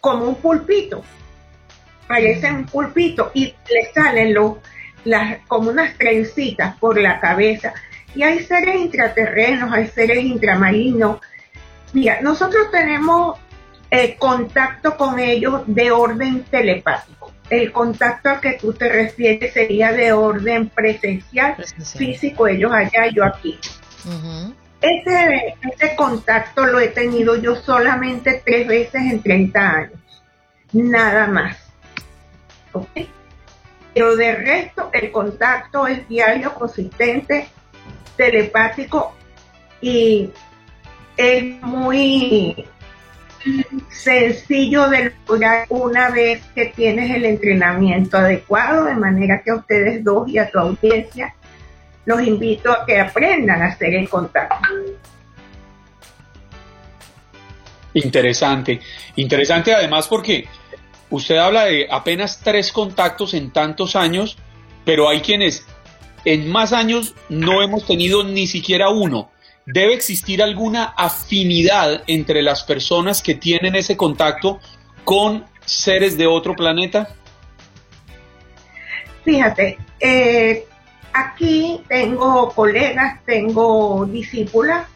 como 0.00 0.28
un 0.28 0.36
pulpito, 0.36 1.02
parece 2.06 2.50
un 2.50 2.64
pulpito 2.64 3.30
y 3.34 3.54
le 3.68 3.92
salen 3.92 4.32
los, 4.32 4.54
las, 5.04 5.38
como 5.48 5.70
unas 5.70 5.98
trencitas 5.98 6.76
por 6.78 6.98
la 6.98 7.20
cabeza. 7.20 7.74
Y 8.14 8.22
hay 8.22 8.42
seres 8.42 8.76
intraterrenos, 8.76 9.70
hay 9.72 9.86
seres 9.88 10.24
intramarinos. 10.24 11.20
Mira, 11.92 12.20
nosotros 12.22 12.70
tenemos 12.70 13.38
eh, 13.90 14.16
contacto 14.18 14.96
con 14.96 15.18
ellos 15.18 15.62
de 15.66 15.90
orden 15.90 16.44
telepático. 16.44 17.32
el 17.50 17.72
contacto 17.72 18.28
al 18.28 18.40
que 18.40 18.52
tú 18.54 18.74
te 18.74 18.90
refieres 18.90 19.54
sería 19.54 19.90
de 19.92 20.12
orden 20.12 20.68
presencial, 20.68 21.56
físico, 21.96 22.46
ellos 22.46 22.70
allá, 22.70 23.06
yo 23.06 23.24
aquí. 23.24 23.58
ese, 24.82 25.54
ese 25.62 25.96
contacto 25.96 26.66
lo 26.66 26.78
he 26.78 26.88
tenido 26.88 27.36
yo 27.36 27.56
solamente 27.56 28.42
tres 28.44 28.68
veces 28.68 29.00
en 29.10 29.22
30 29.22 29.70
años, 29.70 30.22
nada 30.72 31.26
más. 31.26 31.56
¿Ok? 32.72 32.88
Pero 33.94 34.14
de 34.14 34.34
resto, 34.34 34.90
el 34.92 35.10
contacto 35.10 35.86
es 35.86 36.06
diario, 36.06 36.52
consistente, 36.52 37.48
telepático 38.16 39.14
y 39.80 40.30
es 41.16 41.62
muy 41.62 42.68
sencillo 43.90 44.88
de 44.88 45.12
lograr 45.26 45.66
una 45.68 46.10
vez 46.10 46.42
que 46.54 46.66
tienes 46.66 47.10
el 47.14 47.24
entrenamiento 47.24 48.18
adecuado, 48.18 48.84
de 48.84 48.94
manera 48.94 49.42
que 49.42 49.50
a 49.50 49.56
ustedes 49.56 50.04
dos 50.04 50.28
y 50.28 50.38
a 50.38 50.50
tu 50.50 50.58
audiencia 50.58 51.34
los 52.04 52.22
invito 52.22 52.72
a 52.72 52.86
que 52.86 52.98
aprendan 52.98 53.62
a 53.62 53.66
hacer 53.66 53.94
el 53.94 54.08
contacto. 54.08 54.56
Interesante, 57.94 58.80
interesante 59.16 59.74
además 59.74 60.08
porque 60.08 60.46
usted 61.10 61.36
habla 61.36 61.64
de 61.64 61.86
apenas 61.90 62.40
tres 62.40 62.72
contactos 62.72 63.34
en 63.34 63.50
tantos 63.50 63.96
años, 63.96 64.38
pero 64.84 65.08
hay 65.08 65.20
quienes 65.20 65.66
en 66.24 66.50
más 66.50 66.72
años 66.72 67.14
no 67.28 67.62
hemos 67.62 67.86
tenido 67.86 68.24
ni 68.24 68.46
siquiera 68.46 68.88
uno 68.90 69.30
debe 69.70 69.92
existir 69.92 70.42
alguna 70.42 70.94
afinidad 70.96 72.02
entre 72.06 72.42
las 72.42 72.62
personas 72.62 73.20
que 73.20 73.34
tienen 73.34 73.74
ese 73.74 73.98
contacto 73.98 74.60
con 75.04 75.44
seres 75.66 76.16
de 76.16 76.26
otro 76.26 76.56
planeta? 76.56 77.08
Fíjate, 79.24 79.76
eh, 80.00 80.64
aquí 81.12 81.82
tengo 81.86 82.50
colegas, 82.54 83.22
tengo 83.26 84.06
discípulas 84.06 84.86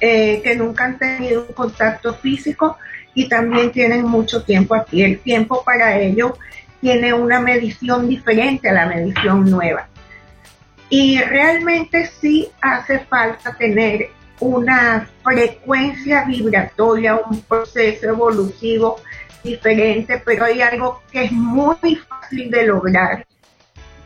eh, 0.00 0.40
que 0.42 0.56
nunca 0.56 0.86
han 0.86 0.98
tenido 0.98 1.44
un 1.46 1.52
contacto 1.52 2.14
físico 2.14 2.78
y 3.12 3.28
también 3.28 3.70
tienen 3.70 4.06
mucho 4.06 4.42
tiempo 4.44 4.74
aquí. 4.74 5.02
El 5.02 5.18
tiempo 5.18 5.62
para 5.62 6.00
ellos 6.00 6.32
tiene 6.80 7.12
una 7.12 7.38
medición 7.38 8.08
diferente 8.08 8.70
a 8.70 8.72
la 8.72 8.86
medición 8.86 9.50
nueva. 9.50 9.90
Y 10.90 11.20
realmente 11.20 12.06
sí 12.20 12.48
hace 12.60 12.98
falta 12.98 13.56
tener 13.56 14.10
una 14.40 15.08
frecuencia 15.22 16.24
vibratoria, 16.24 17.16
un 17.16 17.40
proceso 17.42 18.08
evolutivo 18.08 18.96
diferente, 19.44 20.20
pero 20.24 20.46
hay 20.46 20.60
algo 20.60 21.02
que 21.12 21.24
es 21.24 21.32
muy 21.32 21.96
fácil 21.96 22.50
de 22.50 22.66
lograr, 22.66 23.26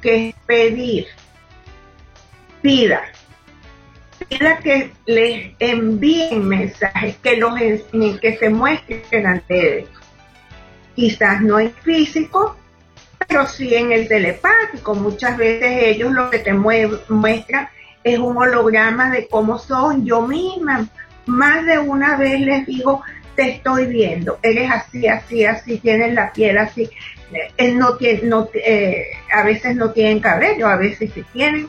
que 0.02 0.28
es 0.28 0.34
pedir. 0.46 1.06
Pida. 2.60 3.02
Pida 4.28 4.58
que 4.58 4.92
les 5.06 5.52
envíen 5.58 6.46
mensajes, 6.46 7.16
que, 7.16 7.36
los, 7.36 7.54
que 8.20 8.36
se 8.38 8.50
muestren 8.50 9.26
ante 9.26 9.78
ellos. 9.78 9.90
Quizás 10.94 11.40
no 11.40 11.58
en 11.58 11.72
físico, 11.72 12.56
pero 13.26 13.46
sí 13.46 13.74
en 13.74 13.92
el 13.92 14.08
telepático. 14.08 14.94
Muchas 14.94 15.36
veces 15.36 15.82
ellos 15.82 16.12
lo 16.12 16.30
que 16.30 16.38
te 16.38 16.52
muestran 16.52 17.68
es 18.02 18.18
un 18.18 18.36
holograma 18.36 19.10
de 19.10 19.26
cómo 19.28 19.58
son 19.58 20.04
yo 20.04 20.22
misma. 20.22 20.86
Más 21.26 21.64
de 21.64 21.78
una 21.78 22.16
vez 22.16 22.40
les 22.40 22.66
digo, 22.66 23.02
te 23.34 23.50
estoy 23.50 23.86
viendo, 23.86 24.38
eres 24.42 24.70
así, 24.70 25.06
así, 25.08 25.44
así, 25.44 25.78
tienes 25.78 26.12
la 26.14 26.32
piel 26.32 26.58
así. 26.58 26.88
Eh, 27.56 27.72
no 27.72 27.96
no, 28.22 28.48
eh, 28.54 29.06
a 29.32 29.42
veces 29.42 29.74
no 29.76 29.90
tienen 29.90 30.20
cabello, 30.20 30.68
a 30.68 30.76
veces 30.76 31.10
sí 31.12 31.24
tienen. 31.32 31.68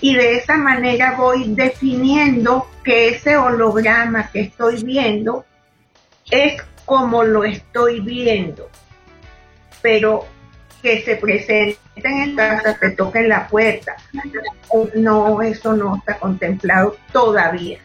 Y 0.00 0.14
de 0.14 0.36
esa 0.36 0.56
manera 0.56 1.14
voy 1.16 1.54
definiendo 1.54 2.68
que 2.82 3.08
ese 3.10 3.36
holograma 3.36 4.30
que 4.30 4.40
estoy 4.40 4.82
viendo 4.82 5.44
es 6.30 6.60
como 6.84 7.22
lo 7.22 7.44
estoy 7.44 8.00
viendo. 8.00 8.68
Pero 9.80 10.26
que 10.82 11.02
se 11.02 11.16
presenten 11.16 11.78
en 12.02 12.36
casa, 12.36 12.76
te 12.78 12.90
toquen 12.90 13.28
la 13.28 13.46
puerta. 13.46 13.96
No, 14.94 15.40
eso 15.40 15.72
no 15.74 15.96
está 15.96 16.18
contemplado 16.18 16.96
todavía. 17.12 17.78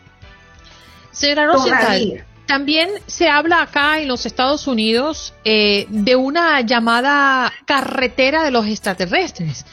Señora 1.11 1.47
Rosenthal, 1.47 2.25
también 2.47 2.89
se 3.05 3.29
habla 3.29 3.61
acá 3.61 3.99
en 3.99 4.07
los 4.07 4.25
Estados 4.25 4.67
Unidos 4.67 5.33
eh, 5.43 5.85
de 5.89 6.15
una 6.15 6.61
llamada 6.61 7.51
carretera 7.65 8.43
de 8.43 8.51
los 8.51 8.65
extraterrestres. 8.65 9.65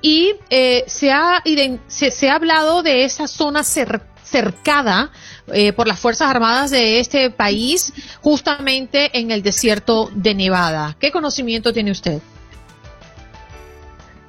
Y 0.00 0.34
eh, 0.50 0.84
se, 0.86 1.12
ha, 1.12 1.42
se, 1.86 2.28
ha 2.28 2.34
hablado 2.34 2.82
de 2.82 3.04
esa 3.04 3.26
zona 3.26 3.62
cercada 3.62 5.10
eh, 5.52 5.72
por 5.72 5.86
las 5.86 5.98
Fuerzas 5.98 6.28
Armadas 6.28 6.70
de 6.70 6.98
este 7.00 7.30
país, 7.30 7.92
justamente 8.20 9.18
en 9.18 9.30
el 9.30 9.42
desierto 9.42 10.10
de 10.14 10.34
Nevada. 10.34 10.96
¿Qué 10.98 11.10
conocimiento 11.10 11.72
tiene 11.72 11.90
usted? 11.90 12.20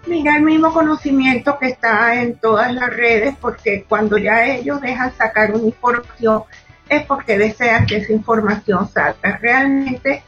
Mira, 0.08 0.38
el 0.38 0.44
mismo 0.44 0.72
conocimiento 0.72 1.58
que 1.58 1.68
está 1.68 2.22
en 2.22 2.38
todas 2.38 2.72
las 2.74 2.96
redes, 2.96 3.36
porque 3.42 3.86
cuando 3.90 4.18
ya 4.20 4.46
ellos 4.46 4.80
dejan 4.80 5.12
sacar 5.16 5.54
una 5.54 5.66
información, 5.66 6.44
es 6.88 7.04
porque 7.06 7.40
desean 7.40 7.88
que 7.88 7.98
esa 7.98 8.14
información 8.14 8.88
salga. 8.88 9.38
Realmente, 9.42 10.22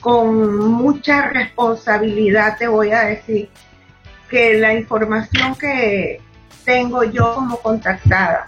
con 0.00 0.56
mucha 0.56 1.28
responsabilidad 1.28 2.56
te 2.58 2.66
voy 2.66 2.90
a 2.90 3.02
decir 3.02 3.48
que 4.28 4.54
la 4.58 4.74
información 4.74 5.54
que 5.54 6.20
tengo 6.64 7.04
yo 7.04 7.34
como 7.36 7.58
contactada 7.58 8.46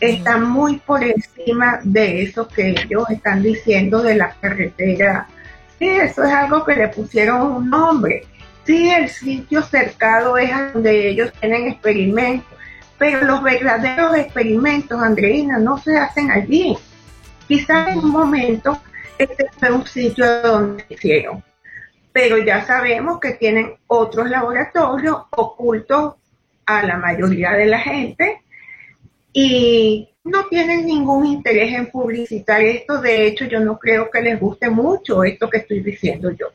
está 0.00 0.36
muy 0.38 0.78
por 0.78 1.04
encima 1.04 1.78
de 1.84 2.22
eso 2.22 2.48
que 2.48 2.70
ellos 2.70 3.08
están 3.08 3.42
diciendo 3.42 4.02
de 4.02 4.16
la 4.16 4.32
carretera. 4.40 5.28
Sí, 5.78 5.88
eso 5.88 6.24
es 6.24 6.32
algo 6.32 6.64
que 6.64 6.74
le 6.74 6.88
pusieron 6.88 7.42
un 7.42 7.70
nombre 7.70 8.26
Sí, 8.66 8.90
el 8.90 9.08
sitio 9.08 9.62
cercado 9.62 10.36
es 10.36 10.50
donde 10.72 11.08
ellos 11.08 11.32
tienen 11.40 11.68
experimentos, 11.68 12.58
pero 12.98 13.24
los 13.24 13.40
verdaderos 13.40 14.16
experimentos, 14.16 15.00
Andreina, 15.00 15.58
no 15.58 15.78
se 15.78 15.96
hacen 15.96 16.32
allí. 16.32 16.76
Quizás 17.46 17.88
en 17.90 17.98
un 17.98 18.10
momento 18.10 18.80
este 19.18 19.46
fue 19.58 19.70
un 19.70 19.86
sitio 19.86 20.42
donde 20.42 20.84
hicieron, 20.88 21.44
pero 22.12 22.38
ya 22.38 22.64
sabemos 22.64 23.20
que 23.20 23.34
tienen 23.34 23.74
otros 23.86 24.28
laboratorios 24.28 25.22
ocultos 25.30 26.14
a 26.66 26.82
la 26.82 26.96
mayoría 26.96 27.52
de 27.52 27.66
la 27.66 27.78
gente 27.78 28.42
y 29.32 30.08
no 30.24 30.46
tienen 30.46 30.86
ningún 30.86 31.24
interés 31.24 31.72
en 31.72 31.86
publicitar 31.86 32.60
esto. 32.62 33.00
De 33.00 33.26
hecho, 33.26 33.44
yo 33.44 33.60
no 33.60 33.78
creo 33.78 34.10
que 34.10 34.20
les 34.20 34.40
guste 34.40 34.68
mucho 34.68 35.22
esto 35.22 35.48
que 35.48 35.58
estoy 35.58 35.80
diciendo 35.80 36.30
yo. 36.32 36.48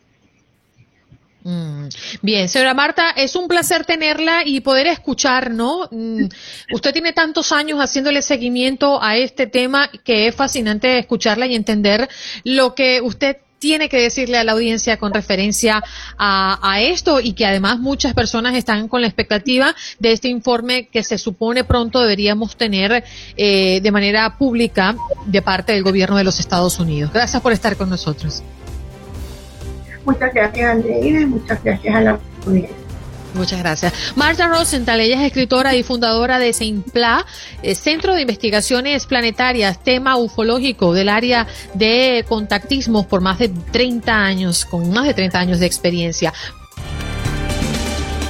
Mm. 1.43 1.87
Bien, 2.21 2.49
señora 2.49 2.73
Marta, 2.73 3.11
es 3.11 3.35
un 3.35 3.47
placer 3.47 3.85
tenerla 3.85 4.43
y 4.45 4.61
poder 4.61 4.87
escuchar, 4.87 5.51
¿no? 5.51 5.87
Mm, 5.91 6.25
usted 6.73 6.93
tiene 6.93 7.13
tantos 7.13 7.51
años 7.51 7.79
haciéndole 7.79 8.21
seguimiento 8.21 9.01
a 9.01 9.17
este 9.17 9.47
tema 9.47 9.89
que 10.03 10.27
es 10.27 10.35
fascinante 10.35 10.99
escucharla 10.99 11.47
y 11.47 11.55
entender 11.55 12.07
lo 12.43 12.75
que 12.75 13.01
usted 13.01 13.37
tiene 13.61 13.89
que 13.89 13.97
decirle 13.97 14.39
a 14.39 14.43
la 14.43 14.53
audiencia 14.53 14.97
con 14.97 15.13
referencia 15.13 15.83
a, 16.17 16.81
esto 16.81 17.19
y 17.19 17.33
que 17.33 17.45
además 17.45 17.77
muchas 17.77 18.15
personas 18.15 18.55
están 18.55 18.87
con 18.87 19.01
la 19.01 19.07
expectativa 19.07 19.75
de 19.99 20.13
este 20.13 20.29
informe 20.29 20.87
que 20.87 21.03
se 21.03 21.19
supone 21.19 21.63
pronto 21.63 22.01
deberíamos 22.01 22.57
tener 22.57 23.03
eh, 23.37 23.79
de 23.81 23.91
manera 23.91 24.35
pública 24.39 24.95
de 25.27 25.43
parte 25.43 25.73
del 25.73 25.83
gobierno 25.83 26.17
de 26.17 26.23
los 26.23 26.39
Estados 26.39 26.79
Unidos. 26.79 27.13
Gracias 27.13 27.39
por 27.39 27.53
estar 27.53 27.77
con 27.77 27.91
nosotros. 27.91 28.41
Muchas 30.05 30.33
gracias, 30.33 30.69
Andreina, 30.69 31.21
y 31.21 31.25
muchas 31.25 31.63
gracias 31.63 31.95
a 31.95 32.01
la 32.01 32.19
comunidad. 32.43 32.69
Muchas 33.33 33.59
gracias. 33.59 33.93
Marta 34.15 34.47
Rosenthal, 34.47 34.99
ella 34.99 35.21
es 35.21 35.27
escritora 35.27 35.73
y 35.75 35.83
fundadora 35.83 36.37
de 36.37 36.53
CEIMPLA, 36.53 37.25
eh, 37.63 37.75
Centro 37.75 38.13
de 38.13 38.21
Investigaciones 38.21 39.05
Planetarias, 39.05 39.81
tema 39.81 40.17
ufológico 40.17 40.93
del 40.93 41.07
área 41.07 41.47
de 41.73 42.25
contactismo 42.27 43.07
por 43.07 43.21
más 43.21 43.39
de 43.39 43.49
30 43.49 44.13
años, 44.13 44.65
con 44.65 44.91
más 44.91 45.05
de 45.05 45.13
30 45.13 45.39
años 45.39 45.59
de 45.59 45.65
experiencia. 45.65 46.33